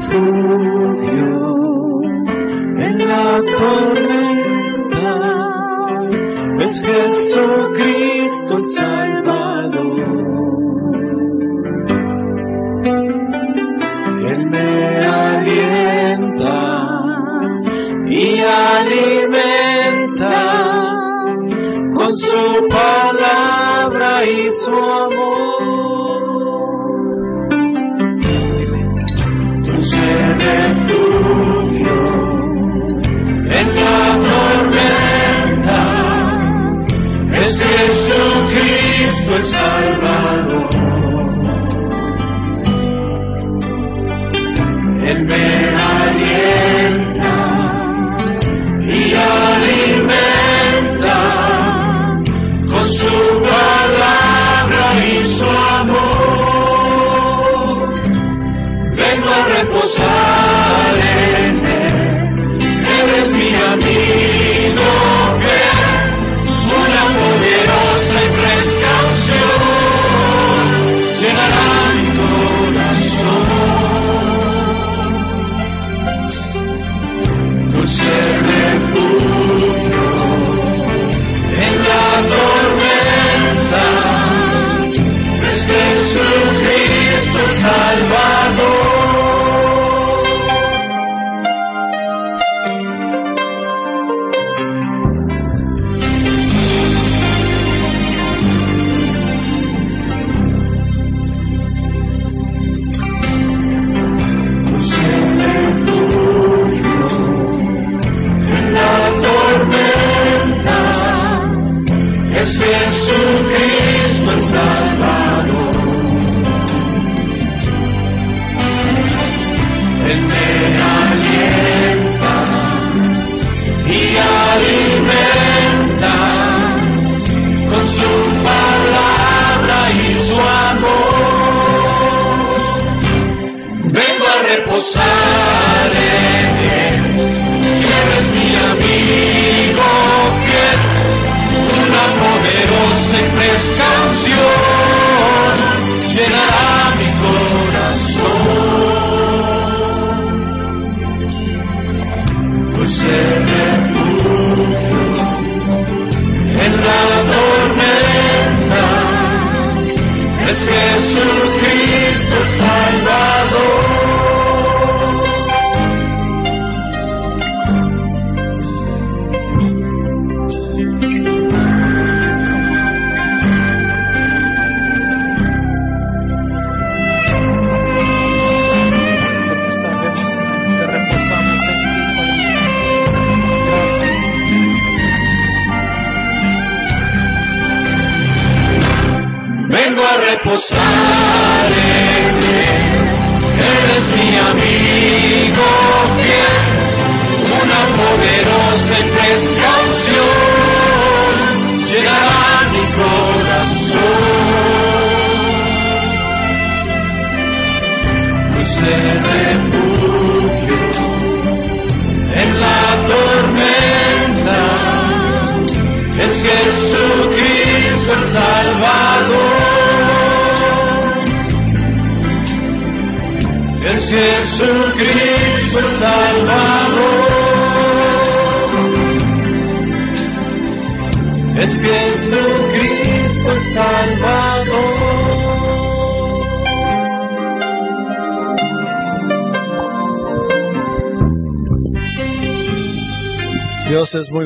Refugio 0.00 1.20
en 2.78 2.98
la 2.98 3.42
es 6.70 6.80
Jesucristo 6.82 8.58
el 8.58 8.66
Salvador. 8.76 10.08
Él 14.30 14.46
me 14.46 15.04
alienta 15.04 16.58
y 18.08 18.40
alimenta 18.40 19.58
con 21.94 22.16
su 22.16 22.68
palabra 22.68 24.24
y 24.24 24.50
su 24.50 24.74
amor. 24.74 25.60
Dulce 29.64 30.99
Jesucristo 39.30 40.19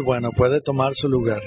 bueno, 0.04 0.30
puede 0.36 0.60
tomar 0.60 0.92
su 0.94 1.08
lugar. 1.08 1.40